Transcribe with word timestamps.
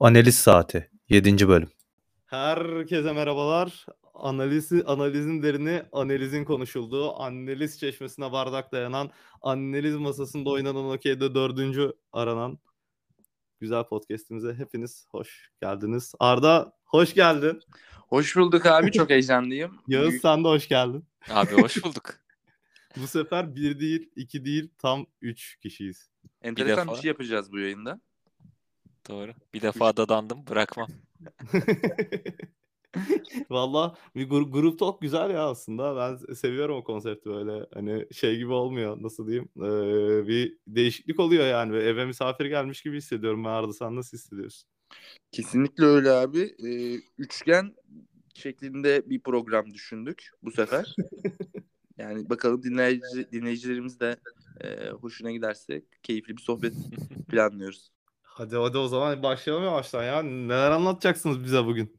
Analiz 0.00 0.34
Saati 0.34 0.90
7. 1.08 1.48
bölüm. 1.48 1.68
Herkese 2.26 3.12
merhabalar. 3.12 3.86
Analizi, 4.14 4.84
analizin 4.86 5.42
derini, 5.42 5.82
analizin 5.92 6.44
konuşulduğu, 6.44 7.20
analiz 7.20 7.80
çeşmesine 7.80 8.32
bardak 8.32 8.72
dayanan, 8.72 9.10
analiz 9.42 9.96
masasında 9.96 10.50
oynanan 10.50 10.90
okeyde 10.90 11.34
dördüncü 11.34 11.92
aranan 12.12 12.58
güzel 13.60 13.84
podcastimize 13.84 14.54
hepiniz 14.54 15.06
hoş 15.10 15.50
geldiniz. 15.62 16.14
Arda 16.18 16.72
hoş 16.84 17.14
geldin. 17.14 17.62
Hoş 18.08 18.36
bulduk 18.36 18.66
abi 18.66 18.92
çok 18.92 19.10
heyecanlıyım. 19.10 19.78
Yağız 19.88 20.14
sen 20.22 20.44
de 20.44 20.48
hoş 20.48 20.68
geldin. 20.68 21.04
Abi 21.30 21.52
hoş 21.62 21.84
bulduk. 21.84 22.14
Bu 22.96 23.06
sefer 23.06 23.54
bir 23.54 23.80
değil, 23.80 24.10
iki 24.16 24.44
değil, 24.44 24.70
tam 24.78 25.06
üç 25.22 25.58
kişiyiz. 25.62 26.10
Enteresan 26.42 26.86
bir, 26.86 26.90
defa. 26.92 27.02
şey 27.02 27.08
yapacağız 27.08 27.52
bu 27.52 27.58
yayında. 27.58 28.00
Doğru. 29.08 29.32
Bir 29.54 29.62
defa 29.62 29.96
dadandım 29.96 30.46
bırakmam. 30.46 30.88
Valla 33.50 33.96
bir 34.14 34.28
gru- 34.28 34.50
grup 34.50 34.78
talk 34.78 35.02
güzel 35.02 35.30
ya 35.30 35.48
aslında. 35.48 35.96
Ben 35.96 36.34
seviyorum 36.34 36.76
o 36.76 36.84
konsepti 36.84 37.30
böyle. 37.30 37.66
Hani 37.74 38.06
şey 38.12 38.36
gibi 38.36 38.52
olmuyor 38.52 39.02
nasıl 39.02 39.26
diyeyim. 39.26 39.48
Ee, 39.56 40.28
bir 40.28 40.58
değişiklik 40.66 41.20
oluyor 41.20 41.46
yani. 41.46 41.72
Ve 41.72 41.82
eve 41.82 42.04
misafir 42.04 42.46
gelmiş 42.46 42.82
gibi 42.82 42.96
hissediyorum. 42.96 43.44
Ben 43.44 43.48
Arda 43.48 43.72
sen 43.72 43.96
nasıl 43.96 44.16
hissediyorsun? 44.16 44.68
Kesinlikle 45.32 45.84
öyle 45.84 46.10
abi. 46.10 46.54
Ee, 46.64 47.00
üçgen 47.18 47.74
şeklinde 48.34 49.10
bir 49.10 49.20
program 49.20 49.74
düşündük 49.74 50.30
bu 50.42 50.50
sefer. 50.50 50.94
yani 51.98 52.30
bakalım 52.30 52.62
dinleyici, 52.62 53.32
dinleyicilerimiz 53.32 54.00
de 54.00 54.16
e, 54.60 54.90
hoşuna 54.90 55.30
giderse 55.30 55.82
keyifli 56.02 56.36
bir 56.36 56.42
sohbet 56.42 56.74
planlıyoruz. 57.28 57.90
Hadi 58.40 58.56
hadi 58.56 58.78
o 58.78 58.88
zaman 58.88 59.22
başlayalım 59.22 59.64
yavaştan 59.64 60.04
ya. 60.04 60.22
Neler 60.22 60.70
anlatacaksınız 60.70 61.44
bize 61.44 61.64
bugün? 61.66 61.96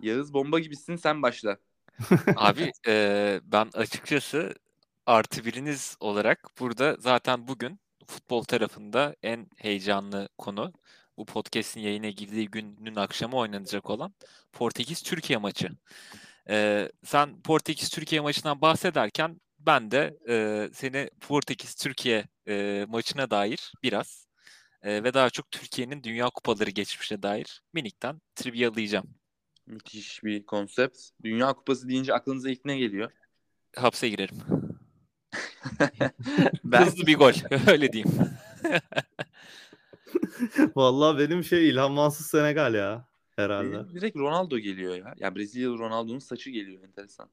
Yağız 0.00 0.34
bomba 0.34 0.58
gibisin 0.58 0.96
sen 0.96 1.22
başla. 1.22 1.56
Abi 2.36 2.72
eee, 2.86 3.40
ben 3.44 3.68
açıkçası 3.74 4.54
artı 5.06 5.44
biriniz 5.44 5.96
olarak 6.00 6.50
burada 6.60 6.96
zaten 6.98 7.48
bugün 7.48 7.80
futbol 8.06 8.42
tarafında 8.42 9.16
en 9.22 9.46
heyecanlı 9.56 10.28
konu 10.38 10.72
bu 11.16 11.26
podcast'in 11.26 11.80
yayına 11.80 12.08
girdiği 12.08 12.48
günün 12.50 12.96
akşamı 12.96 13.36
oynanacak 13.36 13.90
olan 13.90 14.14
Portekiz-Türkiye 14.52 15.38
maçı. 15.38 15.68
Eee, 16.48 16.92
sen 17.04 17.42
Portekiz-Türkiye 17.42 18.20
maçından 18.20 18.60
bahsederken 18.60 19.40
ben 19.58 19.90
de 19.90 20.16
eee, 20.28 20.70
seni 20.72 21.10
Portekiz-Türkiye 21.20 22.24
eee, 22.46 22.84
maçına 22.88 23.30
dair 23.30 23.72
biraz 23.82 24.27
eee, 24.84 25.04
ve 25.04 25.14
daha 25.14 25.30
çok 25.30 25.50
Türkiye'nin 25.50 26.02
Dünya 26.02 26.30
Kupaları 26.30 26.70
geçmişine 26.70 27.22
dair 27.22 27.62
minikten 27.72 28.20
trivialayacağım. 28.34 29.06
Müthiş 29.66 30.24
bir 30.24 30.46
konsept. 30.46 30.98
Dünya 31.24 31.52
Kupası 31.52 31.88
deyince 31.88 32.14
aklınıza 32.14 32.50
ilk 32.50 32.64
ne 32.64 32.78
geliyor? 32.78 33.10
Hapse 33.76 34.08
girerim. 34.08 34.36
ben 36.64 36.86
Hızlı 36.86 37.06
bir 37.06 37.16
gol. 37.18 37.32
Öyle 37.66 37.92
diyeyim. 37.92 38.12
Valla 40.76 41.18
benim 41.18 41.44
şey 41.44 41.68
İlhan 41.68 41.92
Mansız 41.92 42.26
Senegal 42.26 42.74
ya. 42.74 43.08
Herhalde. 43.36 43.72
Benim 43.72 43.94
direkt 43.94 44.16
Ronaldo 44.16 44.58
geliyor 44.58 44.94
ya. 44.94 45.14
Ya 45.18 45.36
Brezilyalı 45.36 45.78
Ronaldo'nun 45.78 46.18
saçı 46.18 46.50
geliyor 46.50 46.82
enteresan. 46.84 47.30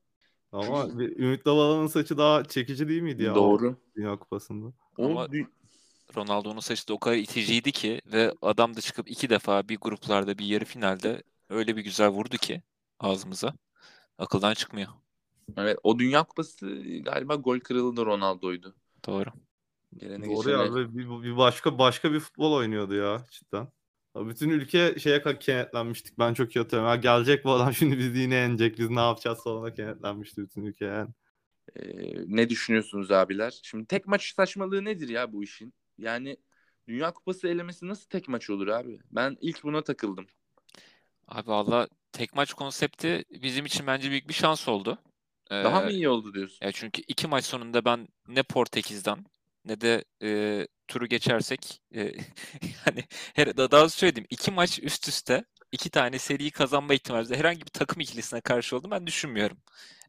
Ama 0.52 0.88
Ümit 1.00 1.46
Davala'nın 1.46 1.88
saçı 1.88 2.18
daha 2.18 2.44
çekici 2.44 2.88
değil 2.88 3.02
miydi 3.02 3.24
ya? 3.24 3.36
Doğru. 3.36 3.78
Dünya 3.96 4.20
Kupası'nda. 4.20 4.74
O 4.98 5.06
Ama- 5.06 5.26
dü- 5.26 5.48
Ronaldo'nun 6.16 6.60
saçı 6.60 6.88
da 6.88 6.94
o 6.94 7.00
kadar 7.00 7.16
iticiydi 7.16 7.72
ki 7.72 8.02
ve 8.06 8.34
adam 8.42 8.76
da 8.76 8.82
çıkıp 8.82 9.12
iki 9.12 9.30
defa 9.30 9.70
bir 9.70 9.78
gruplarda 9.78 10.38
bir 10.38 10.46
yarı 10.46 10.66
finalde 10.66 11.24
öyle 11.50 11.76
bir 11.76 11.82
güzel 11.82 12.10
vurdu 12.10 12.38
ki 12.38 12.62
ağzımıza. 13.00 13.54
Akıldan 14.18 14.54
çıkmıyor. 14.54 14.90
Evet, 15.58 15.78
o 15.84 16.00
Dünya 16.00 16.24
Kupası 16.24 16.84
galiba 17.02 17.36
gol 17.36 17.60
kralı 17.60 17.98
da 17.98 18.06
Ronaldo'ydu. 18.06 18.76
Doğru. 19.08 19.30
Gelene 19.98 20.26
Doğru 20.26 20.36
geçene- 20.36 20.52
ya 20.52 20.76
ve 20.76 20.98
bir, 20.98 21.24
bir 21.24 21.38
başka 21.38 21.80
başka 21.80 22.14
bir 22.14 22.20
futbol 22.20 22.54
oynuyordu 22.54 22.96
ya 22.96 23.26
cidden. 23.32 23.68
Bütün 24.16 24.50
ülke 24.50 25.00
şeye 25.00 25.24
kenetlenmiştik. 25.40 26.20
Ben 26.20 26.34
çok 26.34 26.56
iyi 26.56 26.60
hatırlıyorum. 26.60 26.90
Ya 26.90 26.96
gelecek 26.96 27.46
bu 27.46 27.52
adam 27.52 27.74
şimdi 27.74 27.98
bizi 27.98 28.20
yine 28.20 28.36
yenecek. 28.36 28.80
Biz 28.80 28.90
ne 28.90 29.00
yapacağız 29.00 29.44
falan 29.44 29.74
kenetlenmişti 29.74 30.42
bütün 30.42 30.66
ülke 30.66 30.86
yani. 30.86 31.10
Ee, 31.76 31.84
ne 32.28 32.50
düşünüyorsunuz 32.50 33.12
abiler? 33.12 33.60
Şimdi 33.64 33.86
tek 33.86 34.08
maç 34.08 34.34
saçmalığı 34.36 34.86
nedir 34.86 35.10
ya 35.10 35.34
bu 35.34 35.44
işin? 35.44 35.74
Yani 35.98 36.38
Dünya 36.88 37.14
Kupası 37.14 37.48
elemesi 37.48 37.88
nasıl 37.88 38.10
tek 38.10 38.28
maç 38.28 38.50
olur 38.50 38.68
abi? 38.68 39.00
Ben 39.12 39.38
ilk 39.42 39.64
buna 39.64 39.84
takıldım. 39.84 40.28
Abi 41.28 41.48
valla 41.50 41.88
tek 42.12 42.36
maç 42.36 42.54
konsepti 42.54 43.26
bizim 43.30 43.66
için 43.66 43.88
bence 43.88 44.10
büyük 44.12 44.28
bir 44.30 44.34
şans 44.34 44.68
oldu. 44.68 44.98
Daha 45.64 45.82
Ee, 45.82 45.82
mı 45.82 45.92
iyi 45.92 46.10
oldu 46.10 46.34
diyorsun? 46.34 46.62
Ya 46.62 46.72
çünkü 46.74 47.02
iki 47.08 47.28
maç 47.28 47.46
sonunda 47.46 47.86
ben 47.86 48.08
ne 48.28 48.44
Portekiz'den 48.44 49.26
ne 49.66 49.82
de 49.82 50.06
e, 50.24 50.68
turu 50.88 51.08
geçersek 51.08 51.82
e, 51.96 52.02
yani 52.88 53.06
her, 53.36 53.58
daha 53.58 53.72
daha 53.72 53.90
söyleyeyim 53.90 54.28
iki 54.32 54.52
maç 54.52 54.80
üst 54.84 55.10
üste 55.10 55.46
iki 55.74 55.92
tane 55.92 56.20
seriyi 56.20 56.52
kazanma 56.52 56.96
ihtimali 56.96 57.38
herhangi 57.38 57.62
bir 57.62 57.72
takım 57.72 58.02
ikilisine 58.02 58.42
karşı 58.42 58.78
olduğunu 58.78 58.92
ben 58.92 59.08
düşünmüyorum. 59.08 59.58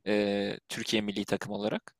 E, 0.09 0.59
Türkiye 0.71 1.03
milli 1.03 1.27
takım 1.27 1.53
olarak. 1.53 1.97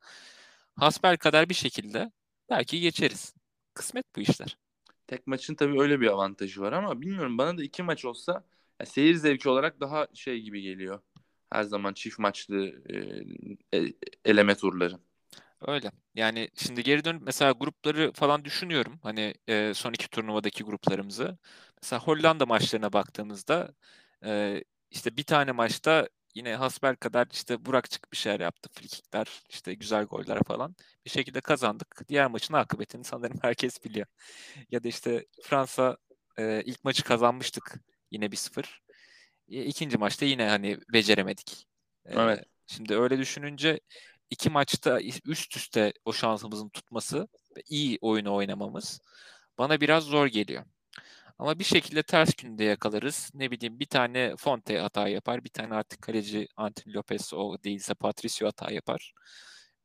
Hasbel 0.77 1.19
kadar 1.19 1.51
bir 1.51 1.55
şekilde 1.55 2.13
belki 2.51 2.81
geçeriz. 2.83 3.35
Kısmet 3.77 4.17
bu 4.17 4.21
işler. 4.21 4.59
Tek 5.07 5.27
maçın 5.27 5.55
tabii 5.55 5.81
öyle 5.81 6.01
bir 6.01 6.07
avantajı 6.07 6.61
var 6.61 6.73
ama 6.73 7.01
bilmiyorum 7.01 7.39
bana 7.39 7.59
da 7.59 7.63
iki 7.63 7.83
maç 7.83 8.05
olsa 8.05 8.45
ya 8.81 8.87
seyir 8.87 9.15
zevki 9.15 9.49
olarak 9.49 9.81
daha 9.81 10.07
şey 10.15 10.41
gibi 10.41 10.63
geliyor. 10.63 11.01
Her 11.51 11.63
zaman 11.63 11.93
çift 11.93 12.19
maçlı 12.19 12.83
e, 13.73 13.79
e- 13.79 13.93
eleme 14.25 14.55
turları. 14.55 14.99
Öyle. 15.67 15.91
Yani 16.15 16.49
şimdi 16.57 16.83
geri 16.83 17.05
dönüp 17.05 17.23
mesela 17.23 17.53
grupları 17.53 18.13
falan 18.13 18.45
düşünüyorum. 18.45 18.99
Hani 19.03 19.35
e, 19.49 19.75
son 19.75 19.93
iki 19.93 20.09
turnuvadaki 20.09 20.65
gruplarımızı. 20.65 21.39
Mesela 21.83 22.01
Hollanda 22.03 22.47
maçlarına 22.47 22.93
baktığımızda 22.93 23.75
e, 24.25 24.65
işte 24.91 25.17
bir 25.17 25.25
tane 25.25 25.53
maçta 25.53 26.09
yine 26.37 26.55
hasbel 26.57 26.97
kadar 26.97 27.29
işte 27.33 27.65
Burak 27.67 27.91
çık 27.91 28.13
bir 28.13 28.17
şeyler 28.17 28.41
yaptı. 28.41 28.71
Frikikler, 28.73 29.43
işte 29.51 29.75
güzel 29.75 30.05
goller 30.05 30.43
falan. 30.47 30.77
Bir 31.05 31.11
şekilde 31.11 31.41
kazandık. 31.41 32.03
Diğer 32.09 32.27
maçın 32.27 32.55
akıbetini 32.55 33.05
sanırım 33.05 33.39
herkes 33.43 33.85
biliyor. 33.85 34.07
Ya 34.71 34.85
da 34.85 34.89
işte 34.89 35.27
Fransa 35.43 35.97
e, 36.39 36.63
ilk 36.67 36.85
maçı 36.85 37.05
kazanmıştık 37.05 37.75
yine 38.11 38.33
1-0. 38.33 38.83
E, 39.49 39.65
ikinci 39.65 39.99
maçta 39.99 40.27
yine 40.27 40.49
hani 40.49 40.79
beceremedik. 40.93 41.67
E, 42.07 42.15
Evet. 42.15 42.45
Şimdi 42.67 42.95
öyle 42.97 43.19
düşününce 43.19 43.81
iki 44.31 44.51
maçta 44.51 45.01
üst 45.25 45.57
üste 45.57 45.93
o 46.05 46.13
şansımızın 46.13 46.69
tutması 46.69 47.29
ve 47.57 47.63
iyi 47.69 47.99
oyunu 48.01 48.35
oynamamız 48.35 49.01
bana 49.59 49.81
biraz 49.81 50.05
zor 50.05 50.27
geliyor. 50.27 50.65
Ama 51.39 51.59
bir 51.59 51.65
şekilde 51.65 52.03
ters 52.03 52.35
günde 52.35 52.65
yakalarız. 52.65 53.31
Ne 53.35 53.51
bileyim 53.51 53.81
bir 53.81 53.87
tane 53.87 54.37
Fonte 54.37 54.79
hata 54.79 55.09
yapar. 55.09 55.45
Bir 55.45 55.49
tane 55.49 55.75
artık 55.75 56.03
kaleci 56.03 56.49
Anthony 56.57 56.95
Lopez 56.95 57.35
o 57.35 57.63
değilse 57.65 57.95
Patricio 57.95 58.49
hata 58.49 58.73
yapar. 58.73 59.13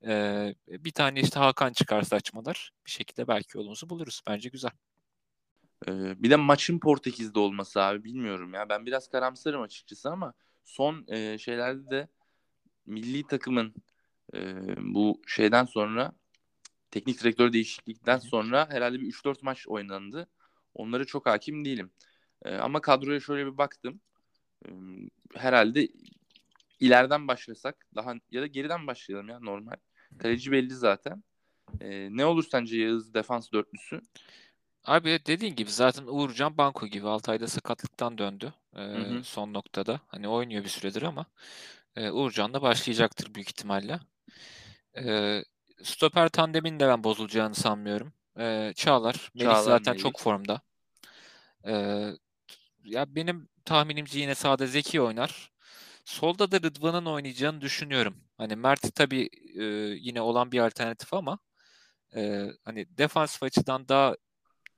Ee, 0.07 0.56
bir 0.67 0.91
tane 0.91 1.22
işte 1.22 1.39
Hakan 1.39 1.73
çıkar 1.73 2.01
saçmalar. 2.01 2.72
Bir 2.85 2.91
şekilde 2.91 3.28
belki 3.28 3.57
yolumuzu 3.57 3.89
buluruz. 3.89 4.22
Bence 4.28 4.50
güzel. 4.50 4.72
Ee, 5.88 6.23
bir 6.23 6.29
de 6.29 6.35
maçın 6.35 6.79
Portekiz'de 6.79 7.39
olması 7.39 7.81
abi 7.81 8.03
bilmiyorum 8.03 8.53
ya. 8.53 8.69
Ben 8.69 8.85
biraz 8.85 9.07
karamsarım 9.09 9.62
açıkçası 9.62 10.09
ama 10.09 10.33
son 10.63 11.06
e, 11.07 11.38
şeylerde 11.38 11.89
de 11.91 12.07
milli 12.85 13.28
takımın 13.28 13.73
e, 14.33 14.39
bu 14.78 15.22
şeyden 15.28 15.66
sonra 15.66 16.12
teknik 16.91 17.23
direktör 17.23 17.53
değişiklikten 17.53 18.18
sonra 18.18 18.69
herhalde 18.69 19.00
bir 19.00 19.07
3-4 19.07 19.38
maç 19.41 19.68
oynandı. 19.68 20.27
Onlara 20.73 21.06
çok 21.06 21.25
hakim 21.25 21.65
değilim. 21.65 21.91
E, 22.45 22.56
ama 22.56 22.81
kadroya 22.81 23.19
şöyle 23.19 23.45
bir 23.45 23.57
baktım. 23.57 24.01
E, 24.65 24.69
herhalde 25.35 25.88
ileriden 26.79 27.27
başlasak 27.27 27.88
daha 27.95 28.13
ya 28.31 28.41
da 28.41 28.47
geriden 28.47 28.88
başlayalım 28.88 29.29
ya 29.29 29.39
normal. 29.39 29.75
Kaleci 30.19 30.51
belli 30.51 30.75
zaten. 30.75 31.23
E, 31.81 32.07
ne 32.12 32.25
olur 32.25 32.45
sence 32.51 32.77
Yağız 32.77 33.13
defans 33.13 33.51
dörtlüsü? 33.51 34.01
Abi 34.85 35.19
dediğin 35.25 35.56
gibi 35.56 35.71
zaten 35.71 36.03
Uğurcan 36.07 36.57
Banko 36.57 36.88
gibi 36.88 37.07
Altay'da 37.07 37.47
sakatlıktan 37.47 38.18
döndü 38.18 38.53
e, 38.75 38.81
hı. 38.81 39.23
son 39.23 39.53
noktada. 39.53 40.01
Hani 40.07 40.27
oynuyor 40.27 40.63
bir 40.63 40.69
süredir 40.69 41.01
ama 41.01 41.25
e, 41.95 42.12
Uğurcan 42.12 42.53
da 42.53 42.62
başlayacaktır 42.62 43.35
büyük 43.35 43.50
ihtimalle. 43.50 44.00
E, 44.97 45.44
stoper 45.83 46.29
tandemin 46.29 46.79
de 46.79 46.88
ben 46.88 47.03
bozulacağını 47.03 47.56
sanmıyorum. 47.56 48.13
E, 48.39 48.74
Çağlar, 48.75 49.31
Melih 49.36 49.45
Çağlar, 49.45 49.62
zaten 49.63 49.94
Melih. 49.94 50.04
çok 50.04 50.19
formda. 50.19 50.62
E, 51.68 51.74
ya 52.83 53.16
benim 53.16 53.50
tahminimce 53.66 54.19
yine 54.19 54.36
sağda 54.36 54.68
Zeki 54.68 55.01
oynar. 55.01 55.51
Solda 56.06 56.51
da 56.51 56.57
Rıdvan'ın 56.57 57.06
oynayacağını 57.06 57.62
düşünüyorum. 57.62 58.16
Hani 58.38 58.56
Mert 58.56 58.95
tabii 58.95 59.30
e, 59.60 59.63
yine 60.00 60.22
olan 60.22 60.51
bir 60.51 60.60
alternatif 60.60 61.13
ama 61.13 61.39
e, 62.16 62.48
hani 62.66 62.98
defansif 62.98 63.44
açıdan 63.44 63.88
daha 63.88 64.16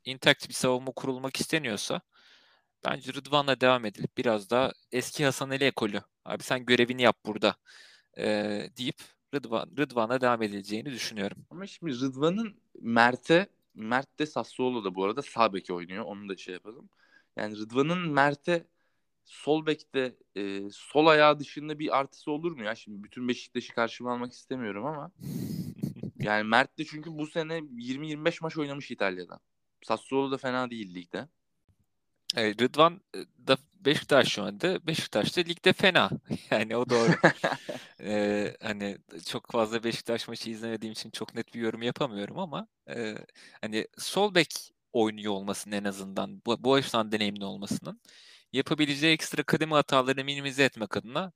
intact 0.06 0.50
bir 0.50 0.54
savunma 0.54 0.92
kurulmak 0.92 1.40
isteniyorsa 1.40 2.02
bence 2.86 3.14
Rıdvan'la 3.14 3.62
devam 3.62 3.86
edilip 3.86 4.18
biraz 4.18 4.50
daha 4.50 4.72
eski 4.92 5.26
Hasan 5.26 5.50
Ali 5.50 5.64
ekolü. 5.64 6.02
Abi 6.26 6.44
sen 6.44 6.66
görevini 6.66 7.02
yap 7.02 7.18
burada 7.26 7.56
e, 8.18 8.26
deyip 8.78 9.02
Rıdvan, 9.34 9.70
Rıdvan'la 9.78 10.22
devam 10.22 10.42
edileceğini 10.42 10.92
düşünüyorum. 10.92 11.38
Ama 11.52 11.68
şimdi 11.68 12.00
Rıdvan'ın 12.00 12.56
Mert'e 12.82 13.48
Mert 13.76 14.20
de 14.20 14.26
Sassuolo 14.26 14.84
da 14.84 14.96
bu 14.96 15.06
arada 15.06 15.22
sağ 15.22 15.54
beki 15.54 15.74
oynuyor. 15.74 16.06
Onu 16.06 16.30
da 16.30 16.38
şey 16.38 16.54
yapalım. 16.54 16.90
Yani 17.38 17.58
Rıdvan'ın 17.58 18.10
Mert'e 18.10 18.68
sol 19.26 19.66
bekte 19.66 20.16
e, 20.36 20.70
sol 20.72 21.08
ayağı 21.08 21.40
dışında 21.40 21.80
bir 21.80 22.00
artısı 22.00 22.32
olur 22.32 22.52
mu 22.52 22.64
ya? 22.64 22.76
Şimdi 22.76 23.04
bütün 23.04 23.28
Beşiktaş'ı 23.28 23.74
karşıma 23.74 24.14
almak 24.14 24.34
istemiyorum 24.34 24.86
ama 24.86 25.12
yani 26.20 26.44
Mert 26.44 26.78
de 26.78 26.86
çünkü 26.86 27.18
bu 27.18 27.28
sene 27.28 27.54
20-25 27.58 28.38
maç 28.42 28.58
oynamış 28.58 28.92
İtalya'da. 28.92 29.40
Sassuolo 29.84 30.32
da 30.32 30.38
fena 30.38 30.70
değil 30.70 30.96
ligde. 30.96 31.28
E, 32.36 32.50
Rıdvan 32.50 33.02
e, 33.16 33.20
da 33.48 33.58
Beşiktaş 33.86 34.28
şu 34.28 34.44
anda. 34.44 34.88
Beşiktaş 34.88 35.38
da 35.38 35.42
ligde 35.42 35.74
fena. 35.74 36.10
Yani 36.52 36.78
o 36.78 36.90
doğru. 36.90 37.12
e, 38.02 38.56
hani 38.62 38.98
çok 39.28 39.52
fazla 39.52 39.84
Beşiktaş 39.84 40.28
maçı 40.28 40.50
izlemediğim 40.50 40.94
için 40.94 41.10
çok 41.10 41.36
net 41.36 41.54
bir 41.54 41.60
yorum 41.60 41.82
yapamıyorum 41.82 42.40
ama 42.40 42.68
e, 42.90 43.16
hani 43.62 43.88
sol 43.98 44.36
bek 44.36 44.74
oynuyor 44.94 45.34
olmasının 45.34 45.76
en 45.76 45.84
azından 45.84 46.42
bu, 46.46 46.64
bu 46.64 46.74
açıdan 46.74 47.12
deneyimli 47.12 47.46
olmasının 47.46 48.02
yapabileceği 48.54 49.14
ekstra 49.14 49.44
kademe 49.44 49.76
hatalarını 49.76 50.24
minimize 50.24 50.64
etmek 50.64 50.98
adına 50.98 51.32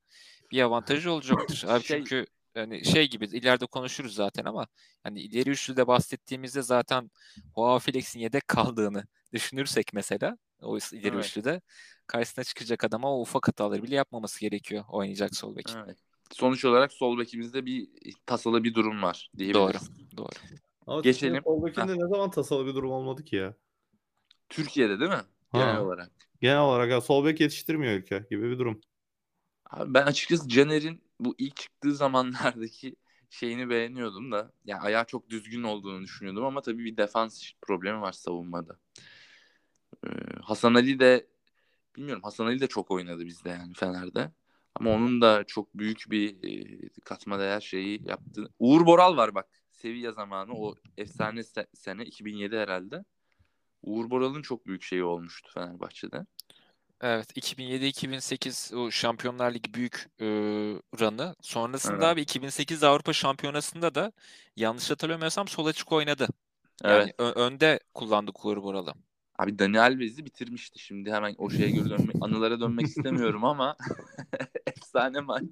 bir 0.52 0.62
avantajı 0.62 1.12
olacaktır. 1.12 1.64
Abi 1.68 1.84
Şey- 1.84 1.98
çünkü 1.98 2.26
hani 2.54 2.84
şey 2.84 3.10
gibi 3.10 3.24
ileride 3.24 3.66
konuşuruz 3.66 4.14
zaten 4.14 4.44
ama 4.44 4.66
hani 5.02 5.20
ileri 5.20 5.50
üçlüde 5.50 5.86
bahsettiğimizde 5.86 6.62
zaten 6.62 7.10
Joao 7.56 7.78
Felix'in 7.78 8.20
yedek 8.20 8.48
kaldığını 8.48 9.04
düşünürsek 9.32 9.92
mesela 9.94 10.38
o 10.62 10.78
ileri 10.78 11.14
Evet. 11.14 11.24
üçlüde 11.24 11.60
karşısına 12.06 12.44
çıkacak 12.44 12.84
adama 12.84 13.16
o 13.16 13.20
ufak 13.20 13.48
hataları 13.48 13.82
bile 13.82 13.94
yapmaması 13.94 14.40
gerekiyor 14.40 14.84
oynayacak 14.88 15.36
sol 15.36 15.56
bek. 15.56 15.66
Evet. 15.86 15.98
Sonuç 16.32 16.64
olarak 16.64 16.92
sol 16.92 17.18
bekimizde 17.18 17.66
bir 17.66 17.88
tasalı 18.26 18.64
bir 18.64 18.74
durum 18.74 19.02
var 19.02 19.30
Doğru. 19.34 19.38
diyebiliriz. 19.38 19.90
Doğru. 20.16 20.28
Ama 20.86 21.00
Geçelim. 21.00 21.42
Sol 21.44 21.66
bekinde 21.66 21.94
ne 21.98 22.08
zaman 22.08 22.30
tasalı 22.30 22.66
bir 22.66 22.74
durum 22.74 22.90
olmadı 22.90 23.24
ki 23.24 23.36
ya? 23.36 23.54
Türkiye'de 24.48 25.00
değil 25.00 25.10
mi? 25.10 25.22
Genel 25.52 25.74
Ha. 25.74 25.82
olarak. 25.82 26.10
Genel 26.40 26.60
olarak 26.60 26.90
ya 26.90 27.00
sol 27.00 27.24
bek 27.24 27.40
yetiştirmiyor 27.40 27.92
ülke 27.92 28.26
gibi 28.30 28.50
bir 28.50 28.58
durum. 28.58 28.80
Abi 29.70 29.94
ben 29.94 30.06
açıkçası 30.06 30.48
Caner'in 30.48 31.02
bu 31.20 31.34
ilk 31.38 31.56
çıktığı 31.56 31.94
zamanlardaki 31.94 32.96
şeyini 33.30 33.70
beğeniyordum 33.70 34.32
da. 34.32 34.52
Yani 34.64 34.80
ayağı 34.80 35.04
çok 35.04 35.30
düzgün 35.30 35.62
olduğunu 35.62 36.02
düşünüyordum 36.02 36.44
ama 36.44 36.62
tabii 36.62 36.84
bir 36.84 36.96
defans 36.96 37.52
problemi 37.62 38.00
var 38.00 38.12
savunmada. 38.12 38.78
Ee, 40.06 40.08
Hasan 40.42 40.74
Ali 40.74 41.00
de 41.00 41.26
bilmiyorum 41.96 42.22
Hasan 42.22 42.46
Ali 42.46 42.60
de 42.60 42.66
çok 42.66 42.90
oynadı 42.90 43.26
bizde 43.26 43.48
yani 43.48 43.74
Fener'de. 43.74 44.30
Ama 44.74 44.90
onun 44.90 45.20
da 45.20 45.44
çok 45.44 45.74
büyük 45.74 46.04
bir 46.10 46.36
e, 46.42 46.88
katma 47.04 47.38
değer 47.38 47.60
şeyi 47.60 48.08
yaptı. 48.08 48.48
Uğur 48.58 48.86
Boral 48.86 49.16
var 49.16 49.34
bak. 49.34 49.46
Sevilla 49.72 50.12
zamanı 50.12 50.52
o 50.54 50.74
efsane 50.96 51.40
se- 51.40 51.66
sene 51.74 52.04
2007 52.04 52.56
herhalde. 52.56 53.04
Uğur 53.82 54.10
Boral'ın 54.10 54.42
çok 54.42 54.66
büyük 54.66 54.82
şeyi 54.82 55.04
olmuştu 55.04 55.50
Fenerbahçe'de. 55.54 56.26
Evet 57.00 57.36
2007-2008 57.36 58.74
o 58.76 58.90
Şampiyonlar 58.90 59.54
Ligi 59.54 59.74
büyük 59.74 60.06
e, 60.20 60.26
run'ı. 61.00 61.34
Sonrasında 61.40 61.94
Evet. 61.94 62.04
abi 62.04 62.20
2008 62.20 62.84
Avrupa 62.84 63.12
Şampiyonası'nda 63.12 63.94
da 63.94 64.12
yanlış 64.56 64.90
hatırlamıyorsam 64.90 65.48
sol 65.48 65.66
açık 65.66 65.92
oynadı. 65.92 66.28
Evet. 66.84 67.00
Yani 67.00 67.12
ö- 67.18 67.32
önde 67.40 67.80
kullandı 67.94 68.30
Uğur 68.44 68.62
Boral'ı. 68.62 68.94
Abi 69.38 69.58
Dani 69.58 69.80
Alves'i 69.80 70.24
bitirmişti 70.24 70.78
şimdi 70.78 71.12
hemen 71.12 71.34
o 71.38 71.50
şeye 71.50 71.70
göre 71.70 71.90
dönmek, 71.90 72.16
anılara 72.20 72.60
dönmek 72.60 72.86
istemiyorum 72.86 73.44
ama 73.44 73.76
efsane 74.66 75.20
maç. 75.20 75.44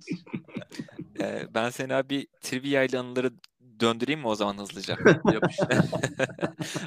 Ee, 1.20 1.46
ben 1.54 1.70
seni 1.70 1.94
abi 1.94 2.26
trivia 2.40 2.82
ile 2.82 2.98
anıları 2.98 3.32
döndüreyim 3.80 4.20
mi 4.20 4.26
o 4.26 4.34
zaman 4.34 4.58
hızlıca? 4.58 4.96
Yapıştı. 5.32 5.68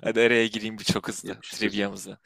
Hadi 0.03 0.21
araya 0.21 0.47
gireyim 0.47 0.77
bir 0.79 0.83
çok 0.83 1.07
hızlı 1.07 1.29
Yapıştır. 1.29 1.57
triviamıza. 1.57 2.17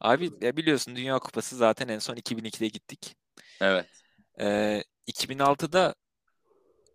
Abi 0.00 0.30
ya 0.40 0.56
biliyorsun 0.56 0.96
Dünya 0.96 1.18
Kupası 1.18 1.56
zaten 1.56 1.88
en 1.88 1.98
son 1.98 2.16
2002'de 2.16 2.68
gittik. 2.68 3.16
Evet. 3.60 3.86
Ee, 4.40 4.84
2006'da 5.08 5.94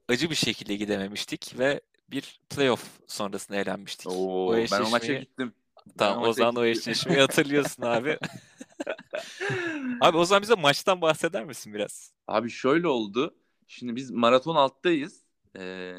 acı 0.09 0.29
bir 0.29 0.35
şekilde 0.35 0.75
gidememiştik 0.75 1.59
ve 1.59 1.81
bir 2.09 2.39
playoff 2.49 2.83
sonrasında 3.07 3.57
elenmiştik. 3.57 4.07
Oo, 4.07 4.53
ben 4.71 4.81
o 4.81 4.89
maça 4.89 5.13
gittim. 5.13 5.53
Tamam 5.97 6.23
o 6.23 6.33
zaman 6.33 6.55
o 6.55 6.65
eşleşmeyi 6.65 7.19
hatırlıyorsun 7.19 7.83
abi. 7.83 8.19
Abi 10.01 10.17
o 10.17 10.25
zaman 10.25 10.41
bize 10.41 10.55
maçtan 10.55 11.01
bahseder 11.01 11.45
misin 11.45 11.73
biraz? 11.73 12.13
Abi 12.27 12.49
şöyle 12.49 12.87
oldu. 12.87 13.35
Şimdi 13.67 13.95
biz 13.95 14.11
maraton 14.11 14.55
alttayız. 14.55 15.21
Ee, 15.57 15.95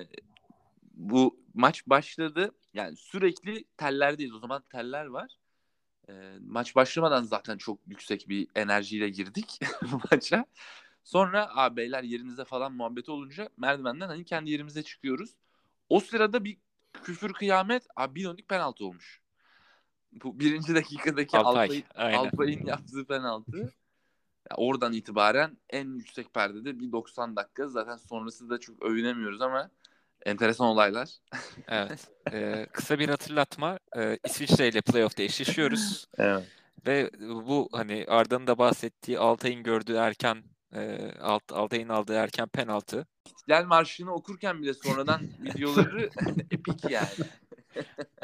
bu 0.93 1.40
maç 1.55 1.87
başladı. 1.87 2.55
Yani 2.75 2.96
sürekli 2.96 3.64
tellerdeyiz. 3.76 4.35
O 4.35 4.38
zaman 4.38 4.62
teller 4.73 5.06
var. 5.06 5.38
Ee, 6.08 6.32
maç 6.41 6.76
başlamadan 6.76 7.23
zaten 7.23 7.58
çok 7.58 7.79
yüksek 7.87 8.29
bir 8.29 8.49
enerjiyle 8.55 9.08
girdik 9.08 9.61
maça. 10.11 10.46
Sonra 11.05 11.56
abi 11.56 11.76
beyler 11.76 12.02
yerinize 12.02 12.44
falan 12.44 12.73
muhabbet 12.73 13.08
olunca 13.08 13.49
merdivenden 13.56 14.08
hani 14.08 14.25
kendi 14.25 14.50
yerimize 14.50 14.82
çıkıyoruz. 14.82 15.31
O 15.88 16.00
sırada 16.00 16.44
bir 16.44 16.58
küfür 17.02 17.32
kıyamet 17.32 17.87
abi 17.96 18.14
bir 18.14 18.25
döndük 18.25 18.49
penaltı 18.49 18.84
olmuş. 18.84 19.23
Bu 20.12 20.40
birinci 20.40 20.75
dakikadaki 20.75 21.38
Altay, 21.38 21.82
aynen. 21.94 22.19
Alpay'ın 22.19 22.66
yaptığı 22.66 23.05
penaltı. 23.05 23.58
Ya 24.50 24.56
oradan 24.56 24.93
itibaren 24.93 25.58
en 25.70 25.94
yüksek 25.96 26.34
perdede 26.34 26.81
bir 26.81 26.93
90 26.93 27.37
dakika. 27.37 27.69
Zaten 27.69 27.96
sonrası 27.96 28.50
da 28.50 28.60
çok 28.60 28.82
övünemiyoruz 28.82 29.43
ama 29.43 29.70
enteresan 30.26 30.66
olaylar. 30.66 31.08
Evet. 31.69 32.08
Ee, 32.32 32.66
kısa 32.72 32.99
bir 32.99 33.08
hatırlatma. 33.08 33.78
Ee, 33.96 34.19
İsviçre 34.25 34.69
ile 34.69 34.81
playoff'ta 34.81 35.22
eşleşiyoruz. 35.22 36.06
Evet. 36.19 36.44
Ve 36.87 37.10
bu 37.20 37.69
hani 37.72 38.05
Arda'nın 38.08 38.46
da 38.46 38.58
bahsettiği 38.58 39.19
Altay'ın 39.19 39.62
gördüğü 39.62 39.94
erken 39.94 40.44
e, 40.75 41.12
Alt, 41.20 41.52
Altay'ın 41.52 41.88
aldığı 41.88 42.14
erken 42.14 42.49
penaltı. 42.49 43.06
İstiklal 43.26 43.64
Marşı'nı 43.64 44.14
okurken 44.14 44.62
bile 44.62 44.75
sonradan 44.75 45.20
videoları 45.40 46.10
epik 46.50 46.90
yani. 46.90 47.08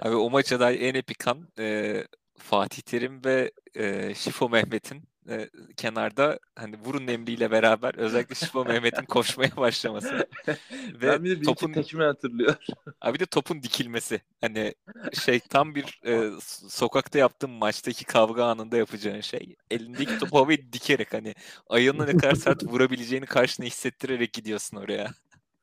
Abi 0.02 0.14
o 0.14 0.30
maça 0.30 0.60
dair 0.60 0.80
en 0.80 0.94
epik 0.94 1.28
an 1.28 1.48
e, 1.58 2.04
Fatih 2.38 2.82
Terim 2.82 3.24
ve 3.24 3.50
e, 3.74 4.14
Şifo 4.14 4.48
Mehmet'in 4.48 5.08
e, 5.28 5.50
kenarda 5.76 6.38
hani 6.56 6.78
vurun 6.78 7.06
emriyle 7.06 7.50
beraber 7.50 7.94
özellikle 7.94 8.34
Şifo 8.34 8.64
Mehmet'in 8.68 9.04
koşmaya 9.04 9.56
başlaması. 9.56 10.28
Ve 10.72 11.08
ben 11.08 11.24
bir 11.24 11.30
de 11.30 11.40
bir 11.40 11.44
topun 11.44 11.72
tekme 11.72 12.04
hatırlıyorum. 12.04 12.58
Abi 13.00 13.20
de 13.20 13.26
topun 13.26 13.62
dikilmesi. 13.62 14.20
Hani 14.40 14.74
şey 15.12 15.40
tam 15.40 15.74
bir 15.74 16.00
e, 16.06 16.30
sokakta 16.68 17.18
yaptığın 17.18 17.50
maçtaki 17.50 18.04
kavga 18.04 18.44
anında 18.44 18.76
yapacağın 18.76 19.20
şey. 19.20 19.56
Elindeki 19.70 20.16
topu 20.16 20.38
havaya 20.38 20.58
dikerek 20.72 21.14
hani 21.14 21.34
ayağına 21.68 22.04
ne 22.04 22.16
kadar 22.16 22.34
sert 22.34 22.64
vurabileceğini 22.64 23.26
karşına 23.26 23.66
hissettirerek 23.66 24.32
gidiyorsun 24.32 24.76
oraya. 24.76 25.14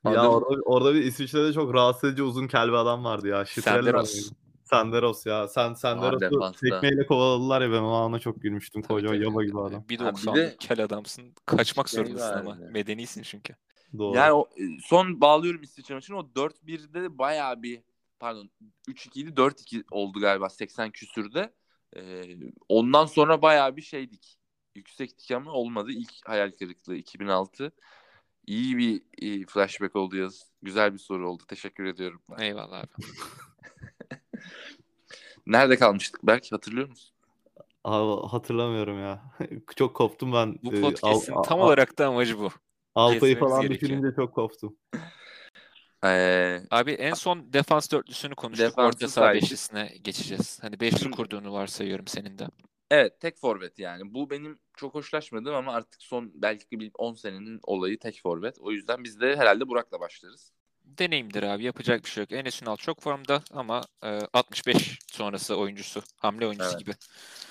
Ya 0.05 0.11
Adam- 0.11 0.33
orada, 0.33 0.61
orada 0.65 0.93
bir 0.93 1.01
İsviçre'de 1.03 1.53
çok 1.53 1.73
rahatsız 1.73 2.09
edici 2.09 2.23
uzun 2.23 2.47
kel 2.47 2.67
bir 2.67 2.73
adam 2.73 3.03
vardı 3.03 3.27
ya. 3.27 3.45
Şifreler 3.45 3.75
Senderos. 3.83 4.31
Senderos 4.63 5.25
ya. 5.25 5.47
Sen 5.47 5.73
Senderos'u 5.73 6.19
defansta. 6.21 6.59
tekmeyle 6.69 7.05
kovaladılar 7.05 7.61
ya 7.61 7.71
ben 7.71 7.81
o 7.81 7.91
ana 7.91 8.19
çok 8.19 8.41
gülmüştüm. 8.41 8.81
Tabii, 8.81 8.93
Kocaman 8.93 9.15
tabii. 9.15 9.25
yaba 9.25 9.43
gibi 9.43 9.59
adam. 9.61 9.83
Bir 9.89 9.99
Ha, 9.99 10.05
bir 10.11 10.17
90'lık 10.17 10.35
de- 10.35 10.55
kel 10.59 10.83
adamsın. 10.83 11.33
Kaçmak 11.45 11.89
Şey 11.89 11.97
zorundasın 12.03 12.33
ama. 12.39 12.49
vardı. 12.51 12.69
Medenisin 12.71 13.21
çünkü. 13.21 13.55
Doğru. 13.97 14.17
Yani 14.17 14.31
o 14.33 14.49
e, 14.57 14.63
son 14.83 15.21
bağlıyorum 15.21 15.63
İsviçre 15.63 15.95
maçını. 15.95 16.17
O 16.17 16.21
4-1'de 16.35 17.03
de 17.03 17.17
bayağı 17.17 17.63
bir 17.63 17.81
pardon 18.19 18.49
3-2'ydi 18.87 19.35
4-2 19.37 19.83
oldu 19.91 20.19
galiba 20.19 20.49
80 20.49 20.91
küsürde. 20.91 21.53
Ee, 21.95 22.23
ondan 22.69 23.05
sonra 23.05 23.41
bayağı 23.41 23.75
bir 23.75 23.81
şeydik. 23.81 24.37
Yüksektik 24.75 25.31
ama 25.31 25.51
olmadı. 25.51 25.91
İlk 25.91 26.11
hayal 26.29 26.51
kırıklığı 26.51 26.95
2006. 26.95 27.71
İyi 28.47 28.77
bir 28.77 29.01
e, 29.21 29.45
flashback 29.45 29.95
oldu 29.95 30.17
yaz. 30.17 30.51
Güzel 30.61 30.93
bir 30.93 30.99
soru 30.99 31.29
oldu. 31.29 31.43
Teşekkür 31.47 31.85
ediyorum. 31.85 32.21
Eyvallah 32.39 32.79
abi. 32.79 32.87
Nerede 35.47 35.77
kalmıştık 35.77 36.23
Berk 36.27 36.51
hatırlıyor 36.51 36.89
musun? 36.89 37.15
Abi, 37.83 38.27
hatırlamıyorum 38.27 38.99
ya. 38.99 39.23
çok 39.75 39.95
koptum 39.95 40.33
ben. 40.33 40.59
Bu 40.63 40.71
podcast'in 40.81 41.33
Al- 41.33 41.43
tam 41.43 41.59
Al- 41.59 41.65
olarak 41.65 41.97
da 41.97 42.07
amacı 42.07 42.39
bu. 42.39 42.49
Alpay'ı 42.95 43.39
falan 43.39 43.69
düşününce 43.69 44.15
çok 44.15 44.35
koptum. 44.35 44.77
Ee, 46.05 46.61
Abi 46.71 46.91
en 46.91 47.13
son 47.13 47.53
defans 47.53 47.91
dörtlüsünü 47.91 48.35
konuştuk. 48.35 48.67
Defansı 48.67 48.87
Orta 48.87 49.07
saha 49.07 49.33
beşlisine 49.33 49.97
geçeceğiz. 50.01 50.59
Hani 50.61 50.79
beşli 50.79 51.11
kurduğunu 51.11 51.53
varsayıyorum 51.53 52.07
senin 52.07 52.39
de. 52.39 52.47
evet 52.91 53.19
tek 53.19 53.37
forvet 53.37 53.79
yani. 53.79 54.13
Bu 54.13 54.29
benim 54.29 54.59
çok 54.81 54.95
hoşlaşmadığım 54.95 55.55
ama 55.55 55.73
artık 55.73 56.01
son 56.01 56.31
belki 56.35 56.79
bir 56.79 56.91
10 56.97 57.13
senenin 57.13 57.59
olayı 57.63 57.99
tek 57.99 58.21
forvet. 58.23 58.59
O 58.59 58.71
yüzden 58.71 59.03
biz 59.03 59.21
de 59.21 59.35
herhalde 59.35 59.67
Burak'la 59.67 59.99
başlarız. 59.99 60.51
deneyimdir 60.85 61.43
abi. 61.43 61.63
Yapacak 61.63 62.05
bir 62.05 62.09
şey 62.09 62.21
yok. 62.21 62.31
Enes 62.31 62.61
Ünal 62.61 62.75
çok 62.75 63.01
formda 63.01 63.41
ama 63.51 63.81
e, 64.03 64.19
65 64.33 64.99
sonrası 65.11 65.55
oyuncusu. 65.57 66.03
Hamle 66.17 66.47
oyuncusu 66.47 66.69
Evet. 66.71 66.79
gibi. 66.79 66.91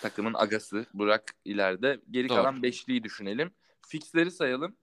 Takımın 0.03 0.35
agası 0.35 0.87
Burak 0.95 1.35
ileride. 1.45 2.01
Geri 2.11 2.29
Doğru. 2.29 2.37
kalan 2.39 2.63
beşliyi 2.63 3.05
düşünelim. 3.05 3.51
Fixleri 3.89 4.31
sayalım. 4.31 4.77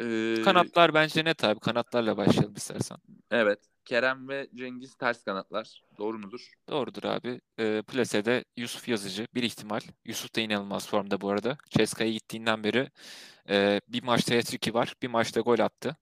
Ee, 0.00 0.34
Kanatlar 0.44 0.94
bence 0.94 1.24
net 1.24 1.44
abi. 1.44 1.60
Kanatlarla 1.60 2.16
başlayalım 2.16 2.54
istersen. 2.54 2.96
Evet. 3.30 3.58
Kerem 3.84 4.28
ve 4.28 4.48
Cengiz 4.54 4.94
ters 4.94 5.24
kanatlar. 5.24 5.82
Doğru 5.98 6.18
mudur? 6.18 6.52
Doğrudur 6.68 7.04
abi. 7.04 7.40
E, 7.58 7.82
Plase'de 7.82 8.44
Yusuf 8.56 8.88
Yazıcı 8.88 9.26
bir 9.34 9.42
ihtimal. 9.42 9.80
Yusuf 10.04 10.36
da 10.36 10.40
inanılmaz 10.40 10.88
formda 10.88 11.20
bu 11.20 11.30
arada. 11.30 11.56
Ceska'ya 11.70 12.10
gittiğinden 12.12 12.64
beri 12.64 12.90
e, 13.48 13.80
bir 13.88 14.02
maçta 14.02 14.36
hat 14.36 14.74
var. 14.74 14.94
Bir 15.02 15.08
maçta 15.08 15.40
gol 15.40 15.58
attı. 15.58 15.96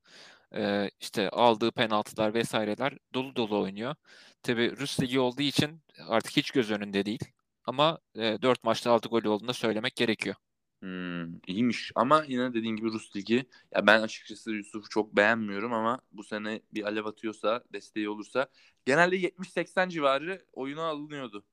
E, 0.54 0.90
işte 1.00 1.30
aldığı 1.30 1.72
penaltılar 1.72 2.34
vesaireler 2.34 2.98
dolu 3.14 3.36
dolu 3.36 3.60
oynuyor. 3.60 3.94
Tabi 4.42 4.76
Rus 4.76 5.00
Ligi 5.00 5.20
olduğu 5.20 5.42
için 5.42 5.82
artık 6.08 6.36
hiç 6.36 6.50
göz 6.50 6.70
önünde 6.70 7.06
değil. 7.06 7.20
Ama 7.64 7.98
e, 8.16 8.42
4 8.42 8.64
maçta 8.64 8.92
6 8.92 9.08
gol 9.08 9.24
olduğunu 9.24 9.54
söylemek 9.54 9.96
gerekiyor. 9.96 10.36
Hmm, 10.80 11.36
iyiymiş 11.46 11.92
ama 11.94 12.24
yine 12.28 12.54
dediğin 12.54 12.76
gibi 12.76 12.92
Rus 12.92 13.16
Ligi. 13.16 13.46
Ya 13.74 13.86
ben 13.86 14.02
açıkçası 14.02 14.50
Yusuf'u 14.50 14.88
çok 14.88 15.16
beğenmiyorum 15.16 15.72
ama 15.72 16.00
bu 16.12 16.24
sene 16.24 16.60
bir 16.74 16.84
alev 16.84 17.04
atıyorsa, 17.04 17.64
desteği 17.72 18.08
olursa 18.08 18.46
genelde 18.86 19.16
70-80 19.16 19.88
civarı 19.88 20.44
oyuna 20.52 20.82
alınıyordu. 20.82 21.44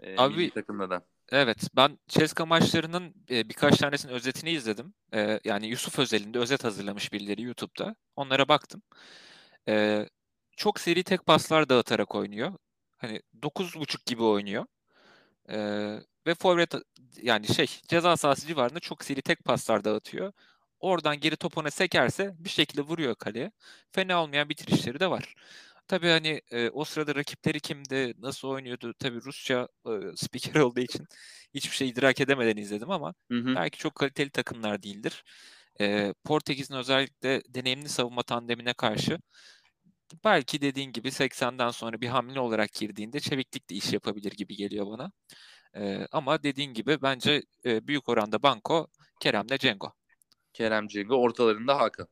Ee, 0.00 0.14
Abi- 0.18 0.50
takımda 0.50 0.90
da. 0.90 1.06
Evet, 1.32 1.68
ben 1.76 1.98
Ceska 2.08 2.46
maçlarının 2.46 3.14
e, 3.30 3.48
birkaç 3.48 3.78
tanesinin 3.78 4.12
özetini 4.12 4.50
izledim. 4.50 4.94
E, 5.14 5.40
yani 5.44 5.66
Yusuf 5.66 5.98
özelinde 5.98 6.38
özet 6.38 6.64
hazırlamış 6.64 7.12
birileri 7.12 7.42
YouTube'da. 7.42 7.96
Onlara 8.16 8.48
baktım. 8.48 8.82
E, 9.68 10.06
çok 10.56 10.80
seri 10.80 11.04
tek 11.04 11.26
paslar 11.26 11.68
dağıtarak 11.68 12.14
oynuyor. 12.14 12.52
Hani 12.96 13.22
9.5 13.42 14.06
gibi 14.06 14.22
oynuyor. 14.22 14.66
E, 15.50 15.56
ve 16.26 16.34
forvet 16.34 16.74
yani 17.22 17.46
şey 17.48 17.66
ceza 17.88 18.16
sahası 18.16 18.46
civarında 18.46 18.80
çok 18.80 19.04
seri 19.04 19.22
tek 19.22 19.44
paslar 19.44 19.84
dağıtıyor. 19.84 20.32
Oradan 20.80 21.20
geri 21.20 21.36
top 21.36 21.58
ona 21.58 21.70
sekerse 21.70 22.34
bir 22.38 22.48
şekilde 22.50 22.82
vuruyor 22.82 23.14
kaleye. 23.14 23.52
Fena 23.92 24.22
olmayan 24.22 24.48
bitirişleri 24.48 25.00
de 25.00 25.10
var. 25.10 25.34
Tabii 25.88 26.08
hani 26.08 26.42
e, 26.50 26.70
o 26.70 26.84
sırada 26.84 27.14
rakipleri 27.14 27.60
kimdi, 27.60 28.14
nasıl 28.18 28.48
oynuyordu? 28.48 28.94
Tabii 28.98 29.20
Rusça 29.24 29.68
e, 29.86 29.90
spiker 30.16 30.54
olduğu 30.60 30.80
için 30.80 31.06
hiçbir 31.54 31.76
şey 31.76 31.88
idrak 31.88 32.20
edemeden 32.20 32.56
izledim 32.56 32.90
ama 32.90 33.14
Hı 33.30 33.38
hı. 33.38 33.54
belki 33.56 33.78
çok 33.78 33.94
kaliteli 33.94 34.30
takımlar 34.30 34.82
değildir. 34.82 35.24
E, 35.80 36.14
Portekiz'in 36.24 36.74
özellikle 36.74 37.42
deneyimli 37.48 37.88
savunma 37.88 38.22
tandemine 38.22 38.74
karşı 38.74 39.18
belki 40.24 40.60
dediğin 40.60 40.92
gibi 40.92 41.10
80'den 41.12 41.70
sonra 41.70 42.00
bir 42.00 42.08
hamle 42.08 42.40
olarak 42.40 42.72
girdiğinde 42.72 43.20
çeviklikle 43.20 43.76
iş 43.76 43.92
yapabilir 43.92 44.32
gibi 44.32 44.56
geliyor 44.56 44.86
bana. 44.86 45.12
E, 45.78 46.06
ama 46.12 46.42
dediğin 46.42 46.74
gibi 46.74 47.02
bence 47.02 47.42
e, 47.64 47.86
büyük 47.86 48.08
oranda 48.08 48.42
Banko, 48.42 48.86
Kerem'le 49.20 49.58
Cengo. 49.58 49.92
Kerem 50.52 50.88
Cengo 50.88 51.14
ortalarında 51.14 51.78
Hakan. 51.78 52.08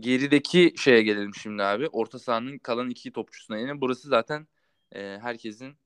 Gerideki 0.00 0.74
şeye 0.78 1.02
gelelim 1.02 1.34
şimdi 1.34 1.62
abi. 1.62 1.88
Orta 1.88 2.18
sahanın 2.18 2.58
kalan 2.58 2.90
iki 2.90 3.12
topçusuna 3.12 3.58
yine. 3.58 3.80
Burası 3.80 4.08
zaten 4.08 4.46
e, 4.94 5.18
herkesin 5.22 5.76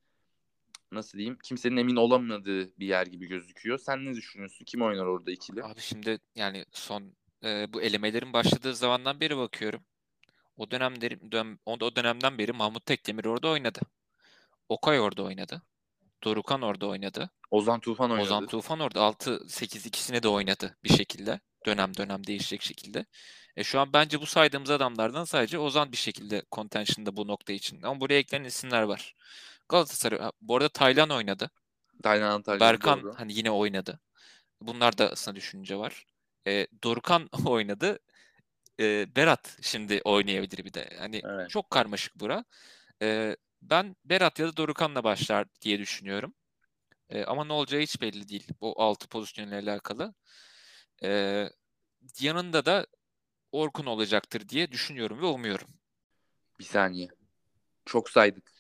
nasıl 0.92 1.18
diyeyim 1.18 1.38
kimsenin 1.42 1.76
emin 1.76 1.96
olamadığı 1.96 2.78
bir 2.78 2.87
yer 2.87 3.06
gibi 3.06 3.26
gözüküyor. 3.26 3.78
Sen 3.78 4.04
ne 4.04 4.14
düşünüyorsun? 4.14 4.64
Kim 4.64 4.82
oynar 4.82 5.06
orada 5.06 5.30
ikili? 5.30 5.64
Abi 5.64 5.80
şimdi 5.80 6.18
yani 6.34 6.64
son 6.72 7.12
e, 7.44 7.72
bu 7.72 7.82
elemelerin 7.82 8.32
başladığı 8.32 8.75
zamandan 8.75 9.20
beri 9.20 9.37
bakıyorum. 9.37 9.80
O 10.56 10.70
dönemleri 10.70 11.32
dön, 11.32 11.58
o 11.66 11.96
dönemden 11.96 12.38
beri 12.38 12.52
Mahmut 12.52 12.87
Tekdemir 12.87 13.25
orada 13.25 13.49
oynadı. 13.49 13.80
Okay 14.68 15.00
orada 15.00 15.22
oynadı. 15.22 15.62
Dorukan 16.24 16.62
orada 16.62 16.86
oynadı. 16.86 17.30
Ozan 17.50 17.80
Tufan 17.80 18.10
oynadı. 18.10 18.24
Ozan 18.26 18.46
Tufan 18.46 18.80
orada 18.80 19.00
6-8 19.00 19.88
ikisine 19.88 20.22
de 20.22 20.28
oynadı 20.28 20.76
bir 20.84 20.88
şekilde. 20.88 21.40
Dönem 21.66 21.96
dönem 21.96 22.26
değişecek 22.26 22.62
şekilde. 22.62 23.04
E 23.56 23.64
şu 23.64 23.80
an 23.80 23.92
bence 23.92 24.20
bu 24.20 24.26
saydığımız 24.26 24.70
adamlardan 24.70 25.24
sadece 25.24 25.58
Ozan 25.58 25.92
bir 25.92 25.96
şekilde 25.96 26.42
contention'da 26.52 27.16
bu 27.16 27.26
nokta 27.26 27.52
için. 27.52 27.82
Ama 27.82 28.00
buraya 28.00 28.18
eklenen 28.18 28.44
isimler 28.44 28.82
var. 28.82 29.14
Galatasaray 29.68 30.30
bu 30.40 30.56
arada 30.56 30.68
Taylan 30.68 31.10
oynadı. 31.10 31.50
Taylan 32.02 32.30
Antalya. 32.30 32.60
Berkan 32.60 33.02
doğru. 33.02 33.14
hani 33.16 33.32
yine 33.32 33.50
oynadı. 33.50 34.00
Bunlar 34.60 34.98
da 34.98 35.10
aslında 35.10 35.36
düşünce 35.36 35.76
var. 35.76 36.04
E, 36.46 36.66
Dorukan 36.84 37.28
oynadı. 37.46 37.98
E, 38.80 39.16
Berat 39.16 39.56
şimdi 39.62 40.00
oynayabilir 40.04 40.64
bir 40.64 40.74
de. 40.74 40.96
Hani 40.98 41.20
Evet. 41.24 41.50
çok 41.50 41.70
karmaşık 41.70 42.20
bura. 42.20 42.44
E, 43.02 43.36
ben 43.62 43.97
Berat 44.05 44.38
ya 44.38 44.47
da 44.47 44.57
Dorukan'la 44.57 45.05
başlar 45.05 45.47
diye 45.61 45.79
düşünüyorum. 45.79 46.35
E, 47.11 47.25
ama 47.25 47.45
ne 47.45 47.52
olacağı 47.52 47.81
hiç 47.81 48.00
belli 48.00 48.29
değil. 48.29 48.49
Bu 48.61 48.83
altı 48.83 49.09
pozisyonla 49.09 49.55
alakalı. 49.55 50.14
E, 51.02 51.49
yanında 52.21 52.64
da 52.64 52.87
Orkun 53.52 53.87
olacaktır 53.87 54.49
diye 54.49 54.73
düşünüyorum 54.73 55.23
ve 55.23 55.26
umuyorum. 55.26 55.69
Bir 56.59 56.64
saniye. 56.64 57.09
Çok 57.85 58.11
saydık. 58.11 58.52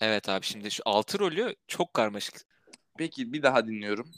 Evet 0.00 0.28
abi 0.28 0.46
şimdi 0.46 0.70
şu 0.70 0.82
altı 0.86 1.18
rolü 1.18 1.56
çok 1.66 1.94
karmaşık. 1.94 2.34
Peki 2.98 3.32
bir 3.32 3.42
daha 3.42 3.66
dinliyorum. 3.66 4.10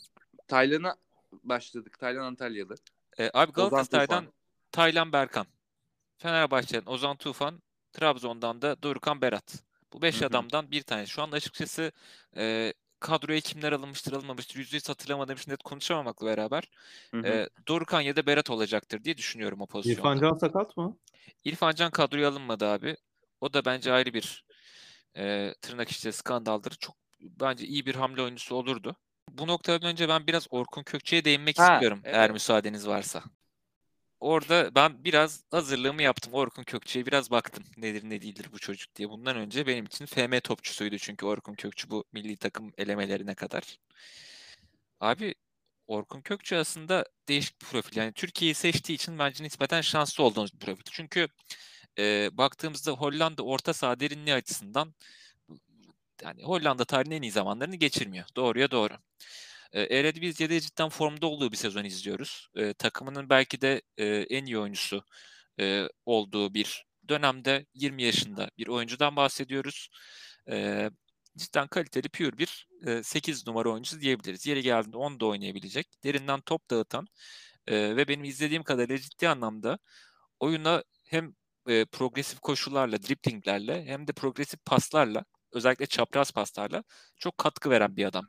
Taylan'a 0.48 0.96
başladık. 1.32 1.98
Taylan 1.98 2.24
Antalyalı. 2.24 2.74
E, 3.18 3.30
abi 3.34 3.52
Galatasaray'dan. 3.52 4.32
Taylan 4.72 5.12
Berkan. 5.12 5.46
Fenerbahçe'den 6.18 6.92
Ozan 6.92 7.16
Tufan. 7.16 7.62
Trabzon'dan 7.92 8.62
da 8.62 8.82
Dorukan 8.82 9.20
Berat. 9.20 9.62
Bu 9.92 10.02
beş 10.02 10.16
Hı 10.16 10.20
hı. 10.20 10.26
adamdan 10.26 10.70
bir 10.70 10.82
tanesi. 10.82 11.10
Şu 11.10 11.22
anda 11.22 11.36
açıkçası 11.36 11.92
e, 12.36 12.72
kadroya 13.00 13.40
kimler 13.40 13.72
alınmıştır 13.72 14.12
alınmamıştır 14.12 14.58
yüzde 14.58 14.76
yüz 14.76 14.88
hatırlamadığım 14.88 15.36
için 15.36 15.52
net 15.52 15.62
konuşamamakla 15.62 16.26
beraber 16.26 16.64
Hı 17.10 17.20
hı. 17.20 17.26
e, 17.26 17.48
Dorukan 17.68 18.00
ya 18.00 18.16
da 18.16 18.26
Berat 18.26 18.50
olacaktır 18.50 19.04
diye 19.04 19.16
düşünüyorum 19.16 19.60
o 19.60 19.66
pozisyonda. 19.66 20.08
İrfan 20.14 20.20
Can 20.20 20.36
sakat 20.36 20.76
mı? 20.76 20.96
İrfan 21.44 21.72
Can 21.74 21.90
kadroya 21.90 22.28
alınmadı 22.28 22.66
abi. 22.66 22.96
O 23.40 23.52
da 23.52 23.64
bence 23.64 23.92
ayrı 23.92 24.14
bir 24.14 24.44
e, 25.16 25.54
tırnak 25.62 25.90
içinde 25.90 26.12
skandaldır. 26.12 26.70
Çok 26.70 26.96
bence 27.20 27.66
iyi 27.66 27.86
bir 27.86 27.94
hamle 27.94 28.22
oyuncusu 28.22 28.54
olurdu. 28.54 28.96
Bu 29.30 29.46
noktadan 29.46 29.88
önce 29.88 30.08
ben 30.08 30.26
biraz 30.26 30.46
Orkun 30.50 30.82
Kökçe'ye 30.82 31.24
değinmek 31.24 31.58
Ha, 31.58 31.74
istiyorum 31.74 32.00
eğer 32.04 32.20
evet. 32.20 32.32
müsaadeniz 32.32 32.88
varsa. 32.88 33.22
Orada 34.20 34.74
ben 34.74 35.04
biraz 35.04 35.44
hazırlığımı 35.50 36.02
yaptım. 36.02 36.34
Orkun 36.34 36.64
Kökçe'ye 36.64 37.06
biraz 37.06 37.30
baktım. 37.30 37.64
Nedir 37.76 38.10
ne 38.10 38.22
değildir 38.22 38.46
bu 38.52 38.58
çocuk 38.58 38.96
diye. 38.96 39.10
Bundan 39.10 39.36
önce 39.36 39.66
benim 39.66 39.84
için 39.86 40.06
FM 40.06 40.40
topçusuydu 40.40 40.98
çünkü 40.98 41.26
Orkun 41.26 41.54
Kökçü 41.54 41.90
bu 41.90 42.04
milli 42.12 42.36
takım 42.36 42.72
elemelerine 42.78 43.34
kadar. 43.34 43.78
Abi 45.00 45.34
Orkun 45.86 46.20
Kökçü 46.20 46.56
aslında 46.56 47.04
değişik 47.28 47.60
bir 47.62 47.66
profil. 47.66 47.96
Yani 47.96 48.12
Türkiye'yi 48.12 48.54
seçtiği 48.54 48.96
için 48.96 49.18
bence 49.18 49.44
nispeten 49.44 49.80
şanslı 49.80 50.24
olduğumuz 50.24 50.54
bir 50.54 50.58
profil. 50.58 50.82
Çünkü 50.92 51.28
e, 51.98 52.30
baktığımızda 52.32 52.92
Hollanda 52.92 53.42
orta 53.42 53.72
saha 53.72 54.00
derinliği 54.00 54.34
açısından 54.36 54.94
yani 56.22 56.42
Hollanda 56.42 56.84
tarihinin 56.84 57.16
en 57.16 57.22
iyi 57.22 57.32
zamanlarını 57.32 57.76
geçirmiyor. 57.76 58.26
Doğruya 58.36 58.70
doğru. 58.70 58.94
E, 59.72 59.82
Eredivisie'de 59.98 60.60
cidden 60.60 60.88
formda 60.88 61.26
olduğu 61.26 61.52
bir 61.52 61.56
sezon 61.56 61.84
izliyoruz. 61.84 62.48
E, 62.56 62.74
takımının 62.74 63.30
belki 63.30 63.60
de 63.60 63.82
e, 63.96 64.06
en 64.06 64.46
iyi 64.46 64.58
oyuncusu 64.58 65.04
e, 65.60 65.88
olduğu 66.06 66.54
bir 66.54 66.84
dönemde 67.08 67.66
20 67.74 68.02
yaşında 68.02 68.50
bir 68.58 68.66
oyuncudan 68.68 69.16
bahsediyoruz. 69.16 69.88
E, 70.50 70.90
cidden 71.36 71.68
kaliteli 71.68 72.08
pure 72.08 72.38
bir 72.38 72.68
e, 72.86 73.02
8 73.02 73.46
numara 73.46 73.70
oyuncusu 73.70 74.00
diyebiliriz. 74.00 74.46
Yeri 74.46 74.62
geldiğinde 74.62 74.96
10 74.96 75.20
da 75.20 75.26
oynayabilecek. 75.26 75.86
Derinden 76.04 76.40
top 76.40 76.70
dağıtan 76.70 77.06
e, 77.66 77.96
ve 77.96 78.08
benim 78.08 78.24
izlediğim 78.24 78.62
kadarıyla 78.62 78.98
ciddi 78.98 79.28
anlamda 79.28 79.78
oyuna 80.40 80.84
hem 81.04 81.34
e, 81.68 81.84
progresif 81.84 82.40
koşularla, 82.40 83.02
driplinglerle 83.02 83.84
hem 83.86 84.06
de 84.08 84.12
progresif 84.12 84.64
paslarla 84.64 85.24
özellikle 85.52 85.86
çapraz 85.86 86.32
paslarla 86.32 86.84
çok 87.16 87.38
katkı 87.38 87.70
veren 87.70 87.96
bir 87.96 88.04
adam 88.04 88.28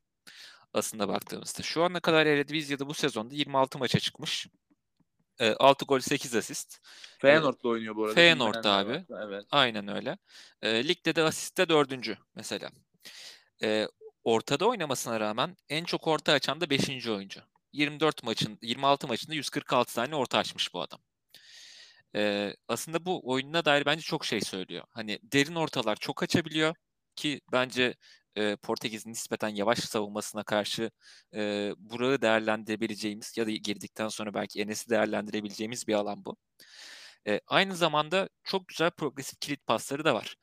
aslında 0.73 1.07
baktığımızda. 1.07 1.63
Şu 1.63 1.83
ana 1.83 1.99
kadar 1.99 2.25
Eredivisie'de 2.25 2.87
bu 2.87 2.93
sezonda 2.93 3.35
26 3.35 3.77
maça 3.79 3.99
çıkmış. 3.99 4.47
E, 5.39 5.53
6 5.53 5.85
gol 5.85 5.99
8 5.99 6.35
asist. 6.35 6.79
Feyenoord'da 7.19 7.67
oynuyor 7.67 7.95
bu 7.95 8.03
arada. 8.03 8.15
Feyenoord'da 8.15 8.73
abi. 8.73 9.05
Evet. 9.25 9.45
Aynen 9.51 9.87
öyle. 9.87 10.17
E, 10.61 10.87
ligde 10.87 11.15
de 11.15 11.23
asiste 11.23 11.69
dördüncü 11.69 12.17
mesela. 12.35 12.69
E, 13.63 13.87
ortada 14.23 14.65
oynamasına 14.65 15.19
rağmen 15.19 15.57
en 15.69 15.83
çok 15.83 16.07
orta 16.07 16.31
açan 16.31 16.61
da 16.61 16.69
5. 16.69 17.07
oyuncu. 17.07 17.41
24 17.73 18.23
maçın 18.23 18.59
26 18.61 19.07
maçında 19.07 19.35
146 19.35 19.95
tane 19.95 20.15
orta 20.15 20.37
açmış 20.37 20.73
bu 20.73 20.81
adam. 20.81 20.99
E, 22.15 22.53
aslında 22.67 23.05
bu 23.05 23.29
oyununa 23.29 23.65
dair 23.65 23.85
bence 23.85 24.01
çok 24.01 24.25
şey 24.25 24.41
söylüyor. 24.41 24.83
Hani 24.89 25.19
derin 25.23 25.55
ortalar 25.55 25.95
çok 25.95 26.23
açabiliyor 26.23 26.75
ki 27.15 27.41
bence 27.51 27.95
e, 28.35 28.55
Portekiz'in 28.55 29.11
nispeten 29.11 29.49
yavaş 29.49 29.79
savunmasına 29.79 30.43
karşı 30.43 30.91
e, 31.35 31.71
Burak'ı 31.77 32.21
değerlendirebileceğimiz 32.21 33.37
ya 33.37 33.47
da 33.47 33.51
girdikten 33.51 34.07
sonra 34.07 34.33
belki 34.33 34.61
Enes'i 34.61 34.89
değerlendirebileceğimiz 34.89 35.87
bir 35.87 35.93
alan 35.93 36.25
bu. 36.25 36.37
E, 37.27 37.41
aynı 37.47 37.75
zamanda 37.75 38.29
çok 38.43 38.67
güzel 38.67 38.91
progresif 38.91 39.39
kilit 39.39 39.65
pasları 39.67 40.05
da 40.05 40.15
var. 40.15 40.35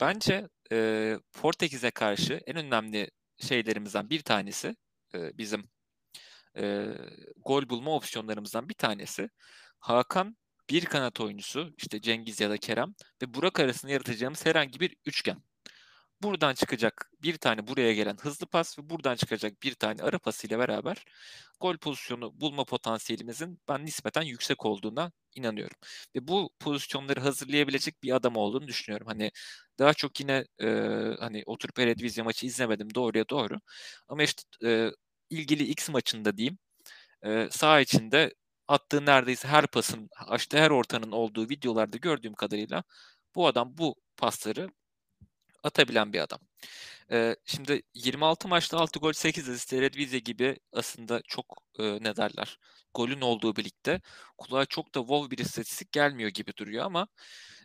Bence 0.00 0.48
e, 0.72 1.18
Portekiz'e 1.32 1.90
karşı 1.90 2.40
en 2.46 2.56
önemli 2.56 3.10
şeylerimizden 3.38 4.10
bir 4.10 4.22
tanesi 4.22 4.76
e, 5.14 5.38
bizim 5.38 5.70
e, 6.58 6.86
gol 7.36 7.68
bulma 7.68 7.96
opsiyonlarımızdan 7.96 8.68
bir 8.68 8.74
tanesi 8.74 9.30
Hakan 9.80 10.36
bir 10.70 10.84
kanat 10.84 11.20
oyuncusu 11.20 11.74
işte 11.76 12.00
Cengiz 12.00 12.40
ya 12.40 12.50
da 12.50 12.56
Kerem 12.58 12.94
ve 13.22 13.34
Burak 13.34 13.60
arasında 13.60 13.92
yaratacağımız 13.92 14.46
herhangi 14.46 14.80
bir 14.80 14.96
üçgen. 15.06 15.42
Buradan 16.22 16.54
çıkacak 16.54 17.10
bir 17.22 17.36
tane 17.38 17.66
buraya 17.66 17.92
gelen 17.94 18.16
hızlı 18.20 18.46
pas 18.46 18.78
ve 18.78 18.90
buradan 18.90 19.16
çıkacak 19.16 19.62
bir 19.62 19.74
tane 19.74 20.02
ara 20.02 20.18
pasıyla 20.18 20.58
beraber 20.58 21.04
gol 21.60 21.76
pozisyonu 21.76 22.40
bulma 22.40 22.64
potansiyelimizin 22.64 23.60
ben 23.68 23.84
nispeten 23.86 24.22
yüksek 24.22 24.66
olduğuna 24.66 25.12
inanıyorum. 25.34 25.76
Ve 26.16 26.28
bu 26.28 26.50
pozisyonları 26.60 27.20
hazırlayabilecek 27.20 28.02
bir 28.02 28.12
adam 28.16 28.36
olduğunu 28.36 28.68
düşünüyorum. 28.68 29.06
Hani 29.06 29.30
daha 29.78 29.94
çok 29.94 30.20
yine 30.20 30.44
e, 30.62 30.66
hani 31.20 31.42
oturup 31.46 31.78
Eredivisie 31.78 32.24
maçı 32.24 32.46
izlemedim 32.46 32.94
doğruya 32.94 33.28
doğru. 33.28 33.60
Ama 34.08 34.22
işte 34.22 34.42
e, 34.64 34.90
ilgili 35.30 35.64
X 35.64 35.88
maçında 35.90 36.36
diyeyim 36.36 36.58
e, 37.26 37.48
sağ 37.50 37.80
içinde 37.80 38.34
attığı 38.68 39.06
neredeyse 39.06 39.48
her 39.48 39.66
pasın, 39.66 40.10
işte 40.36 40.58
her 40.60 40.70
ortanın 40.70 41.12
olduğu 41.12 41.48
videolarda 41.50 41.96
gördüğüm 41.96 42.34
kadarıyla 42.34 42.84
bu 43.34 43.46
adam 43.46 43.78
bu 43.78 43.96
pasları 44.16 44.70
atabilen 45.62 46.12
bir 46.12 46.20
adam. 46.20 46.40
Ee, 47.12 47.36
şimdi 47.46 47.82
26 47.94 48.48
maçta 48.48 48.78
6 48.78 48.98
gol 48.98 49.12
8 49.12 49.48
asist 49.48 49.72
Eredivisie 49.72 50.18
gibi 50.18 50.58
aslında 50.72 51.22
çok 51.28 51.46
e, 51.78 51.84
ne 51.84 52.16
derler 52.16 52.58
golün 52.94 53.20
olduğu 53.20 53.56
birlikte 53.56 54.00
kulağa 54.38 54.66
çok 54.66 54.94
da 54.94 55.00
wow 55.00 55.30
bir 55.30 55.38
istatistik 55.38 55.92
gelmiyor 55.92 56.30
gibi 56.30 56.56
duruyor 56.56 56.84
ama 56.84 57.08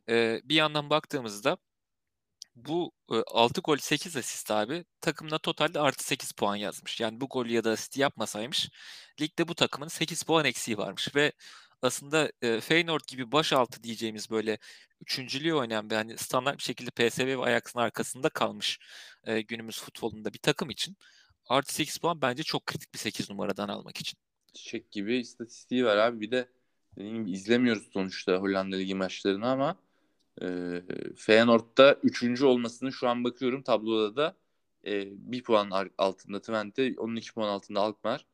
e, 0.10 0.42
bir 0.44 0.56
yandan 0.56 0.90
baktığımızda 0.90 1.58
bu 2.56 2.92
e, 3.12 3.16
6 3.28 3.62
gol 3.62 3.78
8 3.78 4.18
asist 4.18 4.52
abi 4.52 4.86
takımına 5.02 5.38
totalde 5.38 5.80
artı 5.80 6.04
8 6.04 6.32
puan 6.32 6.56
yazmış. 6.56 7.00
Yani 7.02 7.22
bu 7.22 7.28
gol 7.30 7.46
ya 7.46 7.64
da 7.64 7.72
asist 7.72 7.98
yapmasaymış 7.98 8.70
ligde 9.22 9.48
bu 9.48 9.56
takımın 9.56 9.88
8 9.88 10.24
puan 10.24 10.46
eksiği 10.46 10.78
varmış 10.78 11.16
ve 11.16 11.32
aslında 11.86 12.32
e, 12.42 12.62
Feyenoord 12.62 13.02
gibi 13.08 13.32
başaltı 13.32 13.84
diyeceğimiz 13.84 14.30
böyle 14.32 14.58
üçüncülüğü 15.02 15.54
oynayan 15.54 15.90
bir 15.90 15.96
hani 15.96 16.18
standart 16.18 16.58
bir 16.58 16.64
şekilde 16.64 16.92
PSV 16.92 17.26
ve 17.26 17.38
Ajax'ın 17.38 17.80
arkasında 17.80 18.30
kalmış 18.30 18.80
e, 19.24 19.42
günümüz 19.42 19.82
futbolunda 19.82 20.34
bir 20.34 20.40
takım 20.40 20.70
için 20.70 20.98
artı 21.50 21.74
8 21.74 21.98
puan 21.98 22.22
bence 22.22 22.44
çok 22.44 22.66
kritik 22.66 22.94
bir 22.94 23.00
8 23.00 23.30
numaradan 23.30 23.68
almak 23.68 23.98
için. 23.98 24.20
Çiçek 24.54 24.92
gibi 24.92 25.18
istatistiği 25.18 25.86
var 25.86 25.98
abi. 25.98 26.22
Bir 26.22 26.32
de 26.32 26.50
dediğim 26.98 27.26
gibi 27.26 27.32
izlemiyoruz 27.32 27.90
sonuçta 27.94 28.38
Hollanda 28.38 28.76
Ligi 28.76 28.96
maçlarını 28.96 29.48
ama 29.48 29.76
e, 30.42 30.48
Feyenoord'da 31.18 32.00
üçüncü 32.04 32.46
olmasını 32.46 32.92
şu 32.92 33.08
an 33.08 33.24
bakıyorum 33.24 33.64
tabloda 33.64 34.16
da 34.16 34.38
e, 34.86 35.08
bir 35.12 35.44
puan 35.44 35.92
altında 35.98 36.40
Twente, 36.40 36.96
12 36.98 37.34
puan 37.34 37.48
altında 37.48 37.80
Alkmaar. 37.82 38.26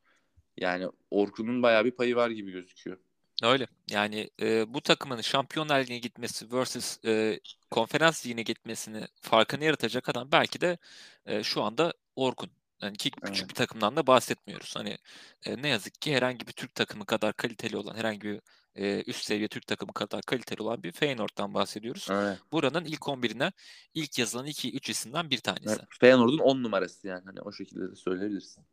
Yani 0.58 0.88
Orkun'un 1.12 1.64
bayağı 1.64 1.86
bir 1.86 1.92
payı 1.92 2.16
var 2.16 2.30
gibi 2.30 2.52
gözüküyor. 2.52 2.98
Öyle. 3.42 3.68
Yani 3.90 4.30
e, 4.42 4.74
bu 4.74 4.82
takımın 4.82 5.22
Şampiyonlar 5.22 5.80
Ligi'ne 5.80 5.98
gitmesi 5.98 6.52
versus 6.52 7.06
e, 7.06 7.40
Konferans 7.72 8.26
Ligi'ne 8.26 8.42
gitmesini 8.42 9.08
farkını 9.22 9.64
yaratacak 9.64 10.10
adam 10.10 10.32
belki 10.32 10.62
de 10.62 10.78
e, 11.26 11.44
şu 11.44 11.64
anda 11.64 11.94
Orkun. 12.16 12.50
Yani 12.82 12.98
ki 12.98 13.12
küçük 13.12 13.40
evet. 13.40 13.50
bir 13.50 13.56
takımdan 13.56 13.96
da 13.96 14.08
bahsetmiyoruz. 14.08 14.76
Hani 14.76 14.98
e, 15.46 15.62
ne 15.62 15.68
yazık 15.68 16.02
ki 16.02 16.16
herhangi 16.16 16.48
bir 16.48 16.54
Türk 16.54 16.76
takımı 16.76 17.06
kadar 17.06 17.34
kaliteli 17.34 17.78
olan, 17.78 17.96
herhangi 17.96 18.22
bir 18.22 18.42
e, 18.76 19.04
üst 19.08 19.26
seviye 19.26 19.48
Türk 19.48 19.68
takımı 19.68 19.94
kadar 19.94 20.22
kaliteli 20.22 20.62
olan 20.62 20.84
bir 20.84 20.92
Feyenoord'dan 20.92 21.54
bahsediyoruz. 21.54 22.08
Evet. 22.12 22.40
Buranın 22.52 22.86
ilk 22.86 23.02
11'ine 23.02 23.52
ilk 23.94 24.20
yazılan 24.20 24.48
2-3 24.48 24.92
isimden 24.92 25.30
bir 25.30 25.38
tanesi. 25.38 25.70
Evet, 25.70 25.82
Feyenoord'un 26.00 26.38
10 26.38 26.64
numarası 26.64 27.08
yani. 27.08 27.24
Hani 27.26 27.42
o 27.42 27.52
şekilde 27.52 27.92
de 27.92 27.96
söyleyebilirsin. 27.96 28.66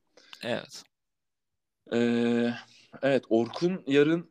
Evet. 0.42 0.82
Ee, 1.92 2.54
evet 3.02 3.24
Orkun 3.28 3.82
yarın 3.86 4.30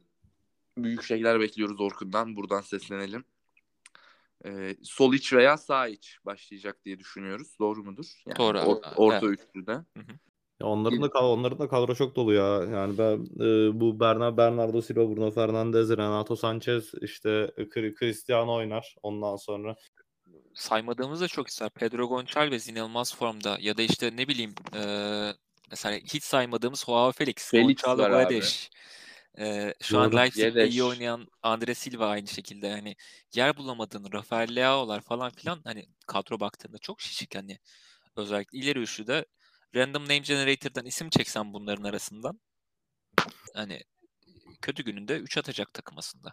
büyük 0.78 1.04
şeyler 1.04 1.40
bekliyoruz 1.40 1.82
Orkun'dan. 1.82 2.36
Buradan 2.36 2.62
seslenelim. 2.62 3.26
Ee, 4.46 4.76
sol 4.84 5.14
iç 5.14 5.34
veya 5.34 5.58
sağ 5.58 5.88
iç 5.88 6.18
başlayacak 6.26 6.86
diye 6.86 7.00
düşünüyoruz. 7.00 7.60
Doğru 7.60 7.84
mudur? 7.84 8.06
Yani 8.26 8.38
Doğru. 8.38 8.60
Or, 8.60 8.82
orta 8.96 9.28
evet. 9.28 9.40
üçlüde. 9.40 9.72
Hı 9.72 10.00
hı. 10.00 10.12
Ya 10.62 10.68
onların 10.68 11.02
da 11.02 11.30
onların 11.30 11.60
da 11.60 11.68
kadro 11.68 11.96
çok 11.96 12.16
dolu 12.16 12.34
ya. 12.34 12.64
Yani 12.64 12.98
ben 12.98 13.46
e, 13.46 13.80
bu 13.80 14.00
Bernard 14.00 14.38
Bernardo 14.38 14.82
Silva, 14.82 15.16
Bruno 15.16 15.32
Fernandes, 15.32 15.90
Renato 15.90 16.36
Sanchez, 16.36 16.92
işte 17.02 17.52
Cristiano 18.00 18.56
oynar 18.56 18.96
ondan 19.04 19.36
sonra. 19.36 19.76
Saymadığımız 20.54 21.22
da 21.22 21.28
çok 21.28 21.48
ister. 21.48 21.70
Pedro 21.70 22.08
Gonçalves 22.08 22.70
inanılmaz 22.70 23.16
formda 23.16 23.58
ya 23.62 23.78
da 23.78 23.82
işte 23.82 24.16
ne 24.16 24.28
bileyim 24.28 24.54
e, 24.76 24.82
mesela 25.72 25.98
hiç 25.98 26.24
saymadığımız 26.24 26.84
Joao 26.86 27.12
Felix, 27.12 27.52
Felix 27.52 27.82
Gonçalo 27.82 28.10
Guedes. 28.10 28.70
Ee, 29.40 29.74
şu 29.82 30.00
an 30.00 30.12
Leipzig'te 30.12 30.68
iyi 30.68 30.84
oynayan 30.84 31.28
Andre 31.42 31.74
Silva 31.74 32.08
aynı 32.08 32.28
şekilde 32.28 32.68
yani 32.68 32.96
yer 33.34 33.58
bulamadığın 33.58 34.12
Rafael 34.12 34.56
Leao'lar 34.56 35.02
falan 35.02 35.32
filan 35.32 35.62
hani 35.64 35.86
kadro 36.08 36.40
baktığında 36.40 36.78
çok 36.78 37.02
şişik 37.02 37.36
hani 37.36 37.60
özellikle 38.16 38.58
ileri 38.58 38.80
üçlüde 38.80 39.26
random 39.76 40.04
name 40.04 40.18
generator'dan 40.18 40.86
isim 40.86 41.10
çeksen 41.10 41.54
bunların 41.54 41.84
arasından 41.84 42.40
hani 43.54 43.84
kötü 44.62 44.84
gününde 44.84 45.18
3 45.20 45.38
atacak 45.38 45.74
takım 45.74 45.98
aslında. 45.98 46.32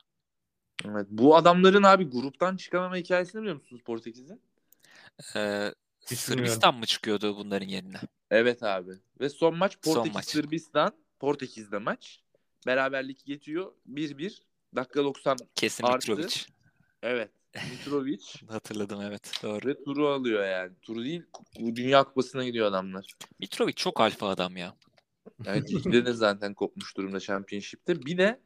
Evet, 0.84 1.06
bu 1.10 1.36
adamların 1.36 1.82
abi 1.82 2.04
gruptan 2.04 2.56
çıkamama 2.56 2.96
hikayesini 2.96 3.40
biliyor 3.40 3.56
musunuz 3.56 3.82
Portekiz'in? 3.84 4.42
Ee, 5.36 5.74
Sırbistan 6.04 6.74
mı 6.74 6.86
çıkıyordu 6.86 7.36
bunların 7.36 7.66
yerine? 7.66 8.00
Evet 8.30 8.62
abi. 8.62 8.90
Ve 9.20 9.28
son 9.28 9.56
maç 9.56 9.76
Portekiz 9.76 9.94
son 9.94 10.12
maç. 10.12 10.24
Sırbistan. 10.24 10.92
Portekiz'de 11.20 11.78
maç. 11.78 12.23
Beraberlik 12.66 13.26
geçiyor. 13.26 13.72
1-1. 13.92 14.38
Dakika 14.74 15.04
90 15.04 15.36
Kesin 15.54 15.84
artı. 15.84 16.12
Mitrovic. 16.12 16.34
Evet. 17.02 17.30
Mitrovic. 17.70 18.24
Hatırladım 18.48 19.00
evet. 19.00 19.32
Doğru. 19.42 19.66
Ve 19.66 19.84
turu 19.84 20.08
alıyor 20.08 20.46
yani. 20.46 20.72
Turu 20.82 21.04
değil. 21.04 21.22
Bu 21.60 21.76
Dünya 21.76 22.04
Kupası'na 22.04 22.44
gidiyor 22.44 22.66
adamlar. 22.66 23.06
Mitrovic 23.38 23.72
çok 23.72 24.00
alfa 24.00 24.28
adam 24.28 24.56
ya. 24.56 24.76
Yani 25.44 25.74
ligde 25.74 26.06
de 26.06 26.12
zaten 26.12 26.54
kopmuş 26.54 26.96
durumda 26.96 27.20
Championship'te. 27.20 28.02
Bir 28.02 28.18
de 28.18 28.40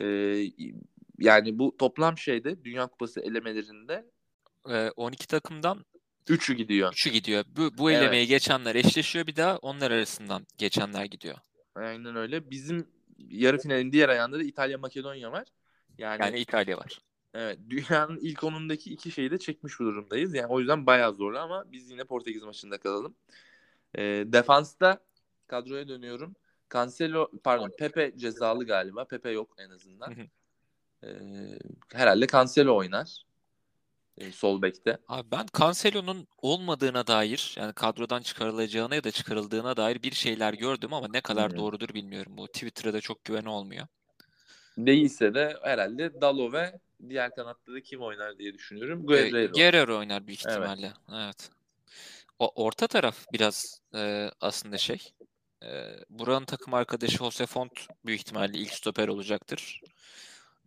e, 0.00 0.06
yani 1.18 1.58
bu 1.58 1.76
toplam 1.78 2.18
şeyde 2.18 2.64
Dünya 2.64 2.86
Kupası 2.86 3.20
elemelerinde 3.20 4.06
e, 4.68 4.90
12 4.90 5.26
takımdan 5.26 5.84
3'ü 6.26 6.54
gidiyor. 6.54 6.92
3'ü 6.92 7.10
gidiyor. 7.10 7.44
Bu, 7.56 7.78
bu 7.78 7.90
evet. 7.90 8.02
elemeye 8.02 8.24
geçenler 8.24 8.74
eşleşiyor 8.74 9.26
bir 9.26 9.36
daha 9.36 9.56
onlar 9.56 9.90
arasından 9.90 10.46
geçenler 10.58 11.04
gidiyor. 11.04 11.36
Aynen 11.74 12.16
öyle. 12.16 12.50
Bizim 12.50 12.86
yarı 13.30 13.58
finalin 13.58 13.92
diğer 13.92 14.08
ayağında 14.08 14.38
da 14.38 14.42
İtalya 14.42 14.78
Makedonya 14.78 15.32
var. 15.32 15.48
Yani, 15.98 16.22
yani 16.22 16.38
İtalya 16.38 16.76
var. 16.76 16.98
Evet. 17.34 17.58
Dünyanın 17.70 18.18
ilk 18.20 18.44
onundaki 18.44 18.92
iki 18.92 19.10
şeyi 19.10 19.30
de 19.30 19.38
çekmiş 19.38 19.80
bu 19.80 19.84
durumdayız. 19.84 20.34
Yani 20.34 20.46
o 20.46 20.58
yüzden 20.60 20.86
bayağı 20.86 21.14
zorlu 21.14 21.38
ama 21.38 21.72
biz 21.72 21.90
yine 21.90 22.04
Portekiz 22.04 22.42
maçında 22.42 22.78
kalalım. 22.78 23.14
E, 23.94 24.02
defansta 24.26 24.98
kadroya 25.46 25.88
dönüyorum. 25.88 26.34
Cancelo 26.72 27.30
pardon 27.44 27.70
Pepe 27.78 28.12
cezalı 28.16 28.66
galiba. 28.66 29.04
Pepe 29.04 29.30
yok 29.30 29.54
en 29.58 29.70
azından. 29.70 30.14
e, 31.04 31.08
herhalde 31.92 32.26
Cancelo 32.26 32.76
oynar. 32.76 33.24
E, 34.18 34.32
sol 34.32 34.62
bekte. 34.62 34.98
Abi 35.08 35.30
ben 35.30 35.46
Cancelo'nun 35.58 36.26
olmadığına 36.38 37.06
dair 37.06 37.54
yani 37.58 37.72
kadrodan 37.72 38.22
çıkarılacağına 38.22 38.94
ya 38.94 39.04
da 39.04 39.10
çıkarıldığına 39.10 39.76
dair 39.76 40.02
bir 40.02 40.12
şeyler 40.12 40.54
gördüm 40.54 40.92
ama 40.92 41.08
ne 41.08 41.20
kadar 41.20 41.50
hmm. 41.50 41.58
doğrudur 41.58 41.88
bilmiyorum. 41.88 42.32
Bu 42.36 42.46
Twitter'da 42.46 43.00
çok 43.00 43.24
güven 43.24 43.44
olmuyor. 43.44 43.86
Değilse 44.78 45.34
de 45.34 45.56
herhalde 45.62 46.20
Dalo 46.20 46.52
ve 46.52 46.80
diğer 47.08 47.34
kanatta 47.34 47.72
da 47.72 47.80
kim 47.80 48.00
oynar 48.00 48.38
diye 48.38 48.54
düşünüyorum. 48.54 49.06
Guerrero. 49.06 49.36
E, 49.36 49.46
Guerrero 49.46 49.98
oynar 49.98 50.26
büyük 50.26 50.40
ihtimalle. 50.40 50.86
Evet. 50.86 51.24
evet. 51.24 51.50
O 52.38 52.64
orta 52.64 52.86
taraf 52.86 53.26
biraz 53.32 53.80
e, 53.94 54.30
aslında 54.40 54.78
şey. 54.78 55.12
E, 55.62 55.68
Buranın 56.10 56.44
takım 56.44 56.74
arkadaşı 56.74 57.18
Jose 57.18 57.46
Font 57.46 57.72
büyük 58.06 58.20
ihtimalle 58.20 58.58
ilk 58.58 58.72
stoper 58.72 59.08
olacaktır. 59.08 59.80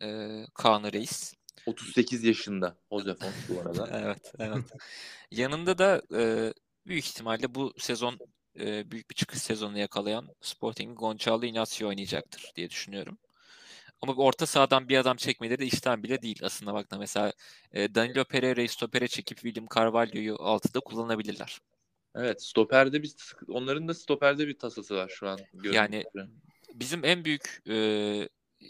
E, 0.01 0.39
Kaan 0.53 0.83
Reis. 0.93 1.33
38 1.65 2.23
yaşında 2.23 2.77
Jose 2.91 3.15
Font 3.15 3.33
bu 3.49 3.61
arada. 3.61 3.89
evet, 4.03 4.33
evet. 4.39 4.65
Yanında 5.31 5.77
da 5.77 6.01
e, 6.13 6.53
büyük 6.87 7.05
ihtimalle 7.05 7.55
bu 7.55 7.73
sezon 7.77 8.19
e, 8.59 8.91
büyük 8.91 9.09
bir 9.09 9.15
çıkış 9.15 9.41
sezonu 9.41 9.77
yakalayan 9.77 10.27
Sporting 10.41 10.99
Gonçalo 10.99 11.45
Inacio 11.45 11.87
oynayacaktır 11.87 12.51
diye 12.55 12.69
düşünüyorum. 12.69 13.17
Ama 14.01 14.13
orta 14.13 14.45
sahadan 14.45 14.89
bir 14.89 14.97
adam 14.97 15.17
çekmeleri 15.17 15.59
de 15.59 15.65
işten 15.65 16.03
bile 16.03 16.21
değil 16.21 16.39
aslında 16.43 16.73
baktığında. 16.73 16.99
Mesela 16.99 17.33
e, 17.71 17.95
Danilo 17.95 18.23
Pereira'yı 18.23 18.69
stopere 18.69 19.07
çekip 19.07 19.37
William 19.37 19.67
Carvalho'yu 19.75 20.35
altıda 20.39 20.79
kullanabilirler. 20.79 21.59
Evet 22.15 22.43
stoperde 22.43 23.03
bir 23.03 23.15
onların 23.47 23.87
da 23.87 23.93
stoperde 23.93 24.47
bir 24.47 24.59
tasası 24.59 24.95
var 24.95 25.09
şu 25.09 25.29
an. 25.29 25.39
Yani 25.63 26.03
bizim 26.73 27.05
en 27.05 27.25
büyük 27.25 27.61
e, 27.69 27.75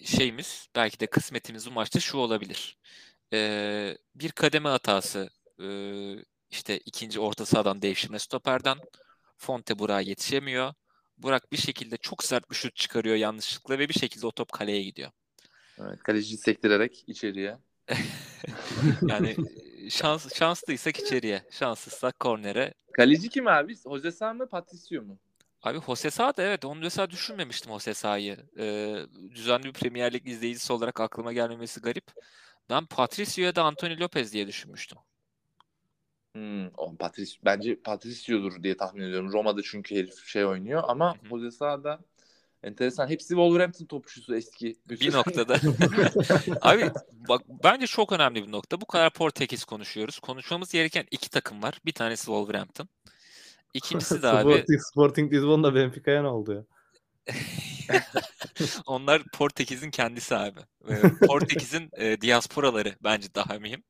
şeyimiz 0.03 0.67
belki 0.75 0.99
de 0.99 1.07
kısmetimiz 1.07 1.67
bu 1.67 1.71
maçta 1.71 1.99
şu 1.99 2.17
olabilir. 2.17 2.77
Ee, 3.33 3.97
bir 4.15 4.31
kademe 4.31 4.69
hatası 4.69 5.29
ee, 5.61 6.15
işte 6.49 6.77
ikinci 6.77 7.19
orta 7.19 7.45
sahadan 7.45 7.81
devşirme 7.81 8.19
stoperden 8.19 8.77
Fonte 9.37 9.79
Burak'a 9.79 10.01
yetişemiyor. 10.01 10.73
Burak 11.17 11.51
bir 11.51 11.57
şekilde 11.57 11.97
çok 11.97 12.23
sert 12.23 12.49
bir 12.49 12.55
şut 12.55 12.75
çıkarıyor 12.75 13.15
yanlışlıkla 13.15 13.79
ve 13.79 13.89
bir 13.89 13.93
şekilde 13.93 14.27
o 14.27 14.31
top 14.31 14.51
kaleye 14.51 14.83
gidiyor. 14.83 15.11
Evet, 15.79 16.03
kaleci 16.03 16.37
sektirerek 16.37 17.03
içeriye. 17.07 17.57
Yani 19.09 19.35
şans 19.89 20.35
şanslıysak 20.35 20.99
içeriye, 20.99 21.43
şanssızsak 21.51 22.19
kornere. 22.19 22.73
Kaleci 22.93 23.29
kim 23.29 23.47
abi? 23.47 23.75
Jose 23.75 24.11
Sa 24.11 24.33
mı 24.33 24.49
Patricio 24.49 25.01
mu? 25.01 25.19
Abi 25.65 25.79
Jose 25.85 26.11
Sa 26.11 26.37
da 26.37 26.43
evet 26.43 26.65
onu 26.65 26.79
mesela 26.79 27.09
düşünmemiştim 27.09 27.71
Jose 27.71 27.93
Sa'yı. 27.93 28.37
Ee, 28.57 28.95
düzenli 29.35 29.63
bir 29.63 29.73
Premier 29.73 30.13
Lig 30.13 30.27
izleyicisi 30.27 30.73
olarak 30.73 31.01
aklıma 31.01 31.33
gelmemesi 31.33 31.81
garip. 31.81 32.05
Ben 32.69 32.85
Patricio'ya 32.85 33.55
da 33.55 33.63
Anthony 33.63 33.99
Lopez 33.99 34.33
diye 34.33 34.47
düşünmüştüm. 34.47 34.97
Hmm, 36.33 36.67
o 36.77 36.95
Patricio, 36.95 37.41
bence 37.45 37.75
Patricio'dur 37.81 38.63
diye 38.63 38.77
tahmin 38.77 39.01
ediyorum. 39.01 39.33
Roma'da 39.33 39.61
çünkü 39.63 39.95
herif 39.95 40.25
şey 40.25 40.45
oynuyor 40.45 40.83
ama 40.87 41.15
Hı 41.15 41.19
hı. 41.19 41.29
Jose 41.29 41.51
Sa 41.51 41.83
da 41.83 41.99
enteresan. 42.63 43.07
Hepsi 43.07 43.27
Wolverhampton 43.27 43.85
topçusu 43.85 44.35
eski. 44.35 44.75
Bir 44.89 45.13
noktada. 45.13 45.53
Abi 46.61 46.91
bak 47.29 47.41
bence 47.63 47.87
çok 47.87 48.11
önemli 48.11 48.47
bir 48.47 48.51
nokta. 48.51 48.81
Bu 48.81 48.85
kadar 48.85 49.13
Portekiz 49.13 49.65
konuşuyoruz. 49.65 50.19
Konuşmamız 50.19 50.71
gereken 50.71 51.05
iki 51.11 51.29
takım 51.29 51.63
var. 51.63 51.79
Bir 51.85 51.93
tanesi 51.93 52.25
Wolverhampton. 52.25 52.89
İkincisi 53.75 54.21
de 54.21 54.27
abi 54.27 54.41
Sporting, 54.41 54.81
Sporting 54.81 55.33
Lisbon'da 55.33 55.75
Benfica'ya 55.75 56.21
ne 56.21 56.27
oldu 56.27 56.53
ya? 56.53 56.63
onlar 58.85 59.23
Portekiz'in 59.33 59.91
kendisi 59.91 60.35
abi. 60.35 60.59
Ee, 60.89 61.01
Portekiz'in 61.27 61.89
e, 61.97 62.21
diasporaları 62.21 62.95
bence 63.03 63.35
daha 63.35 63.59
mühim. 63.59 63.83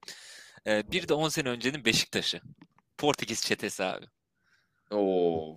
Ee, 0.67 0.91
bir 0.91 1.07
de 1.07 1.13
10 1.13 1.29
sene 1.29 1.49
öncenin 1.49 1.85
Beşiktaş'ı. 1.85 2.41
Portekiz 2.97 3.41
çetesi 3.41 3.83
abi. 3.83 4.05
Oo. 4.91 5.55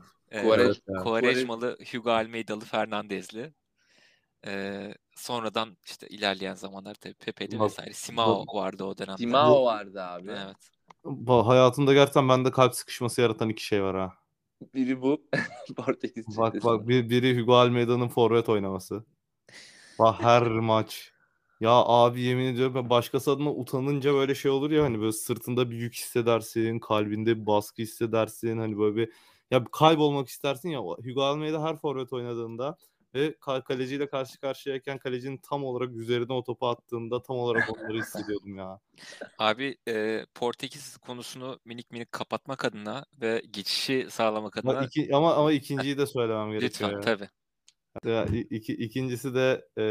Quaresma'lı, 1.03 1.79
Hugo 1.93 2.11
Almeida'lı, 2.11 2.65
Fernandez'li. 2.65 3.53
Ee, 4.47 4.95
sonradan 5.17 5.77
işte 5.85 6.09
ilerleyen 6.09 6.55
zamanlar 6.55 6.95
tabii 6.95 7.15
Pepe'li 7.15 7.61
vesaire. 7.61 7.93
Simao 7.93 8.47
vardı 8.55 8.85
o 8.85 8.99
dönemde. 8.99 9.17
Simao 9.17 9.65
vardı 9.65 10.03
abi. 10.03 10.31
Evet. 10.31 10.78
Hayatımda 11.27 11.95
gerçekten 11.95 12.29
bende 12.29 12.51
kalp 12.51 12.75
sıkışması 12.75 13.21
yaratan 13.21 13.49
iki 13.49 13.65
şey 13.65 13.83
var 13.83 13.97
ha. 13.97 14.13
Biri 14.75 15.03
bu. 15.03 15.23
Portekiz 15.77 16.39
Bak 16.39 16.65
bak 16.65 16.89
bir, 16.89 17.11
biri 17.11 17.41
Hugo 17.41 17.55
Almeida'nın 17.55 18.09
forvet 18.09 18.49
oynaması. 18.49 19.05
Bak 19.99 20.23
her 20.23 20.43
maç. 20.47 21.13
Ya 21.61 21.71
abi 21.71 22.21
yemin 22.21 22.45
ediyorum 22.45 22.91
başkası 22.91 23.31
adına 23.31 23.51
utanınca 23.51 24.15
böyle 24.15 24.35
şey 24.35 24.51
olur 24.51 24.71
ya 24.71 24.85
hani 24.85 25.01
böyle 25.01 25.13
sırtında 25.13 25.71
bir 25.71 25.77
yük 25.77 25.95
hissedersin, 25.95 26.79
kalbinde 26.79 27.41
bir 27.41 27.47
baskı 27.47 27.83
hissedersin 27.83 28.59
hani 28.59 28.79
böyle 28.79 28.97
bir 28.97 29.13
ya 29.51 29.65
kaybolmak 29.65 30.29
istersin 30.29 30.69
ya 30.69 30.81
Hugo 30.81 31.23
Almeida 31.23 31.63
her 31.63 31.77
forvet 31.77 32.13
oynadığında 32.13 32.77
ve 33.15 33.29
ka- 33.31 33.65
kaleciyle 33.65 34.09
karşı 34.09 34.41
karşıyayken 34.41 34.99
kalecinin 34.99 35.41
tam 35.43 35.65
olarak 35.65 35.97
üzerine 35.97 36.33
o 36.33 36.45
topu 36.45 36.67
attığında 36.69 37.23
tam 37.23 37.37
olarak 37.37 37.69
onları 37.79 37.99
hissediyordum 37.99 38.57
ya. 38.57 38.81
Abi 39.39 39.79
e, 39.89 40.27
Portekiz 40.35 40.97
konusunu 40.97 41.61
minik 41.65 41.91
minik 41.91 42.13
kapatmak 42.13 42.65
adına 42.65 43.07
ve 43.21 43.43
geçişi 43.51 44.07
sağlamak 44.11 44.57
Ama, 44.57 44.73
adına 44.73 44.87
iki, 44.87 45.15
ama 45.17 45.35
ama 45.35 45.53
ikinciyi 45.53 45.99
de 45.99 46.07
söylemem 46.07 46.51
gerekiyor. 46.53 46.91
lütfen 46.91 47.01
tabii. 47.01 47.29
Ya, 48.05 48.27
iki, 48.51 48.73
ikincisi 48.73 49.35
de 49.35 49.65
e, 49.79 49.85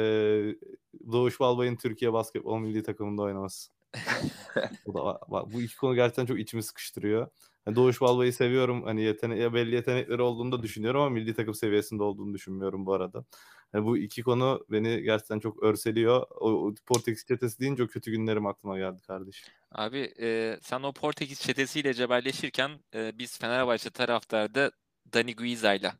Doğuş 1.12 1.40
Balbay'ın 1.40 1.76
Türkiye 1.76 2.14
basketbol 2.14 2.60
milli 2.60 2.84
takımında 2.84 3.22
oynaması. 3.22 3.72
bu 4.86 4.94
da 4.94 5.20
bu 5.54 5.62
iki 5.62 5.78
konu 5.78 5.96
gerçekten 5.96 6.26
çok 6.26 6.40
içimi 6.40 6.64
sıkıştırıyor. 6.64 7.28
Yani 7.68 7.76
Doğuş 7.76 8.02
Balbay'ı 8.02 8.34
seviyorum. 8.34 8.84
Hani 8.84 9.02
yetene 9.02 9.54
belli 9.54 9.76
yetenekleri 9.76 10.22
olduğunu 10.22 10.52
da 10.52 10.64
düşünüyorum 10.64 11.02
ama 11.02 11.10
milli 11.10 11.34
takım 11.34 11.54
seviyesinde 11.54 12.04
olduğunu 12.04 12.34
düşünmüyorum 12.34 12.86
bu 12.86 12.94
arada. 12.94 13.26
Yani 13.74 13.86
bu 13.86 13.98
iki 13.98 14.24
konu 14.24 14.66
beni 14.70 15.02
gerçekten 15.02 15.40
çok 15.40 15.64
örseliyor. 15.64 16.26
O, 16.30 16.68
o 16.68 16.74
Portekiz 16.86 17.26
çetesi 17.26 17.60
deyince 17.60 17.84
o 17.84 17.88
kötü 17.88 18.12
günlerim 18.12 18.46
aklıma 18.46 18.78
geldi 18.78 19.02
kardeşim. 19.08 19.54
Abi 19.72 20.14
e, 20.20 20.60
sen 20.62 20.84
o 20.84 20.94
Portekiz 20.94 21.42
çetesiyle 21.42 21.94
cebelleşirken 21.94 22.72
e, 22.94 23.18
biz 23.18 23.40
Fenerbahçe 23.40 23.90
taraftarda 23.90 24.72
Dani 25.14 25.36
Guiza'yla 25.36 25.94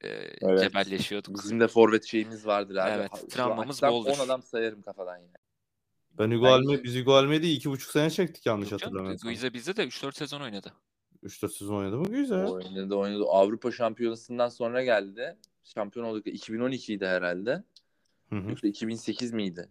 e, 0.00 0.08
Evet. 0.08 0.60
cebelleşiyorduk. 0.60 1.34
Bizim 1.34 1.60
de 1.60 1.68
forvet 1.68 2.04
şeyimiz 2.04 2.46
vardır 2.46 2.76
abi. 2.76 2.90
Evet, 2.90 3.10
şu 3.20 3.26
travmamız 3.26 3.82
boldur. 3.82 4.10
10 4.10 4.24
adam 4.24 4.42
sayarım 4.42 4.82
kafadan 4.82 5.18
yine. 5.18 5.36
Ben 6.18 6.30
Hugo 6.30 6.46
Almeida, 6.46 6.84
biz 6.84 6.96
Hugo 6.96 7.32
iki 7.32 7.70
buçuk 7.70 7.90
sene 7.90 8.10
çektik 8.10 8.46
yanlış 8.46 8.72
hatırlamıyorsam. 8.72 9.30
Guiza 9.30 9.52
bizde 9.52 9.76
de 9.76 9.84
3-4 9.84 10.16
sezon 10.16 10.40
oynadı. 10.40 10.72
3-4 11.22 11.48
sezon 11.52 11.74
oynadı 11.76 11.96
mı? 11.98 12.08
Güzel. 12.08 12.44
Oynadı 12.46 12.94
oynadı. 12.94 13.24
Avrupa 13.28 13.72
Şampiyonası'ndan 13.72 14.48
sonra 14.48 14.84
geldi. 14.84 15.36
Şampiyon 15.64 16.06
olduk. 16.06 16.26
2012'ydi 16.26 17.06
herhalde. 17.06 17.64
Hı 18.30 18.36
hı. 18.36 18.48
Yoksa 18.50 18.68
2008 18.68 19.32
miydi? 19.32 19.68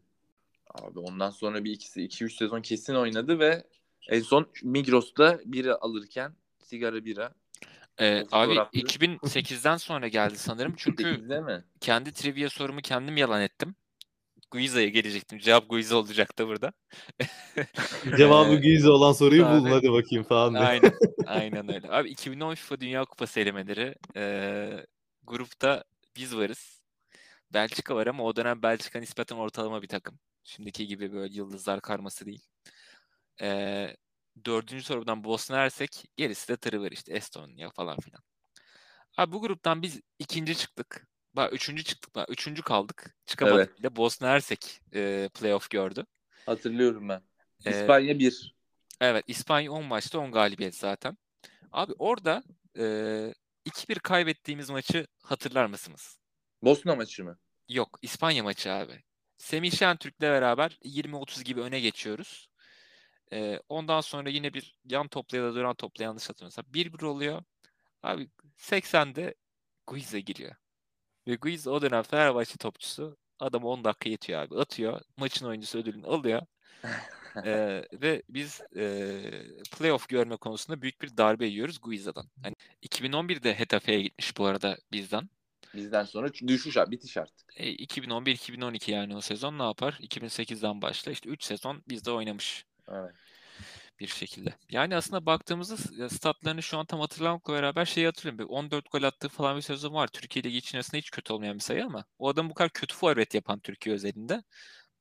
Abi 0.74 1.00
ondan 1.00 1.30
sonra 1.30 1.64
bir 1.64 1.72
ikisi 1.72 2.02
2-3 2.02 2.30
sezon 2.38 2.62
kesin 2.62 2.96
oynadı 2.96 3.40
ve 3.40 3.64
en 4.10 4.20
son 4.22 4.48
Migros'ta 4.64 5.40
bira 5.46 5.78
alırken 5.82 6.34
sigara 6.60 7.06
bira. 7.06 7.34
E, 7.98 8.22
O 8.22 8.26
abi 8.32 8.54
fotoğrafları- 8.54 8.70
2008'den 8.74 9.78
sonra 9.78 10.08
geldi 10.08 10.38
sanırım 10.38 10.74
çünkü 10.78 11.04
8'de 11.28 11.42
mi? 11.42 11.64
kendi 11.80 12.12
trivia 12.14 12.50
sorumu 12.50 12.82
kendim 12.82 13.18
yalan 13.18 13.42
ettim. 13.42 13.76
Guiza'ya 14.52 14.88
gelecektim. 14.88 15.40
Cevap 15.40 15.70
Guiza 15.70 15.96
olacaktı 15.96 16.48
burada. 16.48 16.74
Cevabı 18.18 18.54
Ee, 18.54 18.56
Gize 18.56 18.90
olan 18.90 19.12
soruyu 19.14 19.46
abi- 19.46 19.62
bulun 19.62 19.72
hadi 19.72 19.92
bakayım 19.92 20.24
falan 20.24 20.54
diye. 20.54 20.64
Aynen. 20.64 20.92
Aynen 21.26 21.70
öyle. 21.74 21.92
Abi 21.92 22.10
2010 22.10 22.56
FIFA 22.56 22.80
Dünya 22.80 23.06
Kupası 23.06 23.40
elemeleri. 23.40 23.96
eee, 24.16 24.86
grupta 25.24 25.84
biz 26.16 26.36
varız. 26.38 26.82
Belçika 27.54 27.96
var 27.96 28.08
ama 28.08 28.24
o 28.24 28.36
dönem 28.36 28.62
Belçika 28.64 29.00
nispeten 29.00 29.36
ortalama 29.36 29.82
bir 29.82 29.88
takım. 29.88 30.20
Şimdiki 30.44 30.88
gibi 30.88 31.14
böyle 31.14 31.34
yıldızlar 31.34 31.82
karması 31.82 32.26
değil. 32.26 32.42
Eee 33.42 33.98
dördüncü 34.46 34.84
sorudan 34.84 35.24
Bosna 35.24 35.58
Hersek. 35.58 36.06
Gerisi 36.18 36.48
de 36.48 36.58
tırıvır 36.58 36.92
işte 36.92 37.14
Estonya 37.14 37.70
falan 37.70 37.98
filan. 38.00 38.22
Abi 39.18 39.32
bu 39.32 39.42
gruptan 39.42 39.82
biz 39.82 40.02
ikinci 40.20 40.58
çıktık. 40.58 41.08
Bak 41.34 41.54
üçüncü 41.54 41.84
çıktık. 41.84 42.16
Bak 42.16 42.30
üçüncü 42.30 42.62
kaldık. 42.62 43.16
Çıkamadık 43.26 43.68
Evet. 43.70 43.80
bile. 43.80 43.96
Bosna 43.96 44.28
Hersek 44.28 44.82
eee 44.94 45.30
playoff 45.34 45.70
gördü. 45.70 46.06
Hatırlıyorum 46.46 47.10
ben. 47.10 47.22
Ee, 47.66 47.70
İspanya 47.82 48.20
1. 48.20 48.56
Evet 49.02 49.24
İspanya 49.28 49.72
10 49.72 49.86
maçta 49.86 50.20
10 50.20 50.32
galibiyet 50.32 50.76
zaten. 50.76 51.18
Abi 51.72 51.94
orada 52.00 52.44
e, 52.78 52.84
2-1 53.66 54.00
kaybettiğimiz 54.00 54.70
maçı 54.70 55.08
hatırlar 55.24 55.66
mısınız? 55.66 56.20
Bosna 56.64 56.96
maçı 56.96 57.24
mı? 57.24 57.38
Yok 57.70 58.00
İspanya 58.02 58.44
maçı 58.44 58.72
abi. 58.74 59.04
Semih 59.38 59.72
Şentürk'le 59.72 60.22
beraber 60.22 60.78
20-30 60.84 61.44
gibi 61.44 61.62
öne 61.62 61.80
geçiyoruz. 61.80 62.50
E, 63.34 63.60
ondan 63.70 64.02
sonra 64.02 64.30
yine 64.30 64.54
bir 64.54 64.80
yan 64.86 65.08
topla 65.08 65.38
ya 65.38 65.44
da 65.44 65.56
duran 65.56 65.76
topla 65.76 66.04
yanlış 66.04 66.30
hatırlamıyorsam 66.30 66.66
1-1 66.74 67.06
oluyor. 67.06 67.44
Abi 68.04 68.30
80'de 68.58 69.36
Guiza 69.88 70.20
giriyor. 70.20 70.56
Ve 71.28 71.36
Guiza 71.36 71.72
o 71.72 71.82
dönem 71.82 72.04
Fenerbahçe 72.04 72.58
topçusu. 72.58 73.18
Adam 73.40 73.64
10 73.64 73.84
dakika 73.84 74.10
yetiyor 74.10 74.42
abi. 74.42 74.60
Atıyor. 74.60 75.02
Maçın 75.18 75.46
oyuncusu 75.46 75.78
ödülünü 75.78 76.06
alıyor. 76.06 76.42
Ee, 77.46 77.84
ve 77.94 78.24
biz 78.30 78.62
e, 78.78 79.22
playoff 79.78 80.10
görme 80.10 80.36
konusunda 80.36 80.82
büyük 80.82 81.02
bir 81.02 81.18
darbe 81.18 81.46
yiyoruz 81.46 81.82
Guiza'dan. 81.82 82.26
Hani 82.44 82.56
2011'de 82.84 83.60
Hetafe'ye 83.60 84.02
gitmiş 84.02 84.38
bu 84.38 84.46
arada 84.46 84.78
bizden. 84.92 85.30
Bizden 85.74 86.04
sonra 86.04 86.34
düşüş 86.34 86.78
abi 86.78 86.92
bitiş 86.92 87.18
artık. 87.18 87.54
E, 87.58 87.76
2011-2012 87.76 88.92
yani 88.92 89.16
o 89.16 89.22
sezon 89.22 89.60
ne 89.60 89.64
yapar? 89.64 89.98
2008'den 90.02 90.82
başla 90.82 91.12
işte 91.12 91.30
3 91.30 91.44
sezon 91.44 91.84
bizde 91.90 92.12
oynamış 92.12 92.66
Evet. 92.92 93.16
Bir 94.08 94.12
şekilde. 94.12 94.54
Yani 94.70 94.96
aslında 94.96 95.26
baktığımızda 95.26 95.78
s- 95.78 96.10
statlarını 96.10 96.64
şu 96.64 96.78
an 96.78 96.86
tam 96.86 97.00
hatırlamakla 97.00 97.54
beraber 97.54 97.86
şeyi 97.86 98.06
hatırlıyorum. 98.06 98.40
Bir 98.40 98.54
14 98.54 98.92
gol 98.92 99.04
attığı 99.04 99.30
falan 99.30 99.58
bir 99.58 99.62
sezon 99.62 99.94
var. 99.94 100.08
Türkiye 100.08 100.44
Ligi 100.44 100.58
için 100.58 100.78
aslında 100.78 100.98
hiç 100.98 101.10
kötü 101.12 101.34
olmayan 101.34 101.56
bir 101.56 101.60
sayı 101.64 101.86
ama 101.86 102.06
o 102.20 102.30
adam 102.30 102.50
bu 102.50 102.54
kadar 102.54 102.70
kötü 102.70 102.96
forvet 102.96 103.34
yapan 103.34 103.60
Türkiye 103.60 103.96
özelinde 103.96 104.44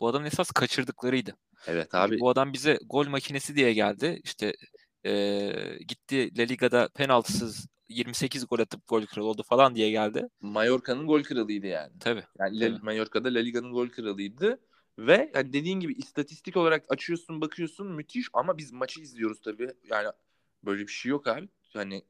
bu 0.01 0.09
adamın 0.09 0.27
esas 0.27 0.51
kaçırdıklarıydı. 0.51 1.37
Evet 1.69 1.89
Çünkü 1.91 1.97
abi. 1.99 2.21
Bu 2.21 2.29
adam 2.31 2.53
bize 2.53 2.79
gol 2.87 3.07
makinesi 3.09 3.57
diye 3.57 3.73
geldi. 3.73 4.21
İşte 4.25 4.53
eee, 5.05 5.79
gitti 5.89 6.39
La 6.39 6.43
Liga'da 6.43 6.89
penaltısız 6.89 7.67
28 7.89 8.47
gol 8.49 8.59
atıp 8.59 8.89
gol 8.89 9.07
kralı 9.07 9.27
oldu 9.27 9.43
falan 9.43 9.75
diye 9.75 9.91
geldi. 9.91 10.29
Mallorca'nın 10.41 11.07
gol 11.07 11.23
kralıydı 11.23 11.67
yani. 11.67 11.93
Tabii. 12.01 12.23
Yani 12.39 12.59
Tabii. 12.59 12.79
Mallorca'da 12.83 13.35
La 13.35 13.39
Liga'nın 13.39 13.73
gol 13.73 13.89
kralıydı. 13.89 14.61
Ve 15.01 15.31
yani 15.35 15.53
dediğin 15.53 15.81
gibi 15.81 15.93
istatistik 15.93 16.57
olarak 16.57 16.85
açıyorsun 16.89 17.41
bakıyorsun 17.41 17.87
müthiş 17.93 18.29
ama 18.33 18.59
biz 18.59 18.73
maçı 18.73 19.01
izliyoruz 19.01 19.41
tabii. 19.41 19.71
Yani 19.91 20.09
böyle 20.63 20.83
bir 20.83 20.93
şey 20.93 21.11
yok 21.11 21.27
abi. 21.27 21.49
Hani 21.73 22.03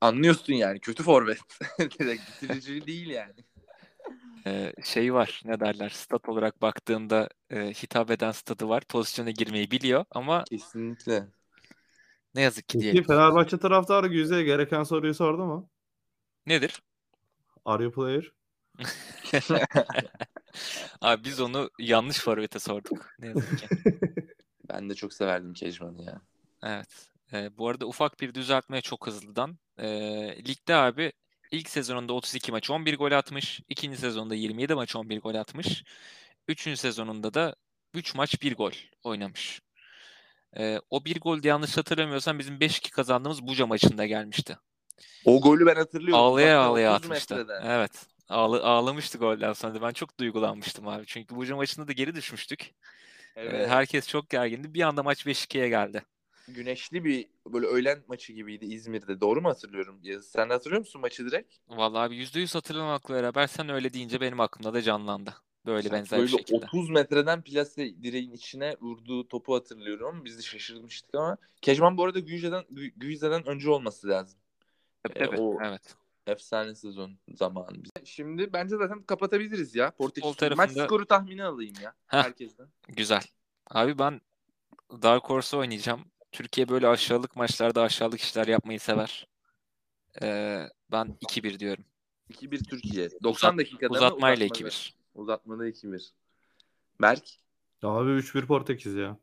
anlıyorsun 0.00 0.52
yani 0.52 0.80
kötü 0.80 1.02
forvet. 1.02 1.38
Bitirici 1.78 2.86
değil 2.86 3.10
yani. 3.10 3.34
e, 4.46 4.72
şey 4.84 5.14
var 5.14 5.42
ne 5.44 5.60
derler 5.60 5.88
stat 5.88 6.28
olarak 6.28 6.62
baktığında 6.62 7.28
e, 7.50 7.70
hitap 7.70 8.10
eden 8.10 8.32
statı 8.32 8.68
var. 8.68 8.84
Pozisyona 8.88 9.30
girmeyi 9.30 9.70
biliyor 9.70 10.04
ama 10.10 10.44
Kesinlikle. 10.44 11.28
ne 12.34 12.40
yazık 12.40 12.68
ki 12.68 12.80
diyelim. 12.80 13.04
Fenerbahçe 13.04 13.58
taraftarı 13.58 14.06
Güze'ye 14.06 14.42
gereken 14.42 14.82
soruyu 14.82 15.14
sordu 15.14 15.46
mu? 15.46 15.70
Nedir? 16.46 16.82
Are 17.64 17.84
you 17.84 17.92
player? 17.92 18.32
Abi 21.00 21.24
biz 21.24 21.40
onu 21.40 21.70
yanlış 21.78 22.18
forvete 22.18 22.58
sorduk. 22.58 23.06
Ne 23.18 23.26
yazık 23.26 23.58
ki. 23.58 23.66
Ben 24.72 24.90
de 24.90 24.94
çok 24.94 25.12
severdim 25.12 25.54
Kejman'ı 25.54 26.02
ya. 26.02 26.20
Evet. 26.62 27.08
Ee, 27.32 27.56
bu 27.58 27.68
arada 27.68 27.86
ufak 27.86 28.20
bir 28.20 28.34
düzeltme 28.34 28.80
çok 28.80 29.06
hızlıdan. 29.06 29.58
Ee, 29.78 29.88
ligde 30.48 30.74
abi 30.74 31.12
ilk 31.50 31.70
sezonunda 31.70 32.12
32 32.12 32.52
maç 32.52 32.70
11 32.70 32.98
gol 32.98 33.12
atmış. 33.12 33.60
ikinci 33.68 33.96
sezonda 33.96 34.34
27 34.34 34.74
maç 34.74 34.96
11 34.96 35.20
gol 35.20 35.34
atmış. 35.34 35.84
Üçüncü 36.48 36.76
sezonunda 36.76 37.34
da 37.34 37.56
3 37.94 38.14
maç 38.14 38.42
1 38.42 38.54
gol 38.56 38.72
oynamış. 39.02 39.60
Ee, 40.56 40.80
o 40.90 41.04
bir 41.04 41.20
gol 41.20 41.42
de 41.42 41.48
yanlış 41.48 41.76
hatırlamıyorsam 41.76 42.38
bizim 42.38 42.58
5-2 42.58 42.90
kazandığımız 42.90 43.42
Buca 43.46 43.66
maçında 43.66 44.06
gelmişti. 44.06 44.58
O 45.24 45.40
golü 45.40 45.66
ben 45.66 45.76
hatırlıyorum. 45.76 46.24
Ağlaya 46.24 46.58
Uzaktan 46.60 46.70
ağlaya 46.70 46.94
30 46.96 47.04
atmıştı. 47.04 47.36
metreden. 47.36 47.62
Evet. 47.70 48.06
Ağla, 48.30 48.62
ağlamıştı 48.64 49.18
golden 49.18 49.52
sonra. 49.52 49.82
Ben 49.82 49.92
çok 49.92 50.18
duygulanmıştım 50.18 50.88
abi. 50.88 51.06
Çünkü 51.06 51.36
Buca 51.36 51.56
maçında 51.56 51.88
da 51.88 51.92
geri 51.92 52.14
düşmüştük. 52.14 52.74
Ee, 53.36 53.42
Evet. 53.42 53.68
herkes 53.68 54.08
çok 54.08 54.28
gergindi. 54.30 54.74
Bir 54.74 54.82
anda 54.82 55.02
maç 55.02 55.26
5-2'ye 55.26 55.68
geldi. 55.68 56.02
Güneşli 56.48 57.04
bir 57.04 57.26
böyle 57.46 57.66
öğlen 57.66 58.02
maçı 58.08 58.32
gibiydi 58.32 58.64
İzmir'de. 58.64 59.20
Doğru 59.20 59.40
mu 59.40 59.48
hatırlıyorum? 59.48 60.00
Sen 60.22 60.48
de 60.48 60.52
hatırlıyor 60.52 60.80
musun 60.80 61.00
maçı 61.00 61.26
direkt? 61.26 61.54
Vallahi 61.68 62.02
abi 62.06 62.16
%100 62.16 62.54
hatırlamakla 62.54 63.14
beraber 63.14 63.46
sen 63.46 63.68
öyle 63.68 63.92
deyince 63.92 64.20
benim 64.20 64.40
aklımda 64.40 64.74
da 64.74 64.82
canlandı. 64.82 65.34
Böyle 65.66 65.88
Sen 65.88 65.92
benzer 65.98 66.18
bir 66.18 66.22
böyle 66.22 66.36
şekilde. 66.36 66.64
30 66.66 66.90
metreden 66.90 67.42
plase 67.42 68.02
direğin 68.02 68.32
içine 68.32 68.76
vurduğu 68.80 69.28
topu 69.28 69.54
hatırlıyorum 69.54 70.06
ama 70.06 70.24
biz 70.24 70.38
de 70.38 70.42
şaşırmıştık 70.42 71.14
ama 71.14 71.36
Kejman 71.62 71.96
bu 71.96 72.04
arada 72.04 72.18
Güyce'den, 72.18 72.62
Gü- 72.62 72.92
Güyce'den 72.96 73.46
önce 73.48 73.70
olması 73.70 74.08
lazım. 74.08 74.38
Tabii, 75.02 75.18
E, 75.18 75.26
tabii. 75.26 75.40
o- 75.40 75.58
Evet. 75.64 75.94
Efsane 76.26 76.74
sezon 76.74 77.18
zamanı. 77.34 77.82
Şimdi 78.04 78.52
bence 78.52 78.76
zaten 78.76 79.02
kapatabiliriz 79.02 79.74
ya. 79.74 79.90
Portekiz 79.90 80.32
Futbol 80.32 80.56
maç 80.56 80.70
tarafında- 80.70 80.84
skoru 80.86 81.06
tahmini 81.06 81.44
alayım 81.44 81.74
ya. 81.82 81.94
Heh. 82.06 82.18
Herkesten. 82.22 82.68
Güzel. 82.88 83.22
Abi 83.70 83.98
ben 83.98 84.20
Dark 85.02 85.24
Horse 85.24 85.56
oynayacağım. 85.56 86.00
Türkiye 86.32 86.68
böyle 86.68 86.88
aşağılık 86.88 87.36
maçlarda 87.36 87.82
aşağılık 87.82 88.20
işler 88.20 88.46
yapmayı 88.46 88.80
sever. 88.80 89.26
Ee, 90.22 90.66
ben 90.92 91.16
2-1 91.20 91.58
diyorum. 91.58 91.84
2-1 92.30 92.64
Türkiye. 92.64 93.08
90 93.22 93.58
dakikada 93.58 93.88
mı? 93.92 93.96
Uzatmayla 93.96 94.46
Uzatmada. 94.46 94.68
2-1. 94.68 94.94
Uzatmada 95.14 95.66
2-1. 95.68 96.12
Berk 97.02 97.24
Abi 97.82 98.10
3-1 98.10 98.46
Portekiz 98.46 98.94
ya. 98.94 99.16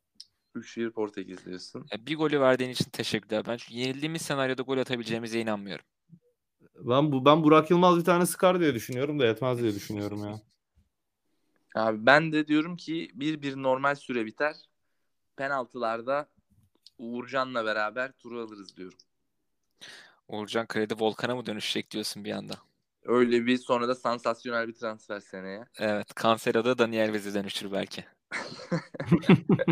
3-1 0.56 0.90
Portekiz 0.92 1.46
diyorsun. 1.46 1.86
Ee, 1.96 2.06
Bir 2.06 2.16
golü 2.18 2.40
verdiğin 2.40 2.70
için 2.70 2.86
teşekkürler. 2.90 3.44
Ben 3.48 3.58
çünkü 3.58 3.74
yenildiğimiz 3.80 4.22
senaryoda 4.22 4.62
gol 4.62 4.78
atabileceğimize 4.78 5.40
inanmıyorum. 5.42 5.86
Ben 6.88 7.12
bu 7.12 7.26
ben 7.26 7.44
Burak 7.44 7.72
Yılmaz 7.72 7.98
bir 7.98 8.04
tane 8.04 8.26
sıkar 8.26 8.60
diye 8.60 8.74
düşünüyorum 8.74 9.20
da 9.20 9.26
yetmez 9.26 9.62
diye 9.62 9.76
düşünüyorum 9.76 10.24
ya. 10.24 10.42
Abi 11.76 12.06
ben 12.06 12.32
de 12.32 12.48
diyorum 12.48 12.76
ki 12.78 13.12
1-1 13.14 13.64
normal 13.64 13.96
süre 13.96 14.26
biter. 14.26 14.56
Penaltılarda 15.36 16.30
Uğurcan'la 16.98 17.66
beraber 17.66 18.12
turu 18.12 18.42
alırız 18.42 18.78
diyorum. 18.78 18.98
Uğurcan 20.28 20.68
Kredi 20.68 20.94
Volkan'a 21.00 21.36
mı 21.36 21.46
dönüşecek 21.46 21.92
diyorsun 21.92 22.26
bir 22.26 22.32
anda. 22.32 22.54
Öyle 23.04 23.46
bir 23.46 23.58
sonra 23.58 23.88
da 23.88 23.96
sansasyonel 23.96 24.68
bir 24.68 24.74
transfer 24.74 25.20
seneye. 25.20 25.66
Evet. 25.80 26.08
Cancelo'da 26.24 26.78
Daniel 26.78 27.14
Vez'e 27.14 27.34
dönüşür 27.34 27.72
belki. 27.72 28.06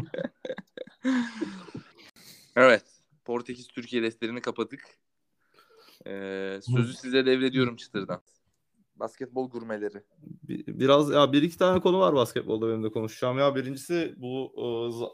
Evet. 2.55 2.83
Portekiz 3.25 3.67
Türkiye 3.67 4.03
defterini 4.03 4.41
kapattık. 4.41 4.81
Ee, 6.07 6.59
sözü 6.61 6.93
size 6.93 7.25
devrediyorum 7.25 7.75
çıtırdan. 7.75 8.21
Basketbol 8.95 9.49
gurmeleri. 9.49 10.03
Bir- 10.43 10.79
Biraz 10.79 11.09
ya 11.11 11.33
bir 11.33 11.41
iki 11.43 11.57
tane 11.57 11.79
konu 11.79 11.99
var 11.99 12.15
basketbolda 12.15 12.67
benim 12.69 12.83
de 12.83 12.91
konuşacağım. 12.91 13.37
Ya 13.37 13.55
birincisi 13.55 14.15
bu 14.17 14.51
e, 14.57 14.65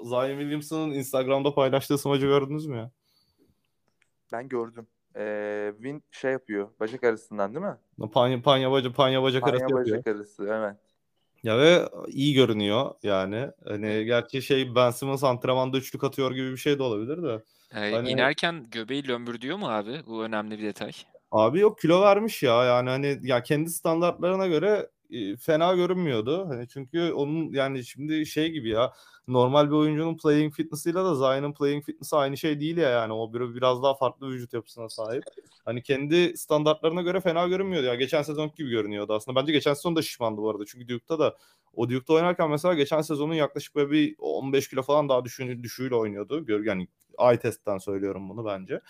Zion 0.09 0.39
Williamson'ın 0.39 0.91
Instagram'da 0.91 1.53
paylaştığı 1.53 1.97
smacı 1.97 2.25
gördünüz 2.25 2.65
mü 2.67 2.77
ya? 2.77 2.91
Ben 4.33 4.47
gördüm. 4.49 4.87
Ee, 5.15 5.73
Win 5.75 6.03
şey 6.11 6.31
yapıyor. 6.31 6.69
Bacak 6.79 7.03
arasından 7.03 7.53
değil 7.55 7.65
mi? 7.65 8.07
Panya, 8.13 8.41
panya 8.41 8.71
bacak, 8.71 8.95
panya 8.95 9.23
bacak 9.23 9.43
arası 9.43 9.65
Panya 9.65 9.79
yapıyor. 9.79 9.97
bacak 10.01 10.15
arası. 10.15 10.47
Evet. 10.47 10.77
Ya 11.43 11.57
ve 11.57 11.89
iyi 12.07 12.33
görünüyor 12.33 12.91
yani. 13.03 13.47
Hani 13.67 14.05
gerçi 14.05 14.41
şey 14.41 14.75
Ben 14.75 14.91
Simmons 14.91 15.23
antrenmanda 15.23 15.77
üçlük 15.77 16.03
atıyor 16.03 16.31
gibi 16.31 16.51
bir 16.51 16.57
şey 16.57 16.79
de 16.79 16.83
olabilir 16.83 17.23
de. 17.23 17.43
Ee, 17.75 17.91
Hani- 17.91 18.09
inerken 18.09 18.65
göbeği 18.71 19.07
lömbür 19.07 19.53
mu 19.53 19.69
abi? 19.69 20.01
Bu 20.07 20.23
önemli 20.23 20.59
bir 20.59 20.63
detay. 20.63 20.91
Abi 21.31 21.59
yok 21.59 21.79
kilo 21.79 22.01
vermiş 22.01 22.43
ya 22.43 22.63
yani 22.63 22.89
hani 22.89 23.19
ya 23.21 23.43
kendi 23.43 23.69
standartlarına 23.69 24.47
göre 24.47 24.89
fena 25.39 25.73
görünmüyordu. 25.73 26.49
Hani 26.49 26.67
çünkü 26.67 27.11
onun 27.11 27.53
yani 27.53 27.85
şimdi 27.85 28.25
şey 28.25 28.51
gibi 28.51 28.69
ya 28.69 28.93
normal 29.27 29.67
bir 29.67 29.75
oyuncunun 29.75 30.17
playing 30.17 30.53
fitness'ıyla 30.53 31.05
da 31.05 31.15
Zion'ın 31.15 31.53
playing 31.53 31.85
fitness'ı 31.85 32.17
aynı 32.17 32.37
şey 32.37 32.59
değil 32.59 32.77
ya 32.77 32.89
yani 32.89 33.13
o 33.13 33.33
bir, 33.33 33.55
biraz 33.55 33.83
daha 33.83 33.93
farklı 33.93 34.27
vücut 34.27 34.53
yapısına 34.53 34.89
sahip. 34.89 35.23
Hani 35.65 35.83
kendi 35.83 36.37
standartlarına 36.37 37.01
göre 37.01 37.21
fena 37.21 37.47
görünmüyordu 37.47 37.87
ya. 37.87 37.95
Geçen 37.95 38.21
sezon 38.21 38.51
gibi 38.57 38.69
görünüyordu 38.69 39.13
aslında. 39.13 39.41
Bence 39.41 39.51
geçen 39.51 39.73
sezon 39.73 39.95
da 39.95 40.01
şişmandı 40.01 40.41
bu 40.41 40.49
arada. 40.49 40.65
Çünkü 40.65 40.87
Duke'da 40.87 41.19
da 41.19 41.37
o 41.73 41.89
Duke'da 41.89 42.13
oynarken 42.13 42.49
mesela 42.49 42.73
geçen 42.73 43.01
sezonun 43.01 43.33
yaklaşık 43.33 43.75
böyle 43.75 43.91
bir 43.91 44.15
15 44.19 44.69
kilo 44.69 44.83
falan 44.83 45.09
daha 45.09 45.25
düşüğünü, 45.25 45.63
düşüğüyle 45.63 45.95
oynuyordu. 45.95 46.45
Gör, 46.45 46.65
yani 46.65 46.87
eye 47.19 47.39
test'ten 47.39 47.77
söylüyorum 47.77 48.29
bunu 48.29 48.45
bence. 48.45 48.81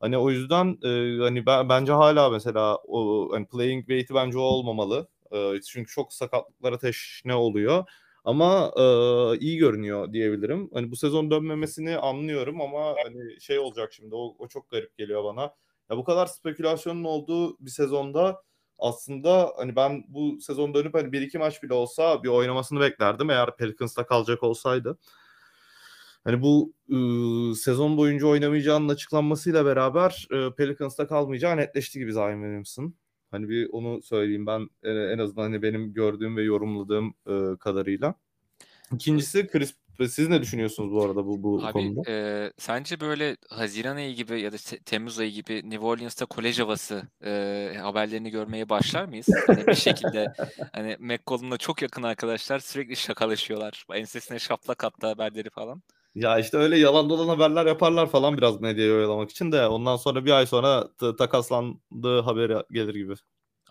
Hani 0.00 0.18
o 0.18 0.30
yüzden 0.30 0.78
e, 0.82 1.22
hani 1.22 1.46
ben 1.46 1.68
bence 1.68 1.92
hala 1.92 2.30
mesela 2.30 2.76
o 2.76 3.28
hani 3.32 3.46
playing 3.46 3.86
weight'i 3.86 4.14
bence 4.14 4.38
o 4.38 4.42
olmamalı. 4.42 5.08
E, 5.56 5.60
çünkü 5.60 5.90
çok 5.92 6.12
sakatlıklara 6.12 6.78
teşne 6.78 7.34
oluyor. 7.34 7.84
Ama 8.24 8.72
e, 8.76 8.82
iyi 9.38 9.58
görünüyor 9.58 10.12
diyebilirim. 10.12 10.70
Hani 10.74 10.90
bu 10.90 10.96
sezon 10.96 11.30
dönmemesini 11.30 11.98
anlıyorum 11.98 12.60
ama 12.60 12.94
hani 13.04 13.40
şey 13.40 13.58
olacak 13.58 13.92
şimdi 13.92 14.14
o, 14.14 14.36
o 14.38 14.48
çok 14.48 14.70
garip 14.70 14.96
geliyor 14.96 15.24
bana. 15.24 15.42
Ya 15.90 15.96
bu 15.96 16.04
kadar 16.04 16.26
spekülasyonun 16.26 17.04
olduğu 17.04 17.58
bir 17.58 17.70
sezonda 17.70 18.42
aslında 18.78 19.52
hani 19.56 19.76
ben 19.76 20.04
bu 20.08 20.40
sezon 20.40 20.74
dönüp 20.74 20.94
hani 20.94 21.12
bir 21.12 21.20
iki 21.20 21.38
maç 21.38 21.62
bile 21.62 21.74
olsa 21.74 22.22
bir 22.22 22.28
oynamasını 22.28 22.80
beklerdim 22.80 23.30
eğer 23.30 23.56
Pelicans'ta 23.56 24.06
kalacak 24.06 24.42
olsaydı. 24.42 24.98
Hani 26.24 26.42
bu 26.42 26.72
ıı, 26.90 27.54
sezon 27.54 27.96
boyunca 27.96 28.26
oynamayacağının 28.26 28.88
açıklanmasıyla 28.88 29.64
beraber 29.64 30.28
ıı, 30.32 30.54
Pelicans'ta 30.54 31.06
kalmayacağı 31.06 31.56
netleşti 31.56 31.98
gibi 31.98 32.12
Zion. 32.12 32.94
Hani 33.36 33.48
bir 33.48 33.68
onu 33.72 34.02
söyleyeyim 34.02 34.46
ben 34.46 34.68
e, 34.82 34.90
en 34.90 35.18
azından 35.18 35.42
hani 35.42 35.62
benim 35.62 35.92
gördüğüm 35.92 36.36
ve 36.36 36.42
yorumladığım 36.42 37.14
ıı, 37.28 37.58
kadarıyla. 37.58 38.14
İkincisi 38.94 39.46
Chris 39.46 39.74
siz 40.08 40.28
ne 40.28 40.42
düşünüyorsunuz 40.42 40.92
bu 40.92 41.04
arada 41.04 41.26
bu 41.26 41.42
bu 41.42 41.60
Abi 41.64 41.72
konuda? 41.72 42.10
e, 42.10 42.52
sence 42.58 43.00
böyle 43.00 43.36
Haziran 43.50 43.96
ayı 43.96 44.14
gibi 44.14 44.40
ya 44.40 44.52
da 44.52 44.56
Temmuz 44.84 45.18
ayı 45.18 45.30
gibi 45.30 45.70
New 45.70 45.86
Orleans'ta 45.86 46.26
kolej 46.26 46.58
havası 46.58 47.02
e, 47.24 47.72
haberlerini 47.82 48.30
görmeye 48.30 48.68
başlar 48.68 49.04
mıyız? 49.04 49.26
Hani 49.46 49.66
bir 49.66 49.74
şekilde 49.74 50.32
hani 50.72 50.96
McCollum'la 50.98 51.56
çok 51.58 51.82
yakın 51.82 52.02
arkadaşlar 52.02 52.58
sürekli 52.58 52.96
şakalaşıyorlar. 52.96 53.84
Ensesine 53.94 54.38
şaplak 54.38 54.84
attı 54.84 55.06
haberleri 55.06 55.50
falan. 55.50 55.82
Ya 56.16 56.38
işte 56.38 56.56
öyle 56.56 56.78
yalan 56.78 57.10
dolan 57.10 57.28
haberler 57.28 57.66
yaparlar 57.66 58.10
falan 58.10 58.38
biraz 58.38 58.60
medyayı 58.60 58.92
oyalamak 58.92 59.30
için 59.30 59.52
de 59.52 59.66
ondan 59.66 59.96
sonra 59.96 60.24
bir 60.24 60.30
ay 60.30 60.46
sonra 60.46 60.88
t- 61.00 61.16
takaslandığı 61.16 62.20
haberi 62.20 62.56
gelir 62.70 62.94
gibi. 62.94 63.14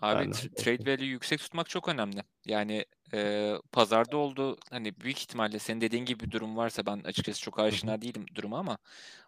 Abi 0.02 0.22
Yani. 0.22 0.34
tr- 0.34 0.54
trade 0.54 0.92
value 0.92 1.06
yüksek 1.06 1.40
tutmak 1.40 1.68
çok 1.68 1.88
önemli. 1.88 2.22
Yani 2.44 2.84
e, 3.14 3.52
pazarda 3.72 4.16
oldu 4.16 4.56
hani 4.70 5.00
büyük 5.00 5.18
ihtimalle 5.20 5.58
senin 5.58 5.80
dediğin 5.80 6.04
gibi 6.04 6.24
bir 6.24 6.30
durum 6.30 6.56
varsa 6.56 6.86
ben 6.86 7.00
açıkçası 7.04 7.40
çok 7.40 7.58
aşina 7.58 8.02
değilim 8.02 8.26
duruma 8.34 8.58
ama 8.58 8.78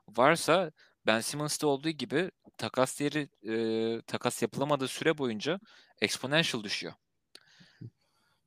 varsa 0.09 0.72
Ben 1.07 1.20
Simmons'ta 1.20 1.66
olduğu 1.66 1.90
gibi 1.90 2.31
takas 2.59 3.00
değeri 3.00 3.28
e, 3.48 4.02
takas 4.02 4.42
yapılamadığı 4.42 4.88
süre 4.88 5.18
boyunca 5.18 5.61
exponential 6.00 6.64
düşüyor. 6.64 6.92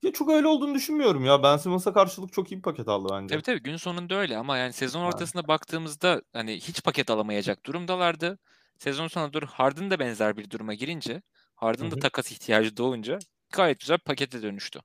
Ya 0.02 0.14
çok 0.14 0.30
öyle 0.32 0.48
olduğunu 0.48 0.76
düşünmüyorum 0.76 1.26
ya. 1.26 1.44
Ben 1.44 1.58
Simmons'a 1.58 1.94
karşılık 1.94 2.34
çok 2.34 2.52
iyi 2.52 2.58
bir 2.58 2.62
paket 2.62 2.88
aldı 2.88 3.10
bence. 3.12 3.36
Tabii 3.36 3.42
tabii 3.42 3.60
gün 3.64 3.76
sonunda 3.78 4.16
öyle 4.16 4.38
ama 4.38 4.58
yani 4.58 4.74
sezon 4.74 5.02
ortasına 5.04 5.48
baktığımızda 5.48 6.22
hani 6.34 6.56
hiç 6.56 6.84
paket 6.84 7.10
alamayacak 7.10 7.66
durumdalardı. 7.66 8.40
Sezon 8.78 9.08
sonuna 9.08 9.34
doğru 9.34 9.46
Harden 9.46 9.92
da 9.92 10.00
benzer 10.00 10.38
bir 10.38 10.50
duruma 10.50 10.74
girince 10.74 11.22
Harden 11.56 11.92
da 11.92 11.96
hı. 11.96 12.00
takas 12.00 12.32
ihtiyacı 12.32 12.78
doğunca 12.78 13.20
gayet 13.54 13.80
güzel 13.80 13.98
bir 13.98 14.04
pakete 14.04 14.42
dönüştü. 14.42 14.80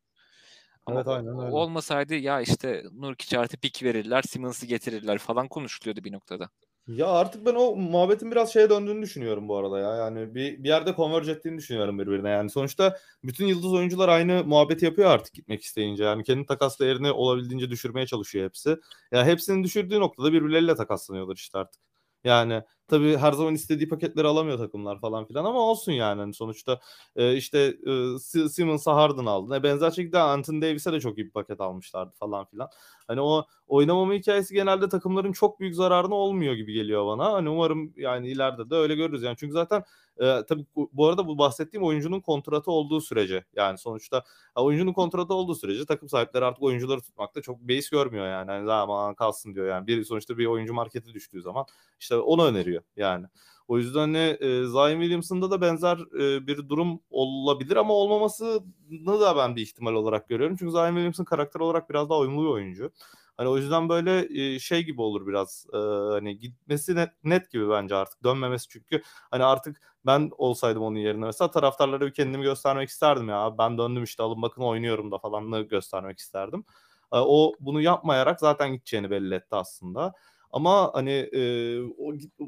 Ama 0.87 0.99
Evet, 0.99 1.07
aynen 1.09 1.39
öyle. 1.39 1.61
olmasaydı 1.61 2.15
ya 2.17 2.41
işte 2.41 2.85
Nurkic 2.93 3.39
artı 3.39 3.59
pik 3.59 3.83
verirler, 3.83 4.23
Simmons'ı 4.23 4.67
getirirler 4.67 5.19
falan 5.19 5.49
konuşuluyordu 5.49 6.05
bir 6.05 6.13
noktada. 6.13 6.51
Ya 6.87 7.07
artık 7.07 7.47
ben 7.47 7.55
o 7.55 7.77
muhabbetin 7.77 8.31
biraz 8.31 8.53
şeye 8.53 8.71
döndüğünü 8.71 9.03
düşünüyorum 9.03 9.49
bu 9.49 9.57
arada 9.57 9.79
ya. 9.79 9.97
Yani 9.97 10.35
bir, 10.35 10.65
bir 10.65 10.69
yerde 10.69 10.95
converge 10.97 11.31
ettiğini 11.31 11.59
düşünüyorum 11.59 11.99
birbirine. 11.99 12.29
Yani 12.29 12.51
sonuçta 12.51 12.99
bütün 13.25 13.47
yıldız 13.47 13.73
oyuncular 13.73 14.09
aynı 14.09 14.45
muhabbeti 14.45 14.85
yapıyor 14.85 15.11
artık 15.11 15.35
gitmek 15.35 15.63
isteyince. 15.63 16.05
Yani 16.05 16.25
kendi 16.25 16.47
takas 16.47 16.81
değerini 16.81 17.11
olabildiğince 17.13 17.71
düşürmeye 17.71 18.07
çalışıyor 18.07 18.45
hepsi. 18.45 18.69
Ya 18.71 18.77
yani 19.13 19.31
hepsinin 19.31 19.65
düşürdüğü 19.65 20.01
noktada 20.01 20.33
birbirleriyle 20.33 20.75
takaslanıyorlar 20.75 21.37
işte 21.37 21.59
artık. 21.59 21.83
Yani 22.25 22.63
tabii 22.89 23.17
her 23.17 23.33
zaman 23.33 23.55
istediği 23.55 23.89
paketleri 23.89 24.27
alamıyor 24.27 24.59
takımlar 24.59 25.01
falan 25.01 25.27
filan 25.27 25.45
ama 25.45 25.61
olsun 25.61 25.93
yani. 25.93 26.21
yani 26.21 26.35
sonuçta 26.35 26.81
e, 27.17 27.37
işte 27.37 27.59
e, 27.87 28.19
Simmons'a 28.49 28.97
Harden 28.97 29.27
aldı. 29.27 29.57
E, 29.57 29.63
benzer 29.63 29.91
şekilde 29.91 30.19
Anthony 30.19 30.63
Davis'e 30.63 30.93
de 30.93 31.01
çok 31.01 31.19
iyi 31.19 31.27
bir 31.27 31.31
paket 31.31 31.61
almışlardı 31.61 32.13
falan 32.19 32.45
filan. 32.45 32.69
Hani 33.09 33.21
o 33.21 33.47
oynamama 33.69 34.15
hikayesi 34.15 34.55
genelde 34.55 34.89
takımların 34.89 35.33
çok 35.33 35.61
büyük 35.61 35.75
zararına 35.75 36.15
olmuyor 36.15 36.55
gibi 36.55 36.73
geliyor 36.73 37.07
bana. 37.07 37.33
Hani 37.33 37.49
umarım 37.49 37.93
yani 37.97 38.29
ileride 38.29 38.71
de 38.71 38.75
öyle 38.75 38.95
görürüz 38.95 39.23
yani. 39.23 39.37
Çünkü 39.39 39.53
zaten 39.53 39.85
e, 40.21 40.43
tabii 40.49 40.67
bu 40.93 41.07
arada 41.07 41.27
bu 41.27 41.39
bahsettiğim 41.39 41.87
oyuncunun 41.87 42.21
kontratı 42.21 42.71
olduğu 42.71 43.01
sürece 43.01 43.45
yani 43.57 43.79
sonuçta 43.79 44.25
oyuncunun 44.55 44.93
kontratı 44.93 45.35
olduğu 45.35 45.55
sürece 45.55 45.87
takım 45.87 46.09
sahipleri 46.09 46.45
artık 46.45 46.63
oyuncuları 46.63 47.01
tutmakta 47.01 47.43
çok 47.43 47.61
beis 47.61 47.91
görmüyor 47.91 48.27
yani. 48.27 48.51
Hani 48.51 48.67
zaman 48.67 49.15
kalsın 49.15 49.55
diyor 49.55 49.69
yani. 49.69 49.87
Bir 49.87 50.05
sonuçta 50.05 50.39
bir 50.39 50.47
oyuncu 50.47 50.75
marketi 50.75 51.15
düştüğü 51.15 51.43
zaman 51.43 51.67
işte 52.01 52.17
onu 52.17 52.45
öneriyor 52.45 52.76
yani. 52.97 53.27
O 53.69 53.79
yüzden 53.79 54.01
hani 54.01 54.19
e, 54.19 54.65
Zion 54.65 55.01
Williamson'da 55.01 55.51
da 55.51 55.61
benzer 55.61 55.99
e, 55.99 56.47
bir 56.47 56.69
durum 56.69 57.01
olabilir 57.11 57.77
ama 57.77 57.95
olmamasını 57.95 58.61
da 59.07 59.37
ben 59.37 59.57
bir 59.57 59.63
ihtimal 59.63 59.93
olarak 59.95 60.29
görüyorum. 60.29 60.57
Çünkü 60.57 60.73
Zion 60.73 60.89
Williamson 60.89 61.25
karakter 61.25 61.61
olarak 61.61 61.91
biraz 61.91 62.11
daha 62.11 62.19
uyumlu 62.19 62.43
bir 62.43 62.49
oyuncu. 62.49 62.91
Hani 63.37 63.49
o 63.49 63.57
yüzden 63.57 63.89
böyle 63.89 64.41
e, 64.55 64.59
şey 64.59 64.83
gibi 64.85 65.03
olur 65.03 65.27
biraz. 65.27 65.67
E, 65.75 65.77
hani 66.13 66.39
gitmesi 66.39 66.95
net, 66.95 67.11
net 67.25 67.51
gibi 67.51 67.71
bence 67.71 67.95
artık. 67.95 68.25
Dönmemesi 68.25 68.69
çünkü 68.69 69.03
hani 69.31 69.45
artık 69.45 69.81
ben 70.07 70.31
olsaydım 70.39 70.83
onun 70.83 70.99
yerine 70.99 71.27
mesela 71.27 71.51
taraftarlara 71.51 72.07
bir 72.07 72.13
kendimi 72.15 72.45
göstermek 72.45 72.89
isterdim 72.89 73.29
ya. 73.29 73.59
Ben 73.59 73.79
döndüm 73.79 74.05
işte 74.05 74.23
alın 74.23 74.43
bakın 74.43 74.63
oynuyorum 74.63 75.13
da 75.13 75.19
falan 75.19 75.69
göstermek 75.69 76.19
isterdim. 76.19 76.65
E, 77.13 77.17
o 77.19 77.53
bunu 77.61 77.81
yapmayarak 77.81 78.41
zaten 78.41 78.73
gideceğini 78.73 79.11
belli 79.11 79.35
etti 79.35 79.57
aslında. 79.57 80.13
Ama 80.53 80.91
hani 80.95 81.11
e, 81.13 81.81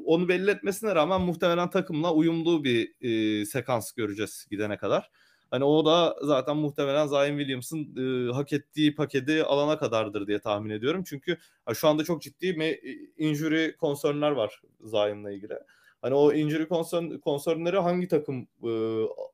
onu 0.05 0.27
belli 0.27 0.51
etmesine 0.51 0.95
rağmen 0.95 1.21
muhtemelen 1.21 1.69
takımla 1.69 2.13
uyumlu 2.13 2.63
bir 2.63 2.93
e, 3.41 3.45
sekans 3.45 3.91
göreceğiz 3.91 4.47
gidene 4.51 4.77
kadar. 4.77 5.09
Hani 5.51 5.63
o 5.63 5.85
da 5.85 6.15
zaten 6.21 6.57
muhtemelen 6.57 7.07
Zion 7.07 7.37
Williams'ın 7.37 7.95
e, 7.97 8.33
hak 8.33 8.53
ettiği 8.53 8.95
paketi 8.95 9.43
alana 9.43 9.77
kadardır 9.77 10.27
diye 10.27 10.39
tahmin 10.39 10.69
ediyorum. 10.69 11.03
Çünkü 11.07 11.37
ha, 11.65 11.73
şu 11.73 11.87
anda 11.87 12.03
çok 12.03 12.21
ciddi 12.21 12.45
me- 12.45 12.79
injury 13.17 13.75
concern'lar 13.79 14.31
var 14.31 14.61
Zion'la 14.83 15.31
ilgili. 15.31 15.59
Hani 16.01 16.13
o 16.13 16.33
injury 16.33 16.67
concern, 16.67 17.19
concern'ları 17.23 17.79
hangi 17.79 18.07
takım 18.07 18.47
e, 18.63 18.71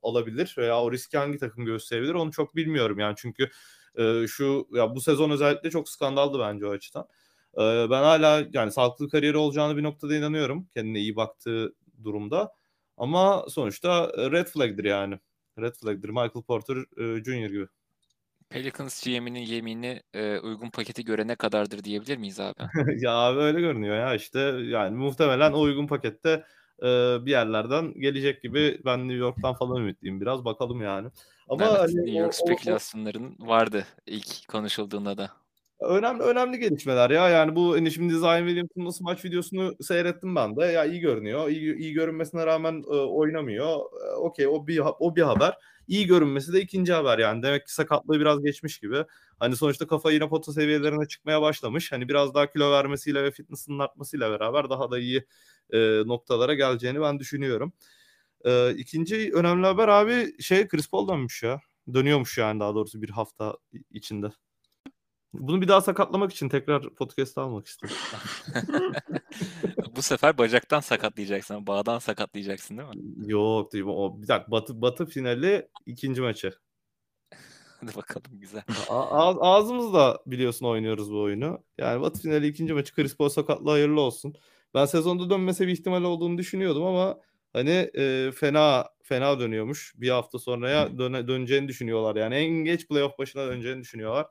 alabilir 0.03 0.55
veya 0.57 0.81
o 0.81 0.91
riski 0.91 1.17
hangi 1.17 1.37
takım 1.37 1.65
gösterebilir 1.65 2.13
onu 2.13 2.31
çok 2.31 2.55
bilmiyorum 2.55 2.99
yani. 2.99 3.15
Çünkü 3.17 3.49
e, 3.97 4.27
şu 4.27 4.67
ya 4.71 4.95
bu 4.95 5.01
sezon 5.01 5.29
özellikle 5.29 5.69
çok 5.69 5.89
skandaldı 5.89 6.39
bence 6.39 6.65
o 6.67 6.69
açıdan. 6.69 7.07
E, 7.57 7.89
ben 7.89 8.03
hala 8.03 8.43
yani 8.53 8.71
sağlıklı 8.71 9.09
kariyeri 9.09 9.37
olacağını 9.37 9.77
bir 9.77 9.83
noktada 9.83 10.15
inanıyorum. 10.15 10.67
Kendine 10.73 10.99
iyi 10.99 11.15
baktığı 11.15 11.73
durumda. 12.03 12.51
Ama 12.97 13.45
sonuçta 13.49 14.11
red 14.31 14.47
flag'dir 14.47 14.83
yani. 14.83 15.19
Red 15.59 15.73
flag'dir. 15.73 16.09
Michael 16.09 16.43
Porter 16.47 16.77
e, 16.77 17.23
Jr. 17.23 17.49
gibi. 17.49 17.67
Pelicans 18.49 19.03
GM'inin 19.03 19.39
yemini 19.39 20.01
e, 20.13 20.39
uygun 20.39 20.69
paketi 20.69 21.05
görene 21.05 21.35
kadardır 21.35 21.83
diyebilir 21.83 22.17
miyiz 22.17 22.39
abi? 22.39 22.59
ya 23.05 23.11
abi 23.11 23.39
öyle 23.39 23.59
görünüyor 23.59 23.95
ya 23.95 24.15
işte 24.15 24.39
yani 24.65 24.97
muhtemelen 24.97 25.51
o 25.51 25.61
uygun 25.61 25.87
pakette 25.87 26.45
e, 26.79 26.85
bir 27.25 27.31
yerlerden 27.31 27.93
gelecek 27.93 28.43
gibi 28.43 28.81
ben 28.85 28.99
New 28.99 29.15
York'tan 29.15 29.53
falan 29.53 29.81
ümitliyim 29.81 30.21
biraz 30.21 30.45
bakalım 30.45 30.81
yani. 30.81 31.09
Ama 31.49 31.65
evet, 31.65 31.79
hani, 31.79 31.95
New 31.95 32.19
York 32.19 32.33
o, 32.33 32.45
spekülasyonların 32.45 33.35
o, 33.39 33.47
vardı 33.47 33.85
ilk 34.05 34.47
konuşulduğunda 34.47 35.17
da. 35.17 35.44
Önemli 35.79 36.23
önemli 36.23 36.59
gelişmeler 36.59 37.09
ya. 37.09 37.29
Yani 37.29 37.55
bu 37.55 37.73
hani 37.75 37.91
şimdi 37.91 38.13
Zion 38.13 38.37
Williams'ın 38.47 38.85
nasıl 38.85 39.03
maç 39.05 39.25
videosunu 39.25 39.75
seyrettim 39.81 40.35
ben 40.35 40.55
de. 40.57 40.65
Ya 40.65 40.85
iyi 40.85 40.99
görünüyor. 40.99 41.49
İyi, 41.49 41.75
iyi 41.75 41.93
görünmesine 41.93 42.45
rağmen 42.45 42.83
e, 42.87 42.95
oynamıyor. 42.95 43.79
E, 44.11 44.15
Okey 44.15 44.47
o 44.47 44.67
bir 44.67 44.81
o 44.99 45.15
bir 45.15 45.21
haber. 45.21 45.53
İyi 45.87 46.07
görünmesi 46.07 46.53
de 46.53 46.61
ikinci 46.61 46.93
haber 46.93 47.19
yani. 47.19 47.43
Demek 47.43 47.65
ki 47.65 47.73
sakatlığı 47.73 48.19
biraz 48.19 48.41
geçmiş 48.43 48.79
gibi. 48.79 49.03
Hani 49.39 49.55
sonuçta 49.55 49.87
kafa 49.87 50.11
yine 50.11 50.29
pota 50.29 50.53
seviyelerine 50.53 51.07
çıkmaya 51.07 51.41
başlamış. 51.41 51.91
Hani 51.91 52.09
biraz 52.09 52.33
daha 52.33 52.51
kilo 52.51 52.71
vermesiyle 52.71 53.23
ve 53.23 53.31
fitness'ının 53.31 53.79
artmasıyla 53.79 54.31
beraber 54.31 54.69
daha 54.69 54.91
da 54.91 54.99
iyi 54.99 55.25
e, 55.73 55.77
noktalara 56.07 56.53
geleceğini 56.53 57.01
ben 57.01 57.19
düşünüyorum. 57.19 57.73
E, 58.45 58.75
ikinci 58.75 59.31
önemli 59.33 59.65
haber 59.67 59.87
abi 59.87 60.41
şey 60.43 60.67
Chris 60.67 60.89
Paul 60.89 61.07
dönmüş 61.09 61.43
ya. 61.43 61.61
Dönüyormuş 61.93 62.37
yani 62.37 62.59
daha 62.59 62.75
doğrusu 62.75 63.01
bir 63.01 63.09
hafta 63.09 63.57
içinde. 63.91 64.27
Bunu 65.39 65.61
bir 65.61 65.67
daha 65.67 65.81
sakatlamak 65.81 66.31
için 66.31 66.49
tekrar 66.49 66.95
podcast'a 66.95 67.41
almak 67.41 67.67
istedim. 67.67 67.95
Bu 69.95 70.01
sefer 70.01 70.37
bacaktan 70.37 70.79
sakatlayacaksın. 70.79 71.67
Bağdan 71.67 71.99
sakatlayacaksın 71.99 72.77
değil 72.77 72.89
mi? 72.89 73.31
Yok 73.31 73.73
değil 73.73 73.83
mi? 73.83 73.91
O, 73.91 74.21
bir 74.21 74.27
dakika 74.27 74.51
batı, 74.51 74.81
batı 74.81 75.05
finali 75.05 75.67
ikinci 75.85 76.21
maçı. 76.21 76.53
Hadi 77.81 77.95
bakalım 77.95 78.39
güzel. 78.39 78.63
A- 78.89 79.55
ağzımızla 79.55 80.19
biliyorsun 80.25 80.65
oynuyoruz 80.65 81.11
bu 81.11 81.21
oyunu. 81.21 81.63
Yani 81.77 82.01
batı 82.01 82.21
finali 82.21 82.47
ikinci 82.47 82.73
maçı 82.73 82.95
Chris 82.95 83.17
Paul 83.17 83.29
sakatlı 83.29 83.71
hayırlı 83.71 84.01
olsun. 84.01 84.33
Ben 84.73 84.85
sezonda 84.85 85.29
dönmese 85.29 85.67
bir 85.67 85.71
ihtimal 85.73 86.03
olduğunu 86.03 86.37
düşünüyordum 86.37 86.83
ama 86.83 87.19
hani 87.53 87.91
e, 87.97 88.31
fena 88.31 88.85
fena 89.05 89.39
dönüyormuş. 89.39 89.93
Bir 89.95 90.09
hafta 90.09 90.39
sonraya 90.39 90.97
döne, 90.97 91.27
döneceğini 91.27 91.67
düşünüyorlar. 91.67 92.15
Yani 92.15 92.35
en 92.35 92.49
geç 92.49 92.87
playoff 92.87 93.17
başına 93.19 93.47
döneceğini 93.47 93.81
düşünüyorlar. 93.81 94.25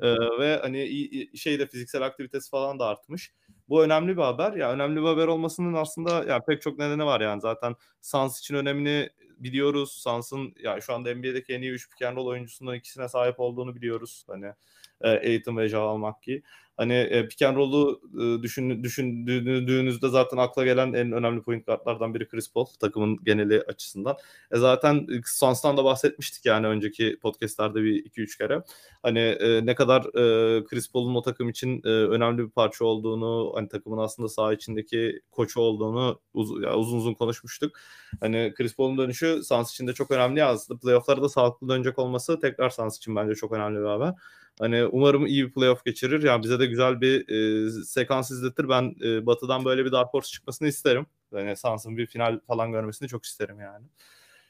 e, 0.00 0.08
ve 0.38 0.58
hani 0.62 0.88
şeyde 1.36 1.66
fiziksel 1.66 2.02
aktivitesi 2.02 2.50
falan 2.50 2.78
da 2.78 2.86
artmış. 2.86 3.32
Bu 3.68 3.84
önemli 3.84 4.16
bir 4.16 4.22
haber. 4.22 4.52
Ya 4.52 4.72
önemli 4.72 5.00
bir 5.00 5.06
haber 5.06 5.26
olmasının 5.26 5.74
aslında 5.74 6.24
yani 6.28 6.42
pek 6.46 6.62
çok 6.62 6.78
nedeni 6.78 7.04
var 7.04 7.20
yani. 7.20 7.40
Zaten 7.40 7.76
Suns 8.00 8.38
için 8.38 8.54
önemini 8.54 9.10
biliyoruz. 9.38 9.92
Suns'ın 9.92 10.54
yani 10.62 10.82
şu 10.82 10.94
anda 10.94 11.14
NBA'deki 11.14 11.54
en 11.54 11.62
iyi 11.62 11.72
3 11.72 11.90
pick 11.90 12.02
and 12.02 12.16
roll 12.16 12.26
oyuncusundan 12.26 12.74
ikisine 12.74 13.08
sahip 13.08 13.40
olduğunu 13.40 13.76
biliyoruz. 13.76 14.24
Hani 14.28 14.52
e, 15.00 15.08
Aiton 15.08 15.56
ve 15.56 15.68
Javal 15.68 15.96
McGee. 15.96 16.42
Hani 16.76 16.94
e, 16.94 17.28
pick 17.28 17.42
and 17.42 17.56
roll'u 17.56 18.00
e, 18.14 18.42
düşün, 18.42 18.84
düşündüğünüzde 18.84 20.08
zaten 20.08 20.36
akla 20.36 20.64
gelen 20.64 20.92
en 20.92 21.12
önemli 21.12 21.42
point 21.42 21.66
guardlardan 21.66 22.14
biri 22.14 22.28
Chris 22.28 22.52
Paul 22.52 22.66
takımın 22.80 23.18
geneli 23.24 23.62
açısından. 23.62 24.16
E, 24.52 24.58
zaten 24.58 25.06
Suns'tan 25.26 25.76
da 25.76 25.84
bahsetmiştik 25.84 26.46
yani 26.46 26.66
önceki 26.66 27.18
podcastlerde 27.22 27.82
bir 27.82 28.04
iki 28.04 28.20
üç 28.20 28.38
kere. 28.38 28.62
Hani 29.02 29.18
e, 29.18 29.66
ne 29.66 29.74
kadar 29.74 30.00
e, 30.00 30.64
Chris 30.64 30.92
Paul'un 30.92 31.14
o 31.14 31.22
takım 31.22 31.48
için 31.48 31.82
e, 31.84 31.88
önemli 31.88 32.44
bir 32.44 32.50
parça 32.50 32.84
olduğunu, 32.84 33.52
hani 33.54 33.68
takımın 33.68 33.98
aslında 33.98 34.28
saha 34.28 34.52
içindeki 34.52 35.20
koçu 35.30 35.60
olduğunu 35.60 36.20
uz, 36.34 36.50
yani 36.62 36.76
uzun 36.76 36.98
uzun 36.98 37.14
konuşmuştuk. 37.14 37.76
Hani 38.20 38.54
Chris 38.56 38.76
Paul'un 38.76 38.98
dönüşü 38.98 39.42
Suns 39.44 39.70
için 39.70 39.86
de 39.86 39.92
çok 39.92 40.10
önemli. 40.10 40.44
Aslında 40.44 40.80
playoff'lara 40.80 41.22
da 41.22 41.28
sağlıklı 41.28 41.68
dönecek 41.68 41.98
olması 41.98 42.40
tekrar 42.40 42.70
Suns 42.70 42.96
için 42.96 43.16
bence 43.16 43.34
çok 43.34 43.52
önemli 43.52 43.80
bir 43.80 43.86
haber. 43.86 44.14
Hani 44.58 44.84
umarım 44.84 45.26
iyi 45.26 45.46
bir 45.46 45.52
playoff 45.52 45.84
geçirir. 45.84 46.22
Yani 46.22 46.42
bize 46.42 46.58
de 46.58 46.66
güzel 46.66 47.00
bir 47.00 47.28
e, 47.28 47.70
sekans 47.84 48.30
izletir. 48.30 48.68
Ben 48.68 48.94
e, 49.04 49.26
Batı'dan 49.26 49.64
böyle 49.64 49.84
bir 49.84 49.92
Dark 49.92 50.14
Horse 50.14 50.30
çıkmasını 50.30 50.68
isterim. 50.68 51.06
Yani 51.32 51.56
Suns'ın 51.56 51.96
bir 51.96 52.06
final 52.06 52.40
falan 52.46 52.72
görmesini 52.72 53.08
çok 53.08 53.24
isterim 53.24 53.60
yani. 53.60 53.86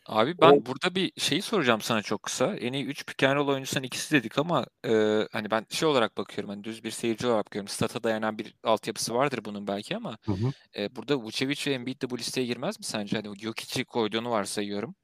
Abi 0.06 0.38
ben 0.40 0.50
o... 0.52 0.66
burada 0.66 0.94
bir 0.94 1.12
şeyi 1.18 1.42
soracağım 1.42 1.80
sana 1.80 2.02
çok 2.02 2.22
kısa. 2.22 2.56
En 2.56 2.72
iyi 2.72 2.84
3 2.84 3.06
pick 3.06 3.22
and 3.22 3.36
roll 3.36 3.48
oyuncusundan 3.48 3.82
ikisi 3.82 4.14
dedik 4.14 4.38
ama 4.38 4.66
e, 4.86 4.92
hani 5.32 5.50
ben 5.50 5.66
şey 5.70 5.88
olarak 5.88 6.16
bakıyorum. 6.16 6.50
Hani 6.50 6.64
düz 6.64 6.84
bir 6.84 6.90
seyirci 6.90 7.26
olarak 7.26 7.46
bakıyorum. 7.46 7.68
Stata 7.68 8.02
dayanan 8.02 8.38
bir 8.38 8.54
altyapısı 8.64 9.14
vardır 9.14 9.40
bunun 9.44 9.66
belki 9.66 9.96
ama 9.96 10.18
hı 10.26 10.32
hı. 10.32 10.52
E, 10.76 10.96
burada 10.96 11.16
Vucevic 11.16 11.70
ve 11.70 11.74
Embiid 11.74 12.02
de 12.02 12.10
bu 12.10 12.18
listeye 12.18 12.46
girmez 12.46 12.78
mi 12.78 12.84
sence? 12.84 13.16
Hani 13.16 13.38
Jokic'i 13.38 13.84
koyduğunu 13.84 14.30
varsayıyorum. 14.30 14.94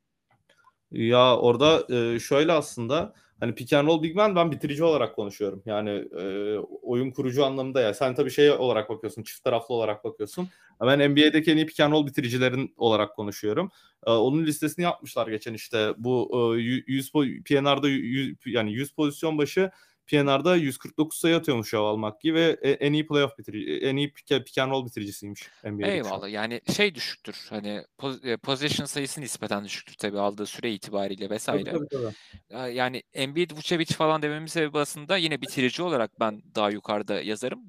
Ya 0.91 1.37
orada 1.37 1.97
e, 1.97 2.19
şöyle 2.19 2.53
aslında 2.53 3.15
hani 3.41 3.55
pick 3.55 3.73
and 3.73 3.89
roll 3.89 4.03
big 4.03 4.17
man 4.17 4.37
ben 4.37 4.53
bitirici 4.53 4.85
olarak 4.85 5.17
konuşuyorum. 5.17 5.63
Yani 5.67 5.91
e, 6.21 6.57
oyun 6.83 7.11
kurucu 7.11 7.45
anlamında 7.45 7.81
ya. 7.81 7.95
Sen 7.95 8.15
tabii 8.15 8.31
şey 8.31 8.51
olarak 8.51 8.91
bakıyorsun, 8.91 9.23
çift 9.23 9.45
taraflı 9.45 9.75
olarak 9.75 10.05
bakıyorsun. 10.05 10.49
Ben 10.81 11.11
NBA'deki 11.11 11.53
en 11.53 11.57
iyi 11.57 11.67
pick 11.67 11.81
and 11.81 11.93
roll 11.93 12.07
bitiricilerin 12.07 12.75
olarak 12.77 13.17
konuşuyorum. 13.17 13.71
E, 14.07 14.11
onun 14.11 14.47
listesini 14.47 14.83
yapmışlar 14.83 15.29
geçen 15.29 15.55
işte. 15.55 15.93
Bu 15.99 16.31
e, 16.57 16.61
100 16.61 17.13
PNR'da 17.45 17.89
100, 17.89 18.37
yani 18.47 18.73
100 18.73 18.93
pozisyon 18.93 19.39
başı 19.39 19.71
PNR'da 20.11 20.57
149 20.57 21.19
sayı 21.19 21.37
atıyormuş 21.37 21.71
Javal 21.71 21.97
McGee 21.97 22.35
ve 22.35 22.59
e, 22.63 22.71
en 22.71 22.93
iyi 22.93 23.07
playoff 23.07 23.39
bitirici, 23.39 23.79
en 23.87 23.97
iyi 23.97 24.13
pick, 24.13 24.45
pick 24.47 24.59
and 24.59 24.71
roll 24.71 24.87
bitiricisiymiş 24.87 25.49
NBA'de. 25.65 25.95
Eyvallah 25.95 26.31
yani 26.31 26.61
şey 26.77 26.95
düşüktür 26.95 27.47
hani 27.51 27.85
e, 28.23 28.37
possession 28.37 28.87
sayısı 28.87 29.21
nispeten 29.21 29.65
düşüktür 29.65 29.95
tabii 29.95 30.19
aldığı 30.19 30.47
süre 30.47 30.73
itibariyle 30.73 31.31
vesaire. 31.31 31.71
Tabii, 31.71 31.89
tabii, 31.89 32.15
tabii. 32.49 32.75
Yani 32.75 33.03
Embiid, 33.13 33.51
Vucevic 33.51 33.95
falan 33.95 34.23
dememiz 34.23 34.53
sebebi 34.53 34.79
aslında 34.79 35.17
yine 35.17 35.41
bitirici 35.41 35.83
olarak 35.83 36.21
ben 36.21 36.43
daha 36.55 36.71
yukarıda 36.71 37.21
yazarım. 37.23 37.61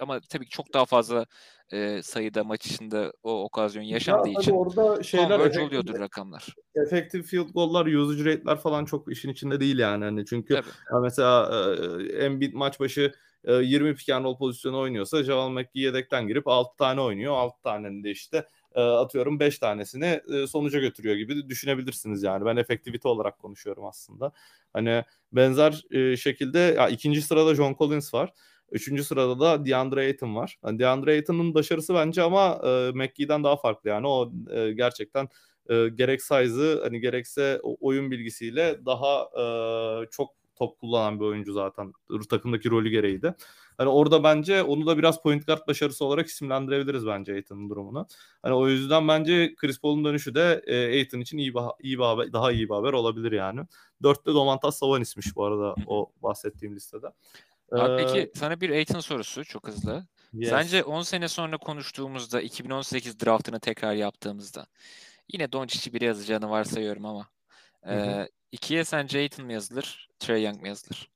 Ama 0.00 0.20
tabii 0.20 0.44
ki 0.44 0.50
çok 0.50 0.74
daha 0.74 0.84
fazla 0.84 1.26
e, 1.72 2.02
sayıda 2.02 2.44
maç 2.44 2.66
içinde 2.66 3.12
o 3.22 3.44
okazyon 3.44 3.82
Ya 3.82 3.90
yaşandığı 3.90 4.22
tabii 4.22 4.40
için 4.42 4.52
orada 4.52 5.02
şeyler 5.02 5.40
efektif, 5.40 5.62
oluyordur 5.62 5.98
rakamlar. 5.98 6.46
efektif 6.74 7.26
field 7.26 7.48
goal'lar, 7.48 7.86
usage 7.86 8.24
rate'ler 8.24 8.56
falan 8.56 8.84
çok 8.84 9.12
işin 9.12 9.28
içinde 9.30 9.60
değil 9.60 9.78
yani. 9.78 10.04
Hani 10.04 10.26
çünkü 10.26 10.54
ya 10.54 11.00
mesela 11.02 11.50
e, 12.00 12.24
Embiid 12.24 12.54
maç 12.54 12.80
başı 12.80 13.14
e, 13.44 13.52
20 13.54 13.94
pick 13.94 14.08
and 14.10 14.24
roll 14.24 14.38
pozisyonu 14.38 14.78
oynuyorsa 14.78 15.22
Javal 15.22 15.48
McGee 15.48 15.82
yedekten 15.82 16.28
girip 16.28 16.48
6 16.48 16.76
tane 16.76 17.00
oynuyor. 17.00 17.32
6 17.34 17.62
tanenin 17.62 18.04
de 18.04 18.10
işte 18.10 18.48
atıyorum 18.74 19.40
5 19.40 19.58
tanesini 19.58 20.20
sonuca 20.48 20.78
götürüyor 20.78 21.16
gibi 21.16 21.48
düşünebilirsiniz 21.48 22.22
yani. 22.22 22.44
Ben 22.44 22.56
efektivite 22.56 23.08
olarak 23.08 23.38
konuşuyorum 23.38 23.84
aslında. 23.84 24.32
Hani 24.72 25.04
benzer 25.32 25.84
şekilde 26.16 26.58
ya 26.58 26.88
ikinci 26.88 27.22
sırada 27.22 27.54
John 27.54 27.74
Collins 27.78 28.14
var. 28.14 28.32
Üçüncü 28.72 29.04
sırada 29.04 29.40
da 29.40 29.66
DeAndre 29.66 30.00
Ayton 30.00 30.36
var. 30.36 30.58
Yani 30.64 30.78
DeAndre 30.78 31.10
Ayton'un 31.10 31.54
başarısı 31.54 31.94
bence 31.94 32.22
ama 32.22 32.60
e, 32.64 32.90
McGee'den 32.94 33.44
daha 33.44 33.56
farklı 33.56 33.90
yani. 33.90 34.06
O 34.06 34.32
e, 34.50 34.72
gerçekten 34.72 35.28
e, 35.70 35.88
gerek 35.88 36.22
size'ı 36.22 36.80
hani 36.82 37.00
gerekse 37.00 37.60
oyun 37.62 38.10
bilgisiyle 38.10 38.86
daha 38.86 39.22
e, 39.22 39.44
çok 40.10 40.30
top 40.56 40.80
kullanan 40.80 41.20
bir 41.20 41.24
oyuncu 41.24 41.52
zaten 41.52 41.92
takımdaki 42.30 42.70
rolü 42.70 42.90
gereği 42.90 43.22
de. 43.22 43.34
Hani 43.78 43.88
orada 43.88 44.24
bence 44.24 44.62
onu 44.62 44.86
da 44.86 44.98
biraz 44.98 45.22
point 45.22 45.46
guard 45.46 45.66
başarısı 45.68 46.04
olarak 46.04 46.26
isimlendirebiliriz 46.26 47.06
bence 47.06 47.32
Ayton'un 47.34 47.70
durumunu. 47.70 48.06
Hani 48.42 48.54
o 48.54 48.68
yüzden 48.68 49.08
bence 49.08 49.54
Chris 49.54 49.80
Paul'un 49.80 50.04
dönüşü 50.04 50.34
de 50.34 50.62
e, 50.66 50.76
Ayton 50.76 51.20
için 51.20 51.38
iyi 51.38 51.54
bir, 51.54 51.60
iyi 51.80 51.98
bir 51.98 52.04
haber, 52.04 52.32
daha 52.32 52.52
iyi 52.52 52.68
bir 52.68 52.74
haber 52.74 52.92
olabilir 52.92 53.32
yani. 53.32 53.60
Dörtte 54.02 54.34
Domantas 54.34 54.78
Savanis'miş 54.78 55.36
bu 55.36 55.44
arada 55.44 55.74
o 55.86 56.12
bahsettiğim 56.22 56.76
listede. 56.76 57.06
Abi 57.72 57.92
Ee, 57.92 57.96
peki 57.96 58.30
sana 58.38 58.60
bir 58.60 58.70
Ayton 58.70 59.00
sorusu 59.00 59.44
çok 59.44 59.68
hızlı. 59.68 60.06
yes. 60.32 60.50
Sence 60.50 60.84
10 60.84 61.02
sene 61.02 61.28
sonra 61.28 61.58
konuştuğumuzda 61.58 62.40
2018 62.40 63.20
draftını 63.20 63.60
tekrar 63.60 63.94
yaptığımızda 63.94 64.66
yine 65.32 65.52
Doncic'i 65.52 65.92
biri 65.94 66.04
yazacağını 66.04 66.50
varsayıyorum 66.50 67.06
ama 67.06 67.28
Hı 67.84 67.94
hı. 67.94 68.10
e, 68.10 68.28
ikiye 68.52 68.84
sence 68.84 69.18
Ayton 69.18 69.46
mı 69.46 69.52
yazılır, 69.52 70.08
Trae 70.18 70.40
Young 70.40 70.60
mu 70.60 70.68
yazılır? 70.68 71.10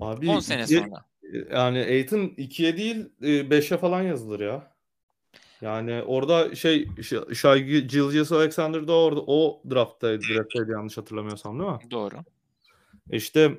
Abi 0.00 0.30
10 0.30 0.40
sene 0.40 0.62
ikiye- 0.62 0.80
sonra. 0.80 1.04
Yani 1.50 1.78
Ayton 1.78 2.20
2'ye 2.36 2.76
değil 2.76 3.06
5'e 3.50 3.78
falan 3.78 4.02
yazılır 4.02 4.40
ya. 4.40 4.76
Yani 5.60 6.02
orada 6.02 6.54
şey 6.54 6.88
Ş- 7.02 7.34
Shai 7.34 7.64
Gilgeous 7.64 8.32
Alexander 8.32 8.88
da 8.88 8.92
orada 8.92 9.20
o 9.26 9.62
drafttaydı, 9.70 10.22
drafttaydı 10.22 10.70
yanlış 10.70 10.96
hatırlamıyorsam 10.98 11.58
değil 11.60 11.70
mi? 11.70 11.78
Doğru. 11.90 12.24
İşte 13.10 13.40
e, 13.40 13.58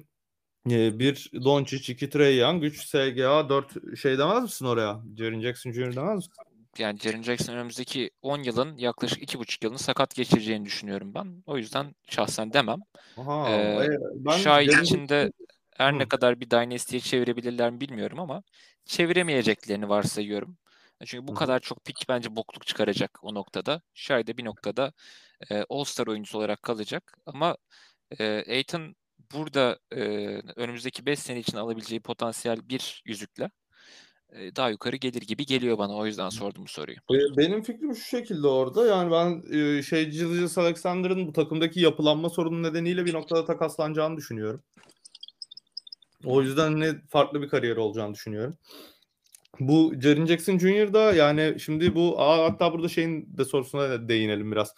bir 0.69 1.31
Doncic, 1.43 1.93
2 1.93 2.09
Trae 2.09 2.31
Young, 2.35 2.63
3 2.63 2.85
SGA, 2.87 3.49
4 3.49 3.97
şey 3.97 4.17
demez 4.17 4.43
misin 4.43 4.65
oraya? 4.65 5.01
Jaren 5.17 5.41
Jackson 5.41 5.71
Jr. 5.71 5.95
demez 5.95 6.15
misin? 6.15 6.33
Yani 6.77 6.99
Jaren 6.99 7.21
Jackson 7.23 7.53
önümüzdeki 7.53 8.11
10 8.21 8.43
yılın 8.43 8.77
yaklaşık 8.77 9.23
2,5 9.23 9.63
yılını 9.63 9.79
sakat 9.79 10.15
geçireceğini 10.15 10.65
düşünüyorum 10.65 11.13
ben. 11.13 11.43
O 11.45 11.57
yüzden 11.57 11.95
şahsen 12.09 12.53
demem. 12.53 12.79
Aha, 13.17 13.49
Ee, 13.49 13.85
e, 13.85 13.87
ben 14.15 14.31
Şahin 14.37 14.69
Jaren 14.71 14.81
için 14.83 15.09
de 15.09 15.31
her 15.77 15.93
ne 15.99 16.03
Hı. 16.03 16.07
kadar 16.07 16.39
bir 16.39 16.49
Dynasty'ye 16.51 16.99
çevirebilirler 17.01 17.71
mi 17.71 17.81
bilmiyorum 17.81 18.19
ama 18.19 18.43
çeviremeyeceklerini 18.85 19.89
varsayıyorum. 19.89 20.57
Çünkü 21.05 21.27
bu 21.27 21.31
Hı 21.31 21.35
kadar 21.35 21.59
çok 21.59 21.85
pik 21.85 22.05
bence 22.09 22.35
bokluk 22.35 22.67
çıkaracak 22.67 23.19
o 23.23 23.33
noktada. 23.33 23.81
Şay 23.93 24.27
da 24.27 24.37
bir 24.37 24.45
noktada 24.45 24.93
e, 25.51 25.65
All-Star 25.69 26.07
oyuncusu 26.07 26.37
olarak 26.37 26.63
kalacak. 26.63 27.13
Ama 27.25 27.57
e, 28.19 28.25
Ayton 28.49 28.95
burada 29.33 29.79
e, 29.91 30.01
önümüzdeki 30.55 31.05
5 31.05 31.19
sene 31.19 31.39
için 31.39 31.57
alabileceği 31.57 32.01
potansiyel 32.01 32.69
bir 32.69 33.01
yüzükle 33.05 33.49
e, 34.29 34.55
daha 34.55 34.69
yukarı 34.69 34.95
gelir 34.95 35.21
gibi 35.21 35.45
geliyor 35.45 35.77
bana. 35.77 35.95
O 35.95 36.05
yüzden 36.05 36.29
sordum 36.29 36.63
bu 36.63 36.69
soruyu. 36.69 36.97
Benim 37.37 37.63
fikrim 37.63 37.95
şu 37.95 38.03
şekilde 38.03 38.47
orada. 38.47 38.87
Yani 38.87 39.11
ben 39.11 39.57
e, 39.57 39.83
şey 39.83 40.05
Gilgeous 40.09 40.57
Alexander'ın 40.57 41.27
bu 41.27 41.33
takımdaki 41.33 41.79
yapılanma 41.79 42.29
sorunu 42.29 42.63
nedeniyle 42.63 43.05
bir 43.05 43.13
noktada 43.13 43.45
takaslanacağını 43.45 44.17
düşünüyorum. 44.17 44.63
O 46.25 46.41
yüzden 46.41 46.79
ne 46.79 47.01
farklı 47.09 47.41
bir 47.41 47.49
kariyer 47.49 47.77
olacağını 47.77 48.13
düşünüyorum. 48.13 48.57
Bu 49.59 49.93
Jaren 50.01 50.25
Jackson 50.25 50.57
Jr. 50.57 50.93
da 50.93 51.13
yani 51.13 51.59
şimdi 51.59 51.95
bu 51.95 52.21
aa, 52.21 52.43
hatta 52.43 52.73
burada 52.73 52.89
şeyin 52.89 53.37
de 53.37 53.45
sorusuna 53.45 54.09
değinelim 54.09 54.51
biraz. 54.51 54.73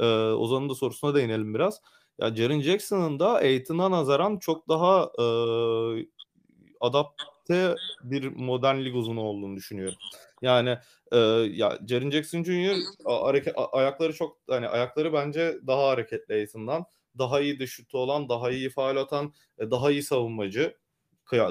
Ee, 0.00 0.04
Ozan'ın 0.14 0.68
da 0.68 0.74
sorusuna 0.74 1.14
değinelim 1.14 1.54
biraz. 1.54 1.80
Ya 2.18 2.34
Jaren 2.36 2.60
Jackson'ın 2.60 3.20
da 3.20 3.32
Aiton'a 3.34 3.90
nazaran 3.90 4.38
çok 4.38 4.68
daha 4.68 5.10
e, 5.18 5.24
adapte 6.80 7.74
bir 8.02 8.28
modern 8.28 8.84
lig 8.84 8.96
uzunu 8.96 9.20
olduğunu 9.20 9.56
düşünüyorum. 9.56 9.98
Yani 10.42 10.78
e, 11.12 11.18
ya 11.52 11.78
Jaren 11.86 12.10
Jackson 12.10 12.42
Jr. 12.44 12.76
hareket 13.04 13.54
ayakları 13.72 14.12
çok 14.12 14.38
hani 14.50 14.68
ayakları 14.68 15.12
bence 15.12 15.58
daha 15.66 15.88
hareketli 15.88 16.34
Aiton'dan. 16.34 16.84
Daha 17.18 17.40
iyi 17.40 17.66
şutu 17.66 17.98
olan, 17.98 18.28
daha 18.28 18.50
iyi 18.50 18.70
faal 18.70 18.96
atan, 18.96 19.32
e, 19.58 19.70
daha 19.70 19.90
iyi 19.90 20.02
savunmacı 20.02 20.76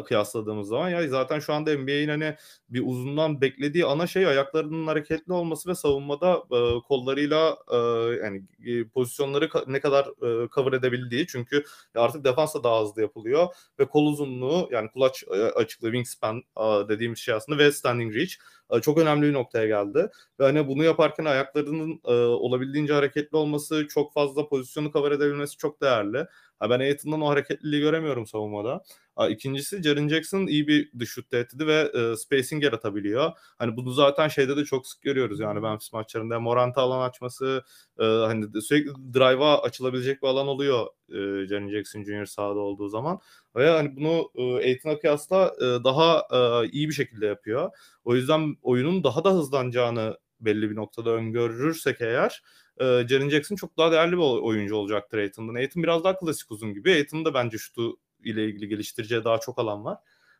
kıyasladığımız 0.06 0.68
zaman 0.68 0.90
ya 0.90 1.08
zaten 1.08 1.40
şu 1.40 1.54
anda 1.54 1.78
NBA'in 1.78 2.10
hani 2.10 2.36
bir 2.70 2.84
uzundan 2.86 3.42
beklediği 3.42 3.86
ana 3.86 4.08
şey 4.08 4.28
ayaklarının 4.28 4.88
hareketli 4.88 5.34
olması 5.34 5.70
ve 5.70 5.76
savunmada 5.76 6.44
e, 6.52 6.82
kollarıyla 6.88 7.58
e, 7.72 7.78
yani 8.24 8.44
e, 8.66 8.88
pozisyonları 8.88 9.46
ka- 9.46 9.74
ne 9.74 9.80
kadar 9.80 10.06
e, 10.06 10.50
cover 10.50 10.74
edebildiği. 10.74 11.28
Çünkü 11.28 11.64
artık 11.96 12.24
defans 12.24 12.56
da 12.56 12.64
daha 12.64 12.82
hızlı 12.82 13.02
yapılıyor 13.02 13.48
ve 13.80 13.86
kol 13.86 14.06
uzunluğu 14.06 14.70
yani 14.72 14.90
kulaç 14.92 15.24
e, 15.24 15.34
açıklığı 15.34 15.88
wingspan 15.88 16.38
e, 16.58 16.90
dediğimiz 16.90 17.20
şey 17.20 17.34
aslında 17.34 17.58
ve 17.58 17.72
standing 17.72 18.16
reach 18.16 18.34
e, 18.74 18.82
çok 18.82 18.98
önemli 18.98 19.28
bir 19.28 19.34
noktaya 19.34 19.68
geldi 19.68 20.10
ve 20.40 20.44
hani 20.44 20.68
bunu 20.68 20.84
yaparken 20.84 21.26
ayaklarının 21.26 22.02
e, 22.06 22.14
olabildiğince 22.14 22.94
hareketli 22.94 23.38
olması 23.38 23.88
çok 23.88 24.14
fazla 24.14 24.50
pozisyonu 24.50 24.92
cover 24.92 25.12
edebilmesi 25.12 25.58
çok 25.58 25.82
değerli. 25.82 26.28
Ha, 26.60 26.70
ben 26.70 26.80
Aiton'dan 26.80 27.22
o 27.22 27.30
hareketliliği 27.30 27.82
göremiyorum 27.82 28.28
savunmada. 28.28 28.84
Ha, 29.16 29.30
İkincisi 29.30 29.84
Jaren 29.84 30.08
Jackson 30.08 30.48
iyi 30.48 30.68
bir 30.68 30.92
dış 31.00 31.10
şut 31.10 31.30
tehdidi 31.32 31.68
ve 31.68 31.92
e, 31.94 32.16
spacing 32.16 32.64
yaratabiliyor. 32.64 33.32
Hani 33.58 33.76
bunu 33.78 33.92
zaten 33.92 34.28
şeyde 34.28 34.58
de 34.58 34.66
çok 34.66 34.88
sık 34.88 35.02
görüyoruz 35.02 35.40
yani 35.40 35.60
Memphis 35.60 35.94
maçlarında. 35.94 36.40
Morant'a 36.40 36.82
alan 36.82 37.10
açması 37.10 37.64
e, 38.00 38.04
hani 38.04 38.62
sürekli 38.62 38.92
drive'a 39.14 39.62
açılabilecek 39.62 40.24
bir 40.24 40.28
alan 40.28 40.48
oluyor 40.48 40.88
e, 41.10 41.48
Jaren 41.48 41.70
Jackson 41.70 42.04
Jr. 42.04 42.26
sahada 42.26 42.60
olduğu 42.60 42.90
zaman. 42.90 43.20
Ve 43.56 43.70
hani 43.70 43.96
bunu 43.96 44.32
e, 44.62 44.78
kıyasla 45.00 45.54
e, 45.58 45.84
daha 45.84 46.28
e, 46.32 46.70
iyi 46.70 46.90
bir 46.90 46.94
şekilde 46.94 47.26
yapıyor. 47.26 47.70
O 48.04 48.16
yüzden 48.16 48.56
oyunun 48.62 49.04
daha 49.04 49.24
da 49.24 49.32
hızlanacağını 49.32 50.18
belli 50.40 50.70
bir 50.72 50.76
noktada 50.76 51.10
öngörürsek 51.12 52.02
eğer 52.02 52.44
e, 52.78 52.84
Jaren 52.84 53.30
Jackson 53.30 53.56
çok 53.56 53.78
daha 53.78 53.92
değerli 53.92 54.12
bir 54.12 54.18
oy- 54.18 54.40
oyuncu 54.44 54.76
olacaktır 54.76 55.18
Aiton'dan. 55.18 55.56
Aiton 55.56 55.84
biraz 55.84 56.04
daha 56.04 56.18
klasik 56.20 56.52
uzun 56.52 56.74
gibi. 56.74 56.92
Aiton'un 56.92 57.34
bence 57.34 57.58
şutu 57.58 57.98
ile 58.24 58.46
ilgili 58.46 58.68
geliştireceği 58.68 59.24
daha 59.24 59.40
çok 59.40 59.60
alan 59.60 59.86
var. 59.86 59.98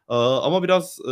Ee, 0.10 0.14
ama 0.16 0.64
biraz 0.64 1.00
e, 1.08 1.12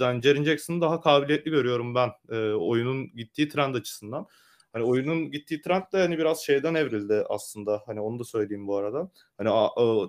yani 0.00 0.22
Jaren 0.22 0.44
Jackson'ı 0.44 0.80
daha 0.80 1.00
kabiliyetli 1.00 1.50
görüyorum 1.50 1.94
ben 1.94 2.10
e, 2.30 2.36
oyunun 2.52 3.16
gittiği 3.16 3.48
trend 3.48 3.74
açısından. 3.74 4.26
Hani 4.72 4.84
oyunun 4.84 5.30
gittiği 5.30 5.60
trend 5.60 5.82
de 5.92 5.98
hani 5.98 6.18
biraz 6.18 6.40
şeyden 6.44 6.74
evrildi 6.74 7.24
aslında. 7.28 7.82
Hani 7.86 8.00
onu 8.00 8.18
da 8.18 8.24
söyleyeyim 8.24 8.68
bu 8.68 8.76
arada. 8.76 9.10
Hani 9.38 9.50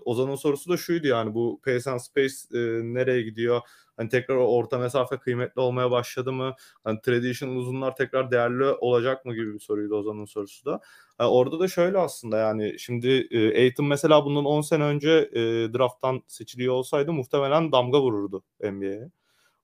Ozan'ın 0.06 0.36
sorusu 0.36 0.70
da 0.70 0.78
şuydu 0.78 1.08
yani 1.08 1.34
bu 1.34 1.62
pace 1.66 1.92
and 1.92 2.00
space 2.00 2.34
e, 2.54 2.60
nereye 2.94 3.22
gidiyor? 3.22 3.62
Hani 3.98 4.10
tekrar 4.10 4.36
orta 4.36 4.78
mesafe 4.78 5.18
kıymetli 5.18 5.62
olmaya 5.62 5.92
başladı 5.92 6.32
mı? 6.34 6.56
Hani 6.84 7.02
traditional 7.02 7.56
uzunlar 7.56 7.96
tekrar 7.96 8.32
değerli 8.32 8.64
olacak 8.66 9.26
mı 9.26 9.36
gibi 9.36 9.54
bir 9.54 9.60
soruydu 9.60 9.96
Ozan'ın 9.96 10.26
sorusu 10.26 10.66
da. 10.66 10.80
Ha, 11.18 11.30
orada 11.32 11.60
da 11.60 11.68
şöyle 11.68 11.98
aslında 11.98 12.38
yani 12.38 12.80
şimdi 12.80 13.28
e, 13.32 13.62
Aiton 13.64 13.86
mesela 13.86 14.26
bundan 14.26 14.46
10 14.46 14.62
sene 14.62 14.84
önce 14.84 15.10
e, 15.34 15.42
drafttan 15.74 16.22
seçiliyor 16.28 16.74
olsaydı 16.74 17.14
muhtemelen 17.14 17.72
damga 17.72 18.02
vururdu 18.02 18.44
NBA'ye. 18.64 19.10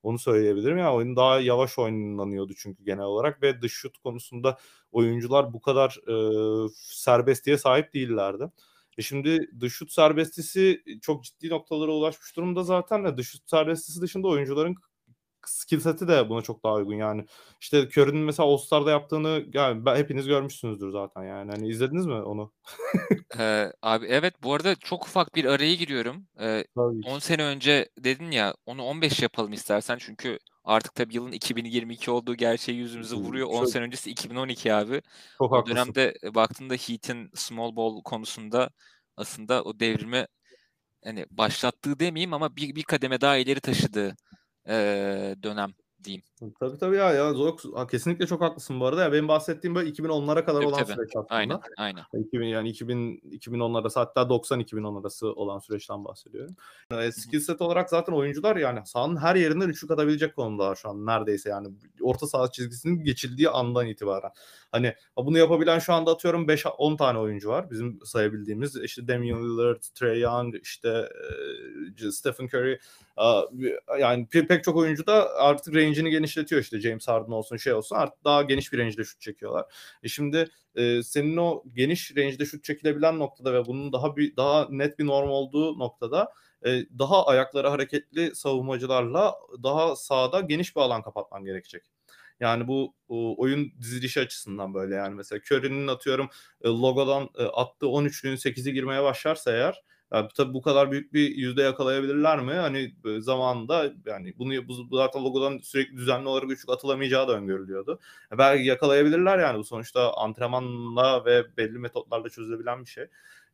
Onu 0.02 0.18
söyleyebilirim 0.18 0.78
ya 0.78 0.94
oyun 0.94 1.16
daha 1.16 1.40
yavaş 1.40 1.78
oynanıyordu 1.78 2.52
çünkü 2.56 2.84
genel 2.84 3.04
olarak 3.04 3.42
ve 3.42 3.62
dış 3.62 3.72
şut 3.72 3.98
konusunda 3.98 4.58
oyuncular 4.92 5.52
bu 5.52 5.60
kadar 5.60 5.98
e, 6.08 6.68
serbestliğe 6.74 7.58
sahip 7.58 7.94
değillerdi. 7.94 8.50
E 8.98 9.02
şimdi 9.02 9.50
dış 9.60 9.72
şut 9.74 9.92
serbestisi 9.92 10.82
çok 11.02 11.24
ciddi 11.24 11.48
noktalara 11.48 11.92
ulaşmış 11.92 12.36
durumda 12.36 12.64
zaten 12.64 13.04
de 13.04 13.16
dış 13.16 13.28
şut 13.30 13.50
serbestisi 13.50 14.00
dışında 14.00 14.28
oyuncuların 14.28 14.74
skill 15.48 15.80
seti 15.80 16.08
de 16.08 16.28
buna 16.28 16.42
çok 16.42 16.64
daha 16.64 16.74
uygun 16.74 16.94
yani. 16.94 17.24
İşte 17.60 17.88
Curry'nin 17.88 18.22
mesela 18.22 18.48
All-Star'da 18.48 18.90
yaptığını 18.90 19.44
yani 19.54 19.84
ben, 19.84 19.96
hepiniz 19.96 20.26
görmüşsünüzdür 20.26 20.90
zaten 20.90 21.22
yani. 21.22 21.50
Hani 21.50 21.68
izlediniz 21.68 22.06
mi 22.06 22.14
onu? 22.14 22.52
Ee, 23.38 23.72
abi 23.82 24.06
evet 24.06 24.34
bu 24.42 24.54
arada 24.54 24.74
çok 24.74 25.04
ufak 25.06 25.34
bir 25.34 25.44
araya 25.44 25.74
giriyorum. 25.74 26.26
Ee, 26.40 26.64
Tabii 26.76 27.00
ki. 27.00 27.08
10 27.08 27.18
sene 27.18 27.44
önce 27.44 27.88
dedin 27.98 28.30
ya 28.30 28.54
onu 28.66 28.82
15 28.82 29.22
yapalım 29.22 29.52
istersen 29.52 29.98
çünkü 30.00 30.38
artık 30.64 30.94
tabii 30.94 31.14
yılın 31.14 31.32
2022 31.32 32.10
olduğu 32.10 32.34
gerçeği 32.34 32.78
yüzümüze 32.78 33.16
vuruyor. 33.16 33.48
10 33.48 33.60
çok- 33.60 33.70
sene 33.70 33.82
öncesi 33.84 34.10
2012 34.10 34.74
abi. 34.74 35.02
Çok 35.38 35.52
O 35.52 35.56
haklısın. 35.56 35.76
dönemde 35.76 36.14
e, 36.24 36.34
baktığında 36.34 36.74
Heat'in 36.74 37.30
small 37.34 37.76
ball 37.76 38.02
konusunda 38.02 38.70
aslında 39.16 39.62
o 39.64 39.80
devrimi 39.80 40.26
hani 41.04 41.26
başlattığı 41.30 41.98
demeyeyim 41.98 42.32
ama 42.32 42.56
bir, 42.56 42.74
bir 42.74 42.82
kademe 42.82 43.20
daha 43.20 43.36
ileri 43.36 43.60
taşıdığı 43.60 44.16
e, 44.68 45.36
dönem 45.42 45.74
diyeyim. 46.04 46.22
Tabii 46.60 46.78
tabii 46.78 46.96
ya, 46.96 47.12
ya 47.12 47.32
Zox 47.32 47.64
kesinlikle 47.90 48.26
çok 48.26 48.40
haklısın 48.40 48.80
bu 48.80 48.86
arada. 48.86 49.02
Ya 49.02 49.12
benim 49.12 49.28
bahsettiğim 49.28 49.74
böyle 49.74 49.90
2010'lara 49.90 50.44
kadar 50.44 50.60
Tabii, 50.60 50.66
olan 50.66 50.84
tabii. 50.84 50.92
süreç 50.92 51.10
aslında. 51.16 51.34
Aynen, 51.34 51.60
aynen. 51.76 52.02
2000 52.14 52.46
yani 52.46 52.68
2000 52.68 53.18
2010'lar 53.18 53.80
arası 53.80 54.00
hatta 54.00 54.28
90 54.28 54.60
2010 54.60 55.00
arası 55.00 55.32
olan 55.32 55.58
süreçten 55.58 56.04
bahsediyorum. 56.04 56.56
E, 56.90 57.12
skill 57.12 57.40
set 57.40 57.60
olarak 57.60 57.90
zaten 57.90 58.12
oyuncular 58.12 58.56
yani 58.56 58.80
sahanın 58.84 59.16
her 59.16 59.36
yerinden 59.36 59.68
üçlük 59.68 59.90
atabilecek 59.90 60.36
konumdalar 60.36 60.76
şu 60.76 60.88
an 60.88 61.06
neredeyse 61.06 61.50
yani 61.50 61.68
orta 62.02 62.26
saha 62.26 62.50
çizgisinin 62.50 63.04
geçildiği 63.04 63.48
andan 63.48 63.86
itibaren. 63.86 64.30
Hani 64.72 64.94
bunu 65.16 65.38
yapabilen 65.38 65.78
şu 65.78 65.92
anda 65.92 66.10
atıyorum 66.10 66.48
5 66.48 66.66
10 66.78 66.96
tane 66.96 67.18
oyuncu 67.18 67.48
var 67.48 67.70
bizim 67.70 67.98
sayabildiğimiz. 68.04 68.76
işte 68.76 69.08
Damian 69.08 69.42
Lillard, 69.44 69.82
Trey 69.94 70.20
Young, 70.20 70.54
işte 70.62 71.08
e, 72.04 72.10
Stephen 72.10 72.46
Curry 72.46 72.78
yani 74.00 74.26
pek 74.26 74.64
çok 74.64 74.76
oyuncu 74.76 75.06
da 75.06 75.34
artık 75.36 75.74
range'ini 75.74 76.10
genişletiyor 76.30 76.62
işte 76.62 76.80
James 76.80 77.08
Harden 77.08 77.32
olsun 77.32 77.56
şey 77.56 77.72
olsun 77.72 77.96
artık 77.96 78.24
daha 78.24 78.42
geniş 78.42 78.72
bir 78.72 78.78
range'de 78.78 79.04
şut 79.04 79.20
çekiyorlar. 79.20 79.64
E 80.02 80.08
şimdi 80.08 80.48
e, 80.74 81.02
senin 81.02 81.36
o 81.36 81.62
geniş 81.74 82.16
range'de 82.16 82.46
şut 82.46 82.64
çekilebilen 82.64 83.18
noktada 83.18 83.52
ve 83.54 83.66
bunun 83.66 83.92
daha 83.92 84.16
bir 84.16 84.36
daha 84.36 84.66
net 84.70 84.98
bir 84.98 85.06
norm 85.06 85.30
olduğu 85.30 85.78
noktada 85.78 86.32
e, 86.66 86.84
daha 86.98 87.26
ayakları 87.26 87.68
hareketli 87.68 88.34
savunmacılarla 88.34 89.34
daha 89.62 89.96
sağda 89.96 90.40
geniş 90.40 90.76
bir 90.76 90.80
alan 90.80 91.02
kapatman 91.02 91.44
gerekecek. 91.44 91.82
Yani 92.40 92.68
bu 92.68 92.94
oyun 93.38 93.72
dizilişi 93.80 94.20
açısından 94.20 94.74
böyle 94.74 94.94
yani 94.94 95.14
mesela 95.14 95.40
Curry'nin 95.50 95.86
atıyorum 95.88 96.28
e, 96.62 96.68
logodan 96.68 97.28
e, 97.38 97.42
attığı 97.42 97.86
13'lüğün 97.86 98.36
8'i 98.36 98.72
girmeye 98.72 99.02
başlarsa 99.02 99.52
eğer 99.52 99.82
yani 100.12 100.28
tabii 100.34 100.54
bu 100.54 100.62
kadar 100.62 100.90
büyük 100.90 101.14
bir 101.14 101.36
yüzde 101.36 101.62
yakalayabilirler 101.62 102.40
mi? 102.40 102.52
Hani 102.52 102.94
zamanında 103.20 103.92
yani 104.06 104.34
bunu 104.38 104.68
bu 104.68 104.96
zaten 104.96 105.24
logodan 105.24 105.58
sürekli 105.58 105.96
düzenli 105.96 106.28
olarak 106.28 106.50
üçlük 106.50 106.70
atılamayacağı 106.70 107.28
da 107.28 107.32
öngörülüyordu. 107.32 107.98
Belki 108.38 108.64
yakalayabilirler 108.64 109.38
yani 109.38 109.58
bu 109.58 109.64
sonuçta 109.64 110.12
antrenmanla 110.14 111.24
ve 111.24 111.56
belli 111.56 111.78
metotlarla 111.78 112.28
çözülebilen 112.28 112.80
bir 112.80 112.90
şey. 112.90 113.06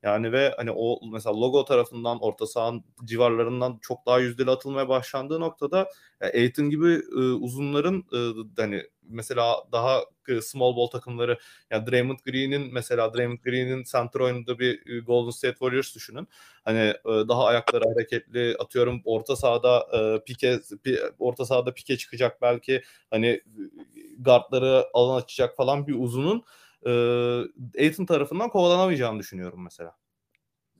Yani 0.02 0.32
ve 0.32 0.54
hani 0.56 0.70
o 0.70 1.00
mesela 1.12 1.40
logo 1.40 1.64
tarafından 1.64 2.18
orta 2.22 2.46
sahanın 2.46 2.84
civarlarından 3.04 3.78
çok 3.82 4.06
daha 4.06 4.18
yüzdeli 4.18 4.50
atılmaya 4.50 4.88
başlandığı 4.88 5.40
noktada 5.40 5.88
Aiton 6.20 6.70
gibi 6.70 7.02
e, 7.12 7.18
uzunların 7.18 8.04
e, 8.12 8.18
hani 8.62 8.82
mesela 9.02 9.56
daha 9.72 10.00
e, 10.28 10.40
small 10.40 10.76
ball 10.76 10.86
takımları 10.86 11.38
yani 11.70 11.86
Draymond 11.86 12.18
Green'in 12.26 12.74
mesela 12.74 13.14
Draymond 13.14 13.38
Green'in 13.38 13.84
center 13.84 14.20
oyununda 14.20 14.58
bir 14.58 14.96
e, 14.96 15.00
Golden 15.00 15.30
State 15.30 15.52
Warriors 15.54 15.94
düşünün. 15.94 16.28
Hani 16.64 16.78
e, 16.78 17.28
daha 17.28 17.44
ayakları 17.44 17.84
hareketli 17.84 18.56
atıyorum 18.58 19.02
orta 19.04 19.36
sahada 19.36 19.86
e, 19.92 20.24
pike 20.24 20.60
pi, 20.84 20.98
orta 21.18 21.44
sahada 21.44 21.74
pike 21.74 21.96
çıkacak 21.96 22.42
belki 22.42 22.82
hani 23.10 23.40
guardları 24.18 24.84
alan 24.94 25.20
açacak 25.22 25.56
falan 25.56 25.86
bir 25.86 25.94
uzunun 25.98 26.44
e, 26.86 26.90
Aiton 27.78 28.06
tarafından 28.06 28.48
kovalanamayacağını 28.48 29.18
düşünüyorum 29.18 29.64
mesela. 29.64 29.96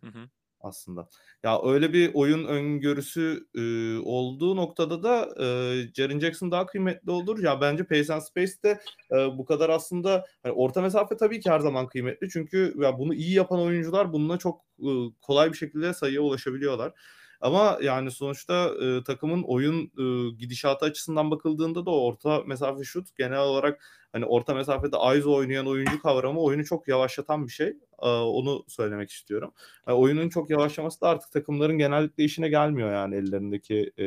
Hı 0.00 0.06
hı. 0.06 0.28
Aslında. 0.60 1.08
Ya 1.42 1.60
öyle 1.64 1.92
bir 1.92 2.10
oyun 2.14 2.44
öngörüsü 2.44 3.46
e, 3.54 3.60
olduğu 3.98 4.56
noktada 4.56 5.02
da 5.02 5.28
e, 5.44 5.46
Jaren 5.94 6.20
Jackson 6.20 6.50
daha 6.50 6.66
kıymetli 6.66 7.10
olur. 7.10 7.42
Ya 7.42 7.60
bence 7.60 7.84
Pace 7.84 8.14
and 8.14 8.22
Space'te 8.22 8.80
e, 9.12 9.16
bu 9.38 9.44
kadar 9.44 9.70
aslında 9.70 10.26
hani 10.42 10.52
orta 10.52 10.82
mesafe 10.82 11.16
tabii 11.16 11.40
ki 11.40 11.50
her 11.50 11.60
zaman 11.60 11.86
kıymetli. 11.86 12.28
Çünkü 12.30 12.74
ya 12.78 12.98
bunu 12.98 13.14
iyi 13.14 13.34
yapan 13.34 13.60
oyuncular 13.60 14.12
bununla 14.12 14.38
çok 14.38 14.60
e, 14.78 14.90
kolay 15.22 15.52
bir 15.52 15.56
şekilde 15.56 15.94
sayıya 15.94 16.20
ulaşabiliyorlar. 16.20 16.92
Ama 17.40 17.78
yani 17.82 18.10
sonuçta 18.10 18.70
e, 18.82 19.04
takımın 19.04 19.42
oyun 19.42 19.92
e, 19.98 20.30
gidişatı 20.36 20.86
açısından 20.86 21.30
bakıldığında 21.30 21.86
da 21.86 21.90
orta 21.90 22.42
mesafe 22.46 22.84
şut 22.84 23.16
genel 23.16 23.40
olarak 23.40 23.84
hani 24.12 24.24
orta 24.24 24.54
mesafede 24.54 24.96
Aizo 24.96 25.34
oynayan 25.34 25.66
oyuncu 25.66 26.02
kavramı 26.02 26.40
oyunu 26.40 26.64
çok 26.64 26.88
yavaşlatan 26.88 27.46
bir 27.46 27.52
şey. 27.52 27.76
E, 28.02 28.08
onu 28.08 28.64
söylemek 28.68 29.10
istiyorum. 29.10 29.52
Yani 29.88 29.98
oyunun 29.98 30.28
çok 30.28 30.50
yavaşlaması 30.50 31.00
da 31.00 31.08
artık 31.08 31.32
takımların 31.32 31.78
genellikle 31.78 32.24
işine 32.24 32.48
gelmiyor 32.48 32.92
yani 32.92 33.14
ellerindeki 33.14 33.92
e, 33.98 34.04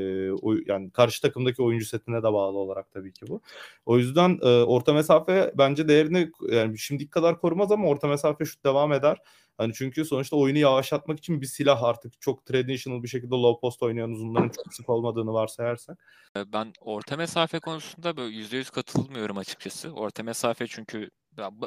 yani 0.66 0.92
karşı 0.92 1.22
takımdaki 1.22 1.64
oyuncu 1.64 1.86
setine 1.86 2.18
de 2.18 2.34
bağlı 2.34 2.58
olarak 2.58 2.92
tabii 2.92 3.14
ki 3.14 3.26
bu. 3.28 3.42
O 3.86 3.98
yüzden 3.98 4.40
e, 4.42 4.64
orta 4.64 4.94
mesafe 4.94 5.54
bence 5.58 5.88
değerini 5.88 6.32
yani 6.52 6.78
şimdiki 6.78 7.10
kadar 7.10 7.40
korumaz 7.40 7.72
ama 7.72 7.88
orta 7.88 8.08
mesafe 8.08 8.46
şut 8.46 8.66
devam 8.66 8.94
eder. 8.94 9.18
Hani 9.60 9.74
çünkü 9.74 10.06
sonuçta 10.06 10.36
oyunu 10.36 10.58
yavaşlatmak 10.58 11.20
için 11.20 11.42
bir 11.42 11.46
silah 11.46 11.84
artık 11.84 12.22
çok 12.22 12.46
traditional 12.46 13.04
bir 13.04 13.08
şekilde 13.08 13.36
low 13.36 13.62
post 13.62 13.84
oynayan 13.84 14.12
uzunların 14.12 14.50
çok 14.50 14.74
sık 14.74 14.90
olmadığını 14.90 15.34
varsayarsak. 15.34 16.00
Ben 16.36 16.74
orta 16.80 17.18
mesafe 17.18 17.60
konusunda 17.60 18.18
böyle 18.18 18.36
%100 18.36 18.72
katılmıyorum 18.72 19.38
açıkçası. 19.38 19.89
Orta 19.92 20.24
mesafe 20.24 20.68
çünkü 20.68 21.10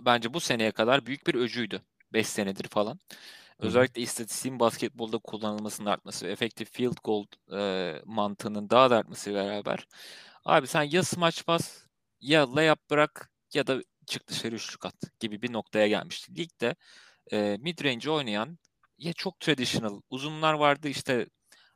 bence 0.05 0.35
bu 0.35 0.41
seneye 0.41 0.71
kadar 0.71 1.07
büyük 1.07 1.27
bir 1.27 1.35
öcüydü. 1.35 1.83
5 2.13 2.27
senedir 2.27 2.69
falan. 2.69 2.99
Özellikle 3.59 4.03
istatistiğin 4.03 4.61
basketbolda 4.61 5.19
kullanılmasının 5.19 5.91
artması, 5.91 6.27
efektif 6.27 6.73
field 6.73 6.97
goal 7.05 7.25
e, 7.53 7.95
mantığının 8.05 8.71
daha 8.71 8.91
da 8.91 8.97
artması 8.97 9.35
beraber. 9.35 9.87
Abi 10.45 10.67
sen 10.67 10.83
ya 10.83 11.03
smaç 11.03 11.49
bas 11.49 11.87
ya 12.21 12.57
layup 12.57 12.91
bırak 12.91 13.31
ya 13.55 13.67
da 13.67 13.83
çık 14.07 14.29
dışarı 14.29 14.55
üçlük 14.55 14.87
at 14.87 14.95
gibi 15.21 15.43
bir 15.43 15.53
noktaya 15.53 15.89
gelmişti. 15.89 16.37
Ligde 16.37 16.75
e, 17.33 17.37
mid-range 17.37 18.11
oynayan 18.11 18.59
ya 18.99 19.13
çok 19.13 19.41
traditional 19.41 20.01
uzunlar 20.11 20.55
vardı 20.55 20.89
işte 20.89 21.27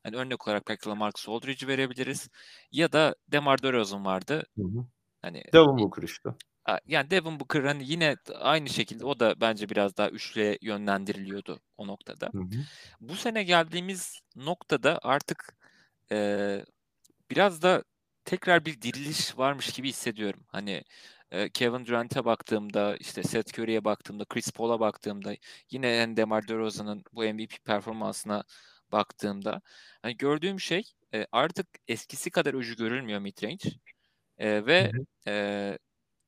hani 0.02 0.16
örnek 0.16 0.48
olarak 0.48 0.68
belki 0.68 0.88
Marcus 0.88 1.28
Aldridge'i 1.28 1.68
verebiliriz 1.68 2.28
ya 2.72 2.92
da 2.92 3.14
DeMar 3.28 3.62
DeRozan 3.62 4.04
vardı. 4.04 4.46
Hı 4.56 4.62
hı. 4.62 4.86
Hani 5.26 5.42
Devin 5.52 5.78
Booker 5.78 6.02
işte. 6.02 6.30
Yani 6.86 7.10
Devin 7.10 7.40
Booker 7.40 7.64
hani 7.64 7.82
yine 7.86 8.16
aynı 8.40 8.68
şekilde 8.68 9.04
o 9.04 9.20
da 9.20 9.40
bence 9.40 9.68
biraz 9.68 9.96
daha 9.96 10.08
üçlüye 10.08 10.58
yönlendiriliyordu 10.62 11.60
o 11.76 11.86
noktada. 11.86 12.26
Hı 12.32 12.38
hı. 12.38 12.64
Bu 13.00 13.16
sene 13.16 13.42
geldiğimiz 13.42 14.20
noktada 14.36 14.98
artık 15.02 15.56
e, 16.12 16.64
biraz 17.30 17.62
da 17.62 17.84
tekrar 18.24 18.64
bir 18.64 18.82
diriliş 18.82 19.38
varmış 19.38 19.72
gibi 19.72 19.88
hissediyorum. 19.88 20.44
Hani 20.48 20.82
Kevin 21.54 21.86
Durant'e 21.86 22.24
baktığımda, 22.24 22.96
işte 22.96 23.22
Seth 23.22 23.58
Curry'e 23.58 23.84
baktığımda, 23.84 24.24
Chris 24.24 24.52
Paul'a 24.52 24.80
baktığımda, 24.80 25.34
yine 25.70 26.16
DeMar 26.16 26.48
DeRozan'ın 26.48 27.04
bu 27.12 27.22
MVP 27.22 27.64
performansına 27.64 28.44
baktığımda 28.92 29.60
hani 30.02 30.16
gördüğüm 30.16 30.60
şey 30.60 30.82
artık 31.32 31.66
eskisi 31.88 32.30
kadar 32.30 32.54
öcü 32.54 32.76
görülmüyor 32.76 33.20
midrange 33.20 33.70
e, 34.38 34.66
ve 34.66 34.92
e, 35.28 35.78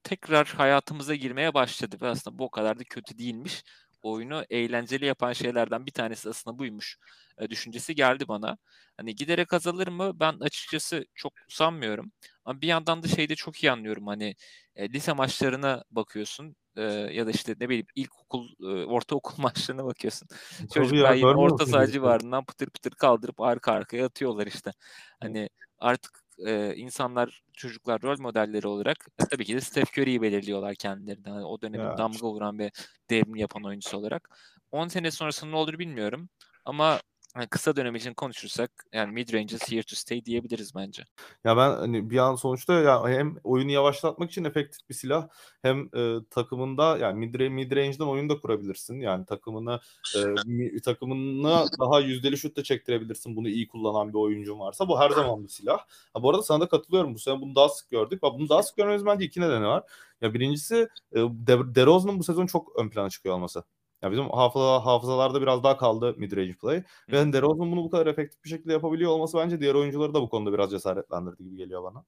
tekrar 0.02 0.46
hayatımıza 0.46 1.14
girmeye 1.14 1.54
başladı 1.54 1.96
ve 2.02 2.09
aslında 2.09 2.38
bu 2.38 2.44
o 2.44 2.50
kadar 2.50 2.78
da 2.78 2.84
kötü 2.84 3.18
değilmiş. 3.18 3.64
Oyunu 4.02 4.44
eğlenceli 4.50 5.04
yapan 5.06 5.32
şeylerden 5.32 5.86
bir 5.86 5.92
tanesi 5.92 6.28
aslında 6.28 6.59
buymuş 6.59 6.98
e, 7.38 7.50
düşüncesi 7.50 7.94
geldi 7.94 8.28
bana. 8.28 8.59
Hani 8.96 9.14
giderek 9.14 9.52
azalır 9.52 9.88
mı? 9.88 10.20
Ben 10.20 10.36
açıkçası 10.40 11.04
çok 11.14 11.32
sanmıyorum. 11.48 12.12
Ama 12.44 12.61
bir 12.61 12.66
yandan 12.66 13.02
da 13.02 13.09
şeyde 13.09 13.34
çok 13.34 13.64
iyi 13.64 13.70
anlıyorum. 13.70 14.06
Hani 14.06 14.34
e, 14.76 14.88
lise 14.88 15.12
maçlarına 15.12 15.84
bakıyorsun 15.90 16.56
e, 16.76 16.82
ya 16.82 17.26
da 17.26 17.30
işte 17.30 17.54
ne 17.61 17.68
bileyim 17.68 17.86
ilkokul, 17.94 18.48
e, 18.61 18.84
ortaokul 18.84 19.42
maçlarına 19.42 19.84
bakıyorsun. 19.84 20.28
Çocuklar 20.74 21.14
yine 21.14 21.26
orta 21.26 21.66
saha 21.66 21.86
civarından 21.86 22.44
pıtır 22.44 22.70
pıtır 22.70 22.90
kaldırıp 22.90 23.40
arka 23.40 23.72
arkaya 23.72 24.06
atıyorlar 24.06 24.46
işte. 24.46 24.72
Hani 25.20 25.48
artık 25.78 26.28
e, 26.47 26.74
insanlar, 26.76 27.43
çocuklar 27.53 28.03
rol 28.03 28.20
modelleri 28.20 28.66
olarak 28.66 29.07
e, 29.18 29.24
tabii 29.24 29.45
ki 29.45 29.55
de 29.57 29.61
Steph 29.61 29.99
Curry'yi 29.99 30.22
belirliyorlar 30.22 30.74
kendilerine. 30.74 31.28
Yani 31.28 31.45
o 31.45 31.62
dönemin 31.62 31.84
ya. 31.84 31.99
damga 31.99 32.28
vuran 32.28 32.59
ve 32.59 32.70
devrim 33.11 33.36
yapan 33.36 33.64
oyuncusu 33.64 33.97
olarak. 33.97 34.30
10 34.70 34.89
sene 34.89 35.11
sonrasında 35.11 35.51
ne 35.51 35.57
olur 35.57 35.78
bilmiyorum. 35.78 36.28
Ama 36.64 37.01
yani 37.39 37.49
kısa 37.49 37.76
dönem 37.76 37.95
için 37.95 38.14
konuşursak 38.14 38.70
yani 38.93 39.12
mid 39.12 39.32
range 39.32 39.57
is 39.57 39.72
here 39.72 39.82
to 39.82 39.97
stay 39.97 40.24
diyebiliriz 40.24 40.74
bence. 40.74 41.05
Ya 41.45 41.57
ben 41.57 41.70
hani 41.70 42.11
bir 42.11 42.18
an 42.18 42.34
sonuçta 42.34 42.72
ya 42.72 43.09
hem 43.09 43.36
oyunu 43.45 43.70
yavaşlatmak 43.70 44.30
için 44.30 44.45
efektif 44.45 44.89
bir 44.89 44.95
silah 44.95 45.28
hem 45.62 45.89
e, 45.97 46.16
takımında 46.30 46.99
yani 46.99 47.26
mid, 47.26 47.51
mid 47.51 47.72
range'den 47.72 48.05
oyun 48.05 48.28
da 48.28 48.41
kurabilirsin. 48.41 49.01
Yani 49.01 49.26
takımına 49.26 49.80
e, 50.16 50.80
takımına 50.80 51.64
daha 51.80 52.01
yüzdeli 52.01 52.39
şut 52.39 52.57
da 52.57 52.62
çektirebilirsin. 52.62 53.36
Bunu 53.36 53.49
iyi 53.49 53.68
kullanan 53.68 54.09
bir 54.09 54.18
oyuncun 54.18 54.61
varsa 54.61 54.89
bu 54.89 55.01
her 55.01 55.11
zaman 55.11 55.45
bir 55.45 55.49
silah. 55.49 55.78
Ha, 56.14 56.22
bu 56.22 56.30
arada 56.30 56.43
sana 56.43 56.61
da 56.61 56.68
katılıyorum. 56.68 57.14
Bu 57.14 57.18
sene 57.18 57.41
bunu 57.41 57.55
daha 57.55 57.68
sık 57.68 57.91
gördük. 57.91 58.22
Ve 58.22 58.26
bunu 58.26 58.49
daha 58.49 58.62
sık 58.62 58.76
görmemiz 58.76 59.07
bence 59.07 59.24
iki 59.24 59.41
nedeni 59.41 59.66
var. 59.66 59.84
Ya 60.20 60.34
birincisi 60.34 60.89
e, 61.12 61.16
De- 61.16 61.74
DeRozan'ın 61.74 62.18
bu 62.18 62.24
sezon 62.24 62.47
çok 62.47 62.76
ön 62.76 62.89
plana 62.89 63.11
çıkıyor 63.11 63.34
olması. 63.34 63.64
Ya 64.03 64.12
bizim 64.12 64.28
hafıza, 64.28 64.86
hafızalarda 64.86 65.42
biraz 65.42 65.62
daha 65.64 65.76
kaldı 65.76 66.14
mid-range 66.18 66.59
play. 66.59 66.82
Ve 67.09 67.32
DeRozan 67.32 67.72
bunu 67.72 67.84
bu 67.84 67.90
kadar 67.90 68.07
efektif 68.07 68.44
bir 68.44 68.49
şekilde 68.49 68.72
yapabiliyor 68.72 69.11
olması 69.11 69.38
bence 69.38 69.61
diğer 69.61 69.74
oyuncuları 69.74 70.14
da 70.14 70.22
bu 70.22 70.28
konuda 70.28 70.53
biraz 70.53 70.70
cesaretlendirdi 70.70 71.44
gibi 71.44 71.57
geliyor 71.57 71.82
bana. 71.82 72.05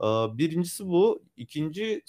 Ee, 0.00 0.38
birincisi 0.38 0.86
bu. 0.88 1.22
İkinci 1.36 2.02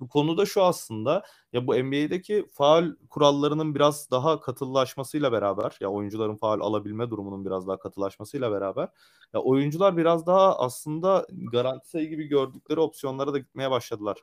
Bu 0.00 0.08
konuda 0.08 0.46
şu 0.46 0.62
aslında 0.62 1.22
ya 1.52 1.66
bu 1.66 1.74
NBA'deki 1.74 2.46
faul 2.52 2.84
kurallarının 3.10 3.74
biraz 3.74 4.10
daha 4.10 4.40
katılaşmasıyla 4.40 5.32
beraber 5.32 5.76
ya 5.80 5.88
oyuncuların 5.88 6.36
faul 6.36 6.60
alabilme 6.60 7.10
durumunun 7.10 7.44
biraz 7.44 7.68
daha 7.68 7.78
katılaşmasıyla 7.78 8.52
beraber 8.52 8.88
ya 9.34 9.40
oyuncular 9.40 9.96
biraz 9.96 10.26
daha 10.26 10.58
aslında 10.58 11.26
garanti 11.52 11.88
sayı 11.88 12.08
gibi 12.08 12.24
gördükleri 12.24 12.80
opsiyonlara 12.80 13.32
da 13.32 13.38
gitmeye 13.38 13.70
başladılar. 13.70 14.18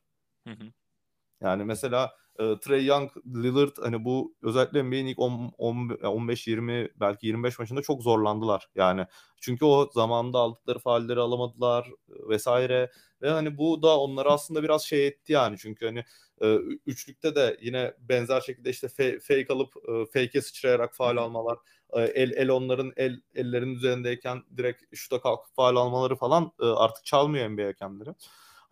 Hı 0.48 0.54
hı. 0.54 0.66
Yani 1.42 1.64
mesela 1.64 2.12
e, 2.40 2.60
Trey 2.60 2.86
Young, 2.86 3.12
Lillard 3.26 3.78
hani 3.82 4.06
bu 4.06 4.36
özellikle 4.42 4.84
NBA'nin 4.84 5.06
ilk 5.06 5.20
10, 5.20 5.54
10, 5.58 5.76
15-20 5.90 6.90
belki 6.96 7.28
25 7.28 7.60
maçında 7.60 7.82
çok 7.82 8.04
zorlandılar. 8.04 8.68
Yani 8.76 9.06
çünkü 9.42 9.66
o 9.66 9.90
zamanda 9.94 10.40
aldıkları 10.40 10.80
faulleri 10.80 11.20
alamadılar 11.20 11.88
vesaire 12.30 12.92
ve 13.22 13.30
hani 13.30 13.58
bu 13.58 13.82
da 13.84 14.00
onları 14.00 14.32
aslında 14.32 14.64
biraz 14.64 14.84
şey 14.84 15.08
etti 15.08 15.34
yani 15.34 15.58
çünkü 15.58 15.86
hani 15.86 16.04
e, 16.42 16.56
üçlükte 16.86 17.36
de 17.36 17.58
yine 17.62 17.94
benzer 18.00 18.42
şekilde 18.42 18.70
işte 18.70 18.88
fake, 19.20 19.54
alıp 19.54 19.74
e, 19.90 20.06
fake'e 20.06 20.42
sıçrayarak 20.42 20.96
faul 20.96 21.18
almalar 21.18 21.58
el 21.94 22.32
el 22.32 22.50
onların 22.50 22.94
el 22.98 23.22
ellerin 23.36 23.76
üzerindeyken 23.76 24.44
direkt 24.58 24.84
şuta 24.96 25.22
kalkıp 25.22 25.56
faul 25.56 25.76
almaları 25.76 26.16
falan 26.16 26.52
artık 26.60 27.06
çalmıyor 27.06 27.50
NBA 27.50 27.68
hakemleri. 27.68 28.10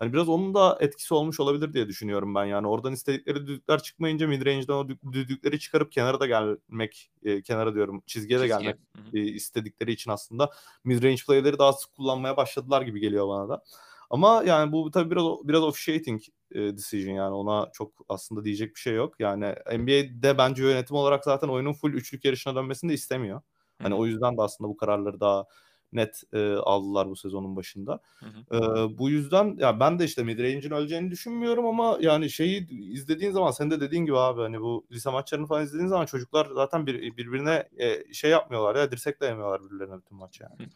Hani 0.00 0.12
biraz 0.12 0.28
onun 0.28 0.54
da 0.54 0.78
etkisi 0.80 1.14
olmuş 1.14 1.40
olabilir 1.40 1.72
diye 1.72 1.88
düşünüyorum 1.88 2.34
ben. 2.34 2.44
Yani 2.44 2.66
oradan 2.66 2.92
istedikleri 2.92 3.36
düdükler 3.46 3.82
çıkmayınca 3.82 4.28
midrange'den 4.28 4.72
o 4.72 4.88
düdükleri 5.12 5.58
çıkarıp 5.60 5.92
kenara 5.92 6.20
da 6.20 6.26
gelmek, 6.26 7.10
e, 7.22 7.42
kenara 7.42 7.74
diyorum 7.74 8.02
çizgiye 8.06 8.40
de 8.40 8.48
Çizgi. 8.48 8.58
gelmek 8.58 8.76
e, 9.14 9.20
istedikleri 9.20 9.92
için 9.92 10.10
aslında 10.10 10.50
midrange 10.84 11.22
play'leri 11.26 11.58
daha 11.58 11.72
sık 11.72 11.94
kullanmaya 11.94 12.36
başladılar 12.36 12.82
gibi 12.82 13.00
geliyor 13.00 13.28
bana 13.28 13.48
da. 13.48 13.62
Ama 14.10 14.42
yani 14.46 14.72
bu 14.72 14.90
tabii 14.90 15.10
biraz 15.10 15.24
biraz 15.44 15.62
officiating 15.62 16.22
e, 16.50 16.58
decision 16.60 17.14
yani 17.14 17.34
ona 17.34 17.70
çok 17.72 17.92
aslında 18.08 18.44
diyecek 18.44 18.74
bir 18.74 18.80
şey 18.80 18.94
yok. 18.94 19.20
Yani 19.20 19.54
NBA'de 19.78 20.38
bence 20.38 20.62
yönetim 20.62 20.96
olarak 20.96 21.24
zaten 21.24 21.48
oyunun 21.48 21.72
full 21.72 21.92
üçlük 21.92 22.24
yarışına 22.24 22.54
dönmesini 22.54 22.90
de 22.90 22.94
istemiyor. 22.94 23.40
Hani 23.82 23.92
Hı 23.92 23.96
hı. 23.96 24.00
o 24.00 24.06
yüzden 24.06 24.36
de 24.38 24.42
aslında 24.42 24.68
bu 24.70 24.76
kararları 24.76 25.20
daha 25.20 25.44
net 25.92 26.22
e, 26.32 26.54
aldılar 26.54 27.08
bu 27.08 27.16
sezonun 27.16 27.56
başında. 27.56 28.00
Hı 28.18 28.26
hı. 28.26 28.56
Ee, 28.56 28.98
bu 28.98 29.10
yüzden 29.10 29.56
ya 29.58 29.80
ben 29.80 29.98
de 29.98 30.04
işte 30.04 30.22
midrange'in 30.22 30.70
öleceğini 30.70 31.10
düşünmüyorum 31.10 31.66
ama 31.66 31.98
yani 32.00 32.30
şeyi 32.30 32.68
izlediğin 32.92 33.32
zaman 33.32 33.50
sen 33.50 33.70
de 33.70 33.80
dediğin 33.80 34.04
gibi 34.04 34.18
abi 34.18 34.40
hani 34.40 34.60
bu 34.60 34.86
lise 34.92 35.10
maçlarını 35.10 35.46
falan 35.46 35.64
izlediğin 35.64 35.88
zaman 35.88 36.06
çocuklar 36.06 36.48
zaten 36.54 36.86
bir, 36.86 37.16
birbirine 37.16 37.68
e, 37.78 38.12
şey 38.12 38.30
yapmıyorlar 38.30 38.76
ya 38.76 38.92
dirsek 38.92 39.20
dayamıyorlar 39.20 39.64
birbirlerine 39.64 39.98
bütün 39.98 40.18
maç 40.18 40.40
yani. 40.40 40.70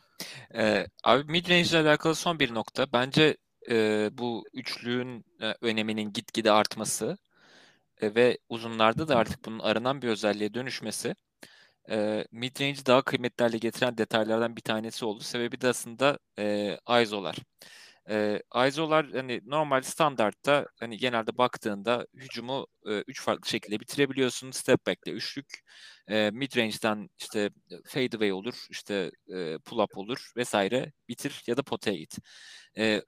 Ee, 0.54 0.86
abi 1.04 1.32
midrange 1.32 1.68
ile 1.68 1.78
alakalı 1.78 2.14
son 2.14 2.38
bir 2.38 2.54
nokta. 2.54 2.86
Bence 2.92 3.36
e, 3.70 4.10
bu 4.12 4.44
üçlüğün 4.52 5.24
e, 5.40 5.54
öneminin 5.60 6.12
gitgide 6.12 6.52
artması 6.52 7.18
e, 8.00 8.14
ve 8.14 8.38
uzunlarda 8.48 9.08
da 9.08 9.16
artık 9.16 9.44
bunun 9.44 9.58
aranan 9.58 10.02
bir 10.02 10.08
özelliğe 10.08 10.54
dönüşmesi 10.54 11.16
e, 11.90 12.24
midrange'i 12.32 12.86
daha 12.86 13.02
kıymetli 13.02 13.42
hale 13.42 13.58
getiren 13.58 13.98
detaylardan 13.98 14.56
bir 14.56 14.62
tanesi 14.62 15.04
oldu. 15.04 15.22
Sebebi 15.22 15.60
de 15.60 15.68
aslında 15.68 16.18
e, 16.38 16.78
ISO'lar. 17.02 17.36
E, 18.10 18.42
ISO'lar 18.68 19.06
hani 19.12 19.40
normal 19.46 19.82
standartta 19.82 20.66
hani 20.80 20.98
genelde 20.98 21.38
baktığında 21.38 22.06
hücumu 22.14 22.66
e, 22.86 22.90
üç 23.06 23.22
farklı 23.22 23.48
şekilde 23.50 23.80
bitirebiliyorsun. 23.80 24.50
Step 24.50 24.86
back'le 24.86 25.08
üçlük, 25.08 25.46
e, 26.08 26.30
midrange'den 26.30 27.08
işte 27.18 27.50
fadeaway 27.86 28.32
olur, 28.32 28.66
işte 28.70 29.10
e, 29.34 29.58
pull 29.58 29.78
up 29.78 29.98
olur 29.98 30.32
vesaire 30.36 30.92
bitir 31.08 31.42
ya 31.46 31.56
da 31.56 31.62
potaya 31.62 31.96
git. 31.96 32.18
E, 32.78 33.02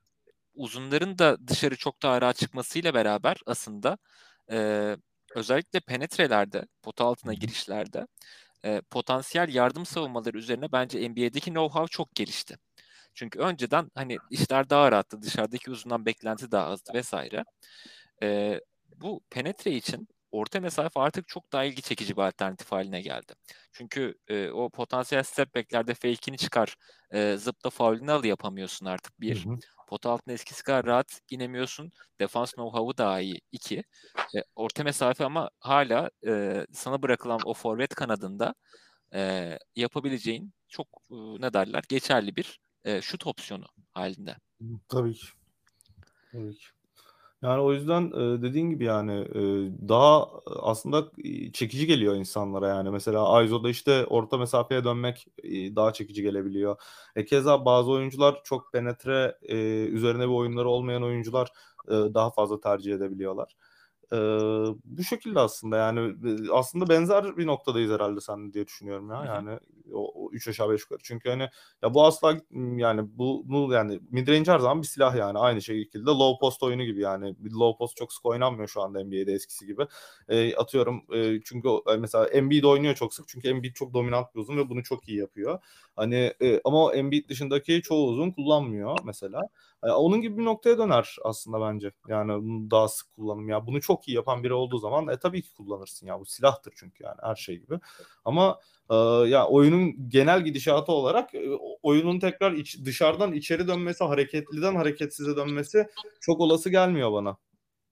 uzunların 0.55 1.19
da 1.19 1.49
dışarı 1.49 1.77
çok 1.77 2.03
daha 2.03 2.23
rahat 2.23 2.37
çıkmasıyla 2.37 2.95
beraber 2.95 3.37
aslında 3.47 3.99
e, 4.53 4.97
özellikle 5.35 5.81
penetrelerde, 5.81 6.67
pota 6.83 7.05
altına 7.05 7.35
girişlerde 7.35 8.07
e, 8.65 8.81
potansiyel 8.91 9.55
yardım 9.55 9.87
savunmaları 9.87 10.39
üzerine 10.39 10.73
bence 10.73 11.11
NBA'deki 11.11 11.51
know-how 11.51 11.89
çok 11.89 12.15
gelişti. 12.15 12.57
Çünkü 13.15 13.39
önceden 13.39 13.91
hani 13.95 14.19
işler 14.31 14.71
daha 14.71 14.93
rahattı, 14.93 15.23
dışarıdaki 15.23 15.71
uzundan 15.71 16.07
beklenti 16.07 16.51
daha 16.51 16.67
azdı 16.67 16.93
vesaire. 16.95 17.45
E, 18.23 18.61
bu 18.97 19.21
penetre 19.31 19.71
için 19.71 20.09
orta 20.31 20.61
mesafe 20.61 21.01
artık 21.01 21.29
çok 21.29 21.53
daha 21.53 21.65
ilgi 21.65 21.83
çekici 21.83 22.17
bir 22.17 22.23
alternatif 22.23 22.73
haline 22.73 23.01
geldi. 23.01 23.33
Çünkü 23.73 24.15
e, 24.29 24.51
o 24.51 24.71
potansiyel 24.71 25.23
step 25.23 25.55
back'lerde 25.55 25.95
fake'ini 25.95 26.39
çıkar, 26.39 26.77
e, 27.13 27.37
zıpla 27.37 27.71
faulünü 27.71 28.13
al 28.13 28.25
yapamıyorsun 28.25 28.87
artık 28.87 29.21
bir. 29.21 29.45
Hı 29.45 29.51
hı. 29.51 29.59
Pot 29.87 30.07
altına 30.07 30.35
eskisi 30.35 30.63
kadar 30.63 30.87
rahat 30.87 31.21
inemiyorsun. 31.31 31.93
Defans 32.21 32.53
know-how'u 32.53 32.99
daha 32.99 33.21
iyi. 33.21 33.41
iki. 33.53 33.79
E, 34.37 34.39
orta 34.57 34.85
mesafe 34.85 35.25
ama 35.25 35.51
hala 35.61 36.11
e, 36.27 36.67
sana 36.73 37.03
bırakılan 37.03 37.41
o 37.45 37.55
forvet 37.55 37.95
kanadında 37.95 38.55
e, 39.15 39.59
yapabileceğin 39.77 40.53
çok 40.69 40.89
e, 41.11 41.15
ne 41.15 41.53
derler 41.53 41.85
geçerli 41.89 42.37
bir 42.37 42.61
e, 42.85 43.03
şut 43.03 43.27
opsiyonu 43.27 43.67
halinde. 43.95 44.37
Tabii 44.89 45.15
ki. 45.15 45.27
Tabii 46.33 46.55
ki. 46.57 46.67
Yani 47.47 47.61
o 47.63 47.73
yüzden 47.73 48.13
dediğin 48.43 48.71
gibi 48.71 48.85
yani 48.85 49.27
daha 49.89 50.29
aslında 50.63 51.05
çekici 51.53 51.87
geliyor 51.87 52.15
insanlara 52.15 52.69
yani. 52.69 52.91
Mesela 52.91 53.29
Aizo'da 53.29 53.71
işte 53.71 54.07
orta 54.07 54.39
mesafeye 54.39 54.85
dönmek 54.85 55.27
daha 55.77 55.93
çekici 55.93 56.23
gelebiliyor. 56.23 56.77
E, 57.17 57.25
keza 57.25 57.65
bazı 57.65 57.91
oyuncular 57.91 58.41
çok 58.45 58.73
penetre 58.73 59.39
üzerine 59.93 60.23
bir 60.29 60.35
oyunları 60.35 60.69
olmayan 60.69 61.03
oyuncular 61.03 61.49
daha 61.89 62.31
fazla 62.31 62.61
tercih 62.61 62.95
edebiliyorlar. 62.95 63.57
E, 64.13 64.17
bu 64.85 65.03
şekilde 65.05 65.41
aslında 65.41 65.77
yani 65.77 66.15
aslında 66.53 66.89
benzer 66.89 67.37
bir 67.37 67.47
noktadayız 67.47 67.91
herhalde 67.91 68.21
sen 68.21 68.53
diye 68.53 68.67
düşünüyorum 68.67 69.11
ya. 69.11 69.25
Yani 69.25 69.59
o 69.93 70.31
3 70.33 70.49
aşağı 70.49 70.71
5 70.71 70.81
yukarı. 70.81 70.99
Çünkü 71.03 71.29
hani 71.29 71.49
ya 71.83 71.95
bu 71.95 72.05
asla 72.07 72.37
yani 72.77 73.01
bu, 73.19 73.43
bu 73.47 73.73
yani 73.73 74.01
midrange 74.11 74.53
her 74.53 74.59
zaman 74.59 74.83
bir 74.83 74.87
silah 74.87 75.17
yani 75.17 75.39
aynı 75.39 75.63
şekilde 75.63 76.05
low 76.11 76.41
post 76.41 76.63
oyunu 76.63 76.85
gibi 76.85 77.01
yani 77.01 77.37
low 77.61 77.79
post 77.79 77.97
çok 77.97 78.13
sık 78.13 78.27
oynanmıyor 78.27 78.69
şu 78.69 78.83
anda 78.83 79.05
NBA'de 79.05 79.33
eskisi 79.33 79.67
gibi. 79.67 79.87
E, 80.29 80.57
atıyorum 80.57 81.03
e, 81.15 81.41
çünkü 81.45 81.69
o- 81.69 81.85
mesela 81.99 82.27
Embiid 82.27 82.65
oynuyor 82.65 82.95
çok 82.95 83.15
sık 83.15 83.29
çünkü 83.29 83.49
Embiid 83.49 83.75
çok 83.75 83.95
dominant 83.95 84.35
bir 84.35 84.41
uzun 84.41 84.57
ve 84.57 84.69
bunu 84.69 84.83
çok 84.83 85.09
iyi 85.09 85.19
yapıyor. 85.19 85.59
Hani 85.97 86.33
e, 86.43 86.61
ama 86.65 86.85
o 86.85 86.93
Embiid 86.93 87.29
dışındaki 87.29 87.83
çoğu 87.83 88.09
uzun 88.09 88.31
kullanmıyor 88.31 88.99
mesela. 89.05 89.41
E, 89.87 89.91
onun 89.91 90.21
gibi 90.21 90.39
bir 90.39 90.45
noktaya 90.45 90.79
döner 90.79 91.17
aslında 91.25 91.61
bence. 91.61 91.93
Yani 92.09 92.33
daha 92.71 92.89
sık 92.89 93.13
kullanım 93.13 93.49
ya. 93.49 93.67
Bunu 93.67 93.81
çok 93.81 94.09
iyi 94.09 94.15
yapan 94.15 94.45
biri 94.45 94.55
olduğu 94.55 94.79
zaman 94.79 95.09
e, 95.09 95.19
tabii 95.19 95.43
ki 95.43 95.55
kullanırsın 95.55 96.07
ya. 96.07 96.21
Bu 96.21 96.27
silahtır 96.27 96.73
çünkü 96.77 97.05
yani 97.05 97.17
her 97.23 97.35
şey 97.35 97.57
gibi. 97.57 97.81
Ama 98.25 98.59
ee, 98.91 98.95
ya 99.29 99.47
oyunun 99.47 100.09
genel 100.09 100.45
gidişatı 100.45 100.93
olarak 100.93 101.35
e, 101.35 101.51
oyunun 101.83 102.19
tekrar 102.19 102.53
iç, 102.53 102.85
dışarıdan 102.85 103.33
içeri 103.33 103.69
dönmesi, 103.69 104.05
hareketliden 104.05 104.75
hareketsize 104.77 105.37
dönmesi 105.37 105.87
çok 106.21 106.41
olası 106.41 106.71
gelmiyor 106.71 107.13
bana. 107.13 107.37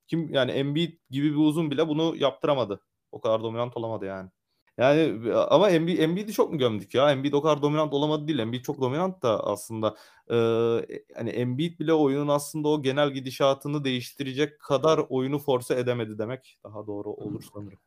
Kim 0.06 0.32
yani 0.34 0.50
Embiid 0.50 0.92
gibi 1.10 1.30
bir 1.32 1.36
uzun 1.36 1.70
bile 1.70 1.88
bunu 1.88 2.16
yaptıramadı. 2.16 2.80
O 3.12 3.20
kadar 3.20 3.42
dominant 3.42 3.76
olamadı 3.76 4.04
yani. 4.06 4.30
Yani 4.78 5.32
ama 5.36 5.70
Embiid, 5.70 5.98
Embiid'i 5.98 6.32
çok 6.32 6.52
mu 6.52 6.58
gömdük 6.58 6.94
ya? 6.94 7.12
Embiid 7.12 7.32
o 7.32 7.42
kadar 7.42 7.62
dominant 7.62 7.94
olamadı 7.94 8.28
değil. 8.28 8.38
Embiid 8.38 8.64
çok 8.64 8.80
dominant 8.80 9.22
da 9.22 9.44
aslında. 9.44 9.96
Ee, 10.30 10.34
hani 11.16 11.30
Embiid 11.30 11.78
bile 11.78 11.92
oyunun 11.92 12.28
aslında 12.28 12.68
o 12.68 12.82
genel 12.82 13.10
gidişatını 13.10 13.84
değiştirecek 13.84 14.60
kadar 14.60 15.00
oyunu 15.08 15.38
force 15.38 15.74
edemedi 15.74 16.18
demek 16.18 16.58
daha 16.64 16.86
doğru 16.86 17.10
olur 17.10 17.44
sanırım. 17.54 17.78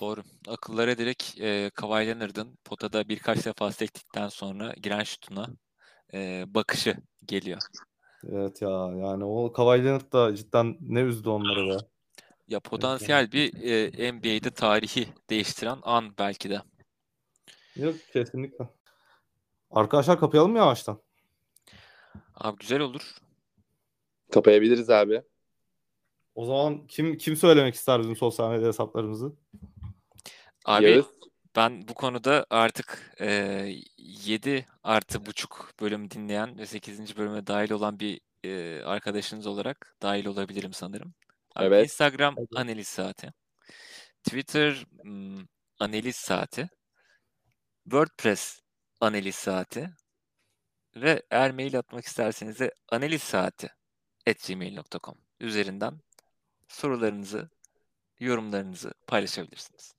Doğru. 0.00 0.22
Akıllara 0.48 0.98
direkt 0.98 1.40
e, 1.40 1.70
Kawhi 1.74 2.06
Leonard'ın 2.06 2.58
potada 2.64 3.08
birkaç 3.08 3.46
defa 3.46 3.72
sektikten 3.72 4.28
sonra 4.28 4.74
giren 4.82 5.02
şutuna 5.02 5.46
e, 6.14 6.44
bakışı 6.48 6.96
geliyor. 7.24 7.60
Evet 8.28 8.62
ya 8.62 8.70
yani 8.96 9.24
o 9.24 9.52
Kawhi 9.52 9.84
Leonard 9.84 10.12
da 10.12 10.36
cidden 10.36 10.76
ne 10.80 11.00
üzdü 11.00 11.28
onları 11.28 11.68
be. 11.68 11.86
Ya 12.48 12.60
potansiyel 12.60 13.32
bir 13.32 13.62
e, 13.62 14.12
NBA'de 14.12 14.50
tarihi 14.50 15.08
değiştiren 15.30 15.78
an 15.82 16.14
belki 16.18 16.50
de. 16.50 16.62
Yok 17.76 17.94
kesinlikle. 18.12 18.68
Arkadaşlar 19.70 20.20
kapayalım 20.20 20.52
mı 20.52 20.58
yavaştan? 20.58 21.00
Abi 22.34 22.58
güzel 22.58 22.80
olur. 22.80 23.14
Kapayabiliriz 24.32 24.90
abi. 24.90 25.22
O 26.34 26.46
zaman 26.46 26.86
kim 26.86 27.18
kim 27.18 27.36
söylemek 27.36 27.74
ister 27.74 28.00
bizim 28.00 28.16
sosyal 28.16 28.50
medya 28.50 28.68
hesaplarımızı? 28.68 29.32
Abi 30.64 30.90
Yağız. 30.90 31.06
ben 31.56 31.88
bu 31.88 31.94
konuda 31.94 32.46
artık 32.50 33.16
e, 33.20 33.28
7 33.98 34.66
artı 34.82 35.26
buçuk 35.26 35.70
bölüm 35.80 36.10
dinleyen 36.10 36.58
ve 36.58 36.66
8. 36.66 37.16
bölüme 37.16 37.46
dahil 37.46 37.70
olan 37.70 38.00
bir 38.00 38.20
e, 38.44 38.82
arkadaşınız 38.84 39.46
olarak 39.46 39.96
dahil 40.02 40.26
olabilirim 40.26 40.72
sanırım. 40.72 41.14
Evet. 41.60 41.84
Instagram 41.84 42.34
Evet. 42.38 42.48
analiz 42.56 42.88
saati. 42.88 43.32
Twitter 44.24 44.86
ım, 45.06 45.48
analiz 45.78 46.16
saati. 46.16 46.68
WordPress 47.84 48.60
analiz 49.00 49.34
saati. 49.34 49.90
Ve 50.96 51.22
eğer 51.30 51.52
mail 51.52 51.78
atmak 51.78 52.04
isterseniz 52.04 52.60
de 52.60 52.70
analiz 52.88 53.22
saati 53.22 53.68
gmail.com 54.48 55.14
üzerinden 55.40 56.00
sorularınızı, 56.68 57.50
yorumlarınızı 58.20 58.92
paylaşabilirsiniz. 59.06 59.94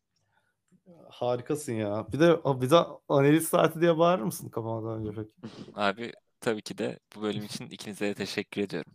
Harikasın 1.10 1.74
ya. 1.74 2.08
Bir 2.14 2.20
de 2.20 2.43
bir 2.62 2.70
de 2.70 2.76
analiz 3.10 3.47
saati 3.47 3.82
diye 3.82 3.97
bağırır 3.97 4.24
mısın 4.24 4.49
kapamadan 4.49 4.99
önce 4.99 5.12
peki? 5.16 5.51
Abi 5.76 6.12
tabii 6.39 6.62
ki 6.62 6.78
de 6.78 6.99
bu 7.16 7.22
bölüm 7.22 7.43
için 7.43 7.70
ikinize 7.70 8.05
de 8.05 8.14
teşekkür 8.14 8.62
ediyorum. 8.62 8.93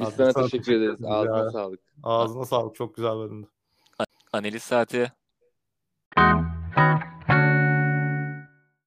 Biz 0.00 0.08
sana 0.08 0.32
teşekkür, 0.32 0.72
ederiz. 0.72 1.04
Ağzına 1.04 1.38
ya. 1.38 1.50
sağlık. 1.50 1.80
Ağzına 2.02 2.44
sağlık. 2.44 2.74
Çok 2.74 2.96
güzel 2.96 3.16
bölümdü. 3.16 3.48
Analiz 4.32 4.62
saati. 4.62 5.12